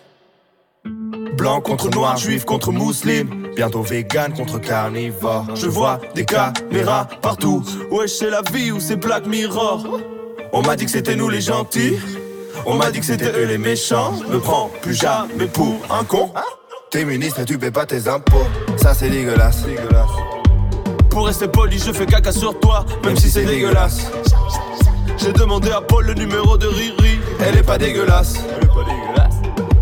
Blanc 1.36 1.60
contre 1.60 1.90
noir, 1.90 2.16
juif 2.16 2.46
contre 2.46 2.72
musulman, 2.72 3.50
bientôt 3.54 3.82
vegan 3.82 4.34
contre 4.34 4.60
carnivore. 4.60 5.46
Je 5.56 5.68
vois 5.68 6.00
des 6.16 6.24
caméras 6.24 7.10
partout. 7.22 7.66
Wesh, 7.92 8.12
c'est 8.12 8.30
la 8.30 8.44
vie 8.54 8.72
ou 8.72 8.80
c'est 8.80 8.96
Black 8.96 9.26
Mirror? 9.26 10.00
On 10.54 10.62
m'a 10.62 10.78
dit 10.78 10.86
que 10.86 10.92
c'était 10.92 11.18
nous 11.18 11.28
les 11.28 11.42
gentils. 11.42 12.00
On 12.70 12.76
m'a 12.76 12.92
dit 12.92 13.00
que 13.00 13.06
c'était 13.06 13.32
eux 13.32 13.46
les 13.46 13.58
méchants. 13.58 14.12
Me 14.30 14.40
prends 14.40 14.70
plus 14.82 14.94
jamais 14.94 15.48
pour 15.54 15.80
un 15.90 16.04
con. 16.04 16.34
T'es 16.92 17.06
ministre 17.06 17.40
et 17.40 17.46
tu 17.46 17.58
paies 17.58 17.72
pas 17.72 17.86
tes 17.86 18.10
impôts. 18.10 18.46
Ça 18.76 18.94
c'est 18.94 19.10
dégueulasse. 19.10 19.64
Pour 21.10 21.28
rester 21.28 21.48
poli, 21.48 21.80
je 21.80 21.94
fais 21.94 22.06
caca 22.06 22.34
sur 22.34 22.60
toi, 22.60 22.86
même 23.06 23.16
si 23.16 23.32
c'est 23.32 23.46
dégueulasse. 23.46 24.12
J'ai 25.18 25.32
demandé 25.32 25.72
à 25.72 25.80
Paul 25.80 26.08
le 26.08 26.14
numéro 26.14 26.58
de 26.58 26.68
Riri. 26.68 27.20
Elle 27.40 27.58
est 27.58 27.64
pas 27.64 27.78
dégueulasse. 27.78 28.36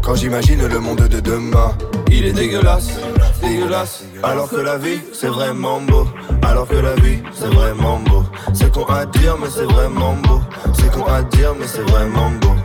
Quand 0.04 0.14
j'imagine 0.14 0.68
le 0.68 0.80
monde 0.80 1.08
de 1.08 1.20
demain, 1.20 1.76
il 2.12 2.26
est 2.26 2.34
dégueulasse, 2.34 2.92
dégueulasse. 3.42 4.04
Alors 4.22 4.48
que 4.48 4.58
la 4.58 4.78
vie, 4.78 5.00
c'est 5.12 5.30
vraiment 5.30 5.82
beau. 5.82 6.08
Alors 6.44 6.68
que 6.68 6.76
la 6.76 6.94
vie, 6.94 7.24
c'est 7.34 7.52
vraiment 7.52 7.98
beau. 7.98 8.24
C'est 8.54 8.72
con 8.72 8.86
à 8.86 9.08
dire, 9.08 9.36
mais 9.42 9.50
c'est 9.50 9.66
vraiment 9.66 10.14
beau. 10.14 10.40
C'est 10.76 10.92
con 10.92 11.06
à 11.08 11.24
dire, 11.24 11.56
mais 11.60 11.66
c'est 11.66 11.82
vraiment 11.90 12.30
beau. 12.40 12.56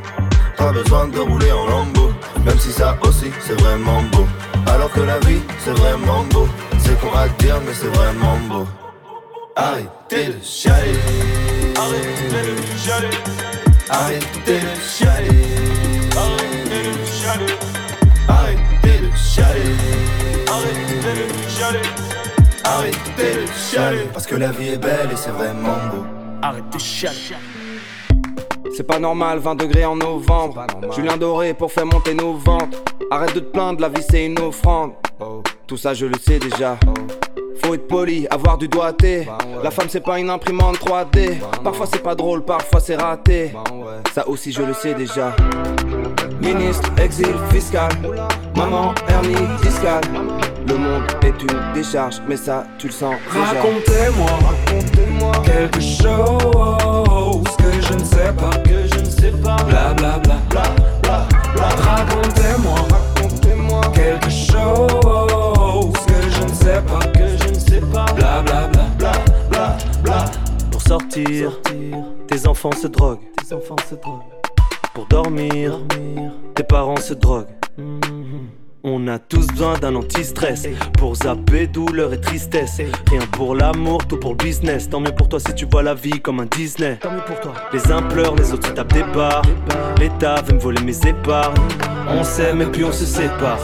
Pas 0.60 0.72
besoin 0.72 1.08
de 1.08 1.18
rouler 1.18 1.50
en 1.52 1.66
lambeau, 1.66 2.10
même 2.44 2.58
si 2.58 2.70
ça 2.70 2.94
aussi, 3.00 3.30
c'est 3.40 3.58
vraiment 3.62 4.02
beau. 4.12 4.26
Alors 4.66 4.92
que 4.92 5.00
la 5.00 5.18
vie, 5.20 5.40
c'est 5.64 5.72
vraiment 5.72 6.22
beau. 6.24 6.46
C'est 6.78 7.00
con 7.00 7.08
à 7.16 7.28
dire, 7.42 7.58
mais 7.66 7.72
c'est 7.72 7.88
vraiment 7.88 8.36
beau. 8.46 8.66
Arrêtez 9.56 10.26
de 10.26 10.44
chialer, 10.44 10.98
arrêtez 11.76 12.42
de 12.46 12.78
chialer, 12.78 13.18
arrêtez 13.88 14.60
de 14.60 14.74
chialer. 14.86 15.50
Arrêtez 16.20 16.82
de 16.88 17.06
chialer. 17.06 17.56
Arrêtez 18.28 18.98
de 19.00 19.16
chialer. 19.16 19.76
Arrêtez 20.46 21.14
de 21.16 21.48
chialer. 21.48 21.88
Arrêtez 22.64 23.34
de 23.34 23.46
chialer. 23.58 24.08
Parce 24.12 24.26
que 24.26 24.36
la 24.36 24.50
vie 24.52 24.68
est 24.68 24.78
belle 24.78 25.08
et 25.10 25.16
c'est 25.16 25.30
vraiment 25.30 25.78
beau. 25.90 26.04
Arrêtez 26.42 26.76
de 26.76 26.78
chialer. 26.78 27.59
C'est 28.72 28.84
pas 28.86 28.98
normal, 28.98 29.38
20 29.38 29.56
degrés 29.56 29.84
en 29.84 29.96
novembre. 29.96 30.66
Julien 30.94 31.16
Doré 31.16 31.54
pour 31.54 31.72
faire 31.72 31.86
monter 31.86 32.14
nos 32.14 32.34
ventes. 32.34 32.76
Arrête 33.10 33.34
de 33.34 33.40
te 33.40 33.52
plaindre, 33.52 33.80
la 33.80 33.88
vie 33.88 34.02
c'est 34.08 34.26
une 34.26 34.38
offrande. 34.38 34.92
Tout 35.66 35.76
ça 35.76 35.94
je 35.94 36.06
le 36.06 36.14
sais 36.18 36.38
déjà. 36.38 36.78
Faut 37.62 37.74
être 37.74 37.88
poli, 37.88 38.26
avoir 38.30 38.56
du 38.56 38.68
doigté. 38.68 39.28
La 39.62 39.70
femme 39.70 39.86
c'est 39.88 40.04
pas 40.04 40.18
une 40.18 40.30
imprimante 40.30 40.78
3D. 40.78 41.38
Parfois 41.62 41.86
c'est 41.90 42.02
pas 42.02 42.14
drôle, 42.14 42.44
parfois 42.44 42.80
c'est 42.80 42.96
raté. 42.96 43.52
Ça 44.14 44.26
aussi 44.28 44.52
je 44.52 44.62
le 44.62 44.72
sais 44.72 44.94
déjà. 44.94 45.34
Ministre, 46.40 46.90
exil 47.02 47.34
fiscal. 47.50 47.90
Maman, 48.56 48.94
hernie 49.08 49.34
discale. 49.62 50.02
Le 50.66 50.76
monde 50.76 51.02
est 51.22 51.42
une 51.42 51.72
décharge, 51.74 52.22
mais 52.28 52.36
ça 52.36 52.64
tu 52.78 52.86
le 52.86 52.92
sens 52.92 53.14
déjà. 53.32 53.44
Racontez-moi, 53.44 54.30
racontez-moi 54.30 55.32
quelque 55.44 55.80
chose 55.80 56.29
sortir, 71.10 71.52
tes 72.28 72.46
enfants 72.46 72.72
se 72.72 72.86
droguent. 72.86 73.20
Tes 73.36 73.54
enfants 73.54 73.76
se 73.88 73.94
droguent. 73.96 74.22
Pour 74.94 75.06
dormir, 75.06 75.78
tes 76.54 76.62
parents 76.62 76.96
se 76.96 77.14
droguent. 77.14 77.48
On 78.82 79.08
a 79.08 79.18
tous 79.18 79.46
besoin 79.48 79.78
d'un 79.78 79.94
anti-stress 79.94 80.66
Pour 80.98 81.14
zapper 81.14 81.66
douleur 81.66 82.14
et 82.14 82.20
tristesse. 82.20 82.80
Rien 83.10 83.20
pour 83.32 83.54
l'amour, 83.54 84.06
tout 84.06 84.16
pour 84.16 84.30
le 84.30 84.36
business. 84.36 84.88
Tant 84.88 85.00
mieux 85.00 85.14
pour 85.14 85.28
toi 85.28 85.38
si 85.38 85.54
tu 85.54 85.66
vois 85.66 85.82
la 85.82 85.94
vie 85.94 86.20
comme 86.20 86.40
un 86.40 86.46
Disney. 86.46 86.96
Tant 86.96 87.12
mieux 87.12 87.24
pour 87.26 87.38
toi. 87.40 87.52
Les 87.74 87.92
uns 87.92 88.02
pleurent, 88.02 88.36
les 88.36 88.52
autres 88.52 88.68
se 88.68 88.72
tapent 88.72 88.92
des 88.94 89.02
barres. 89.02 89.42
L'État 89.98 90.40
veut 90.42 90.54
me 90.54 90.60
voler 90.60 90.82
mes 90.82 90.96
épargnes. 91.06 91.60
On 92.08 92.24
s'aime 92.24 92.62
et 92.62 92.66
puis 92.66 92.84
on 92.84 92.92
se 92.92 93.04
sépare. 93.04 93.58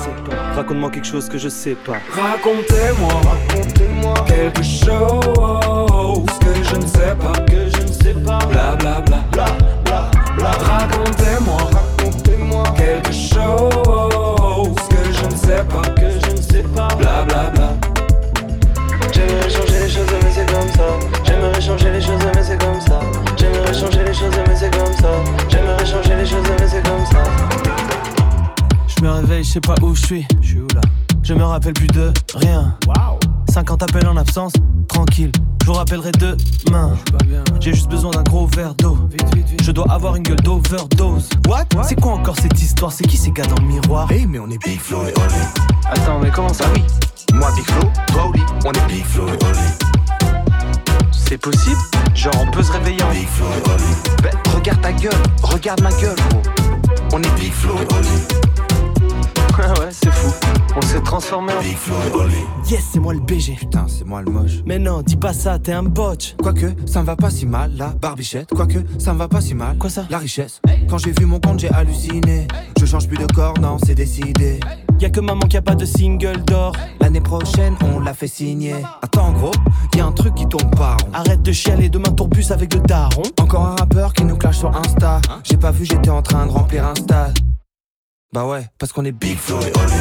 Raconte-moi 0.55 0.91
quelque 0.91 1.07
chose 1.07 1.29
que 1.29 1.39
je 1.39 1.49
sais 1.49 1.75
pas. 1.75 1.97
Racontez-moi, 2.11 3.15
racontez-moi 3.25 4.15
quelque 4.27 4.63
chose 4.63 6.27
que 6.41 6.63
je 6.63 6.77
ne 6.77 6.87
sais 6.87 7.17
pas, 7.19 7.41
que 7.47 7.71
je 7.75 7.83
ne 7.83 7.93
sais 7.93 8.15
pas. 8.23 8.39
Bla 8.47 8.77
bla 8.77 9.01
bla 9.01 9.25
bla. 9.33 9.45
bla 9.47 9.47
bla. 9.59 9.76
Racontez-moi, 10.39 11.59
racontez-moi 11.73 12.65
quelque 12.77 13.13
chose 13.13 14.75
que 14.89 15.13
je 15.13 15.25
ne 15.27 15.37
sais 15.37 15.65
pas, 15.65 15.89
que 15.91 16.11
je 16.11 16.31
ne 16.37 16.41
sais 16.43 16.63
pas. 16.75 16.89
Bla 16.97 17.25
bla 17.25 17.51
bla. 17.55 17.73
J'aimerais 19.13 19.51
changer 19.51 19.79
les 19.81 19.89
choses 19.89 20.07
mais 20.23 20.31
c'est 20.33 20.47
comme 20.53 20.69
ça 20.69 20.99
J'aimerais 21.25 21.61
changer 21.61 21.91
les 21.91 22.01
choses 22.01 22.21
mais 22.35 22.43
c'est 22.43 22.59
comme 22.61 22.81
ça 22.81 23.01
J'aimerais 23.37 23.75
changer 23.75 24.05
les 24.05 24.15
choses 24.15 24.35
mais 24.47 24.57
c'est 24.57 24.71
comme 24.77 24.93
ça 24.95 25.11
J'aimerais 25.49 25.87
changer 25.87 26.17
les 26.17 26.27
choses 26.27 26.45
mais 26.59 26.69
c'est 26.69 26.83
comme 26.83 27.07
ça 27.07 27.23
Je 28.89 29.05
me 29.05 29.11
réveille, 29.11 29.45
je 29.45 29.51
sais 29.53 29.61
pas 29.61 29.75
où 29.81 29.95
je 29.95 30.07
suis. 30.07 30.27
Je 30.43 30.47
suis 30.49 30.61
où 30.61 30.67
là? 30.75 30.81
Je 31.23 31.35
me 31.35 31.45
rappelle 31.45 31.73
plus 31.73 31.89
de 31.89 32.13
rien. 32.35 32.77
Waouh 32.87 33.19
50 33.57 33.85
appels 33.85 34.07
en 34.07 34.19
absence, 34.19 34.53
tranquille. 34.87 35.33
Je 35.63 35.67
vous 35.69 35.73
rappellerai 35.73 36.13
demain. 36.13 36.95
J'ai 37.59 37.73
juste 37.73 37.89
besoin 37.89 38.11
d'un 38.11 38.23
gros 38.23 38.47
verre 38.49 38.75
d'eau. 38.75 38.99
Je 39.63 39.73
dois 39.73 39.91
avoir 39.91 40.15
une 40.15 40.25
gueule 40.25 40.43
d'overdose. 40.43 41.31
What, 41.49 41.65
C'est 41.83 41.99
quoi 41.99 42.13
encore 42.13 42.37
cette 42.39 42.61
histoire? 42.61 42.93
C'est 42.93 43.05
qui 43.07 43.17
ces 43.17 43.31
gars 43.31 43.47
dans 43.47 43.63
le 43.63 43.67
miroir? 43.67 44.13
Hey, 44.13 44.27
mais 44.27 44.39
on 44.41 44.51
est 44.51 44.63
Big 44.63 44.79
Flo 44.79 44.99
et 45.05 45.15
Oli. 45.15 45.43
Attends, 45.87 46.19
mais 46.19 46.31
comment 46.31 46.53
ça? 46.53 46.67
Oui 46.75 46.85
Moi, 47.33 47.49
Big 47.57 47.65
Flo, 47.65 47.89
toi, 48.09 48.27
Oli. 48.29 48.43
On 48.67 48.73
est 48.73 48.87
Big 48.89 49.05
Flo 49.07 49.27
et 49.27 49.45
Oli. 49.47 51.09
C'est 51.13 51.39
possible? 51.39 51.81
Genre, 52.15 52.35
on 52.39 52.51
peut 52.51 52.63
se 52.63 52.73
réveiller 52.73 53.03
en. 53.05 53.11
Big 53.11 53.27
Flo 53.27 53.47
et 53.47 53.71
Oli. 53.71 54.23
Ben, 54.23 54.33
regarde 54.55 54.83
ta 54.83 54.93
gueule, 54.93 55.23
regarde 55.43 55.81
ma 55.81 55.93
gueule, 55.93 56.15
gros. 56.29 56.43
On 57.15 57.23
est 57.23 57.41
Big 57.41 57.55
Flo 57.55 57.73
et 57.77 57.95
Oli. 57.95 58.66
Ah 59.59 59.73
ouais, 59.81 59.89
c'est 59.91 60.13
fou. 60.13 60.35
On 60.77 60.83
s'est 60.83 61.01
transformé 61.01 61.53
en. 61.55 61.61
Big 61.63 61.77
Flo 61.77 61.95
et 62.07 62.15
Oli. 62.15 62.35
Yes, 62.69 62.85
c'est 62.93 62.99
moi 62.99 63.15
le 63.15 63.21
BG. 63.21 63.55
Putain, 63.55 63.87
c'est 63.89 64.05
moi 64.05 64.21
le 64.21 64.31
moche. 64.31 64.63
Mais 64.67 64.79
non, 64.79 65.01
dis 65.01 65.17
pas 65.17 65.33
ça, 65.33 65.59
t'es 65.59 65.73
un 65.73 65.83
botch. 65.83 66.35
Quoique, 66.43 66.67
ça 66.85 67.01
me 67.01 67.07
va 67.07 67.17
pas 67.17 67.31
si 67.31 67.47
mal, 67.47 67.73
la 67.77 67.89
barbichette. 67.89 68.51
Quoique, 68.51 68.81
ça 68.99 69.15
me 69.15 69.19
va 69.19 69.29
pas 69.29 69.41
si 69.41 69.55
mal. 69.55 69.79
Quoi 69.79 69.89
ça 69.89 70.05
La 70.11 70.19
richesse. 70.19 70.61
Quand 70.91 70.99
j'ai 70.99 71.13
vu 71.13 71.25
mon 71.25 71.41
compte, 71.41 71.61
j'ai 71.61 71.71
halluciné. 71.71 72.47
Je 72.79 72.85
change 72.85 73.09
plus 73.09 73.17
de 73.17 73.27
corps, 73.33 73.59
non, 73.59 73.79
c'est 73.85 73.95
décidé. 73.95 74.61
Y'a 75.01 75.09
que 75.09 75.21
maman 75.21 75.47
qui 75.49 75.57
a 75.57 75.63
pas 75.63 75.75
de 75.75 75.87
single 75.87 76.45
d'or. 76.45 76.73
L'année 77.01 77.23
prochaine, 77.23 77.77
on 77.83 78.01
l'a 78.01 78.13
fait 78.13 78.29
signer. 78.29 78.75
Attends, 79.01 79.33
gros, 79.33 79.53
y 79.95 80.01
a 80.01 80.07
un 80.07 80.13
truc 80.13 80.35
qui 80.35 80.47
tourne 80.47 80.71
pas 80.71 80.97
rond. 81.03 81.09
Arrête 81.15 81.43
de 81.43 81.53
chialer, 81.53 81.89
demain 81.89 82.11
tourbus 82.11 82.51
avec 82.51 82.75
le 82.75 82.81
daron. 82.81 83.23
Encore 83.41 83.65
un 83.65 83.75
rappeur 83.77 84.13
qui 84.13 84.25
nous 84.25 84.37
clash 84.37 84.59
sur 84.59 84.77
Insta. 84.77 85.23
J'ai 85.45 85.57
pas 85.57 85.71
vu, 85.71 85.87
j'étais 85.87 86.11
en 86.11 86.21
train 86.21 86.45
de 86.45 86.51
remplir 86.51 86.87
un 86.87 86.95
stade. 86.95 87.39
Bah 88.37 88.45
ouais, 88.45 88.69
parce 88.79 88.93
qu'on 88.93 89.03
est 89.07 89.13
big 89.13 89.39
Flo 89.39 89.59
et 89.63 89.73
Oli. 89.79 89.95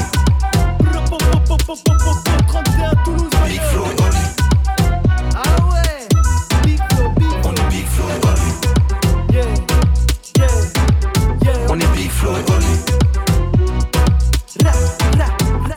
Big 3.47 3.61
Flo 3.61 3.85
et 3.85 3.95
Oli. 4.03 4.25
Ah 5.33 5.55
ouais 5.71 5.99
Big 6.65 6.77
Flo, 6.91 7.09
Big 7.15 7.27
On 7.45 7.53
est 7.53 7.69
Big 7.69 7.87
Flo 7.87 8.03
et 8.09 8.19
Oli. 8.27 8.51
Yeah, 9.31 9.45
yeah, 10.37 10.51
yeah. 11.43 11.69
On 11.69 11.79
est 11.79 11.87
Big 11.95 12.11
Flo 12.11 12.31
et 12.31 12.43
Oli. 12.51 12.75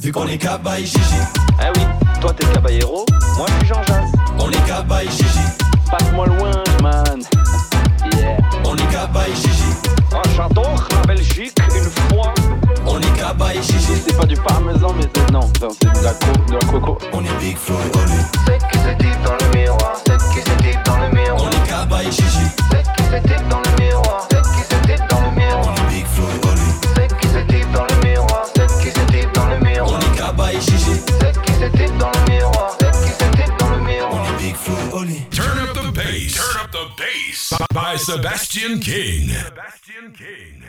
Vu 0.03 0.11
qu'on 0.11 0.27
est 0.27 0.39
Kaba 0.39 0.81
et 0.81 0.85
Gigi. 0.85 0.99
Ah 1.61 1.71
oui, 1.77 1.83
toi 2.21 2.35
t'es 2.35 2.45
Caballero, 2.47 3.07
moi 3.37 3.47
je 3.47 3.55
suis 3.59 3.69
Jean 3.69 3.85
Jass 3.85 4.11
On 4.37 4.51
est 4.51 4.67
Kaba 4.67 5.05
et 5.05 5.11
Gigi. 5.11 5.47
Passe-moi 5.89 6.27
loin, 6.27 6.51
man 6.83 7.23
Yeah 8.17 8.37
On 8.65 8.75
est 8.75 8.91
Kaba 8.91 9.29
et 9.29 9.35
Gigi. 9.37 9.63
Oh, 10.11 10.23
j'adore 10.35 10.89
la 10.91 11.03
Belgique 11.07 11.57
une 11.77 11.85
fois 11.85 12.35
Gaba 13.29 13.55
et 13.55 13.63
Gigi. 13.63 13.93
C'est 14.07 14.17
pas 14.17 14.25
du 14.25 14.37
parmesan, 14.37 14.95
mais 14.97 15.05
c'est 15.15 15.31
non, 15.31 15.53
c'est 15.61 15.85
de 15.85 16.03
la, 16.03 16.15
co 16.15 16.33
de 16.49 16.55
la 16.55 16.65
coco. 16.65 16.99
On 17.13 17.23
est 17.23 17.39
Big 17.41 17.59
Flo 17.59 17.75
et 17.77 17.99
Oli. 17.99 18.23
C'est 18.47 18.59
qui 18.71 18.79
se 18.79 18.95
dit 18.97 19.17
dans 19.23 19.35
le 19.35 19.55
miroir, 19.55 20.01
c'est 20.07 20.17
qui 20.33 20.41
se 20.41 20.57
dit 20.57 20.79
dans 20.87 20.97
le 20.97 21.09
miroir? 21.11 21.43
On 21.45 21.51
est 21.51 21.69
Gaba 21.69 22.03
et 22.03 22.11
Gigi. 22.11 22.47
C'est 22.71 22.83
qui 22.97 23.03
se 23.05 23.19
dit 23.21 23.43
dans 23.51 23.61
le 23.61 23.83
miroir, 23.83 24.27
c'est 24.31 24.41
qui 24.41 24.63
se 24.63 24.81
dit 24.87 25.03
dans 25.11 25.21
le 25.21 25.31
miroir? 25.37 25.69
On 25.69 25.75
est 25.75 25.91
Big 25.91 26.07
Flo 26.07 26.25
et 26.25 26.49
Oli. 26.49 26.71
C'est 26.97 27.21
qui 27.21 27.29
se 27.29 27.39
dit 27.53 27.67
dans 27.75 27.85
le 27.85 28.09
miroir, 28.09 28.45
c'est 28.57 28.67
qui 28.81 28.91
se 28.99 29.05
dit 29.13 29.27
dans 29.35 29.47
le 29.47 29.59
miroir? 29.59 29.93
On 29.93 30.01
est 30.01 30.19
Gaba 30.19 30.53
et 30.55 30.61
Gigi. 30.63 30.97
C'est 31.21 31.43
qui 31.43 31.53
se 31.53 31.67
dit 31.77 31.99
dans 31.99 32.11
le 32.11 32.31
miroir, 32.33 32.77
c'est 32.81 32.91
qui 32.93 33.13
se 33.13 33.31
dit 33.37 33.53
dans 33.59 33.69
le 33.69 33.81
miroir? 33.83 34.11
On 34.15 34.25
est 34.25 34.43
Big 34.43 34.57
Flo 34.57 34.75
et 34.75 34.95
Oli. 34.95 35.21
Turn 35.31 35.59
up 35.59 35.75
the 35.75 35.93
bass. 35.93 36.33
Turn 36.33 36.65
up 36.65 36.71
the 36.73 36.85
bass. 36.97 37.53
By 37.75 37.99
Sebastian 37.99 38.81
King. 38.81 39.29
Sebastian 39.29 40.13
King. 40.17 40.65